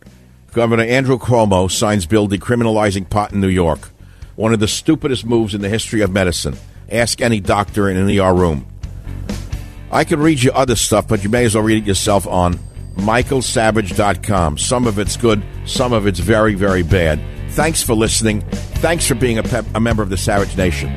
Governor 0.52 0.84
Andrew 0.84 1.18
Cuomo 1.18 1.70
signs 1.70 2.06
bill 2.06 2.26
decriminalizing 2.26 3.08
pot 3.08 3.32
in 3.32 3.40
New 3.40 3.48
York, 3.48 3.90
one 4.34 4.52
of 4.52 4.60
the 4.60 4.66
stupidest 4.66 5.24
moves 5.24 5.54
in 5.54 5.60
the 5.60 5.68
history 5.68 6.00
of 6.00 6.10
medicine. 6.10 6.56
Ask 6.90 7.20
any 7.20 7.40
doctor 7.40 7.88
in 7.88 7.96
an 7.96 8.18
ER 8.18 8.34
room. 8.34 8.66
I 9.90 10.04
could 10.04 10.18
read 10.18 10.42
you 10.42 10.50
other 10.52 10.74
stuff, 10.74 11.06
but 11.06 11.22
you 11.22 11.28
may 11.28 11.44
as 11.44 11.54
well 11.54 11.64
read 11.64 11.82
it 11.82 11.86
yourself 11.86 12.26
on 12.26 12.58
michaelsavage.com. 12.96 14.58
Some 14.58 14.86
of 14.86 14.98
it's 14.98 15.16
good, 15.16 15.42
some 15.64 15.92
of 15.92 16.06
it's 16.06 16.18
very, 16.18 16.54
very 16.54 16.82
bad. 16.82 17.20
Thanks 17.50 17.82
for 17.82 17.94
listening. 17.94 18.40
Thanks 18.80 19.06
for 19.06 19.14
being 19.14 19.38
a, 19.38 19.64
a 19.74 19.80
member 19.80 20.02
of 20.02 20.10
the 20.10 20.16
Savage 20.16 20.56
Nation. 20.56 20.96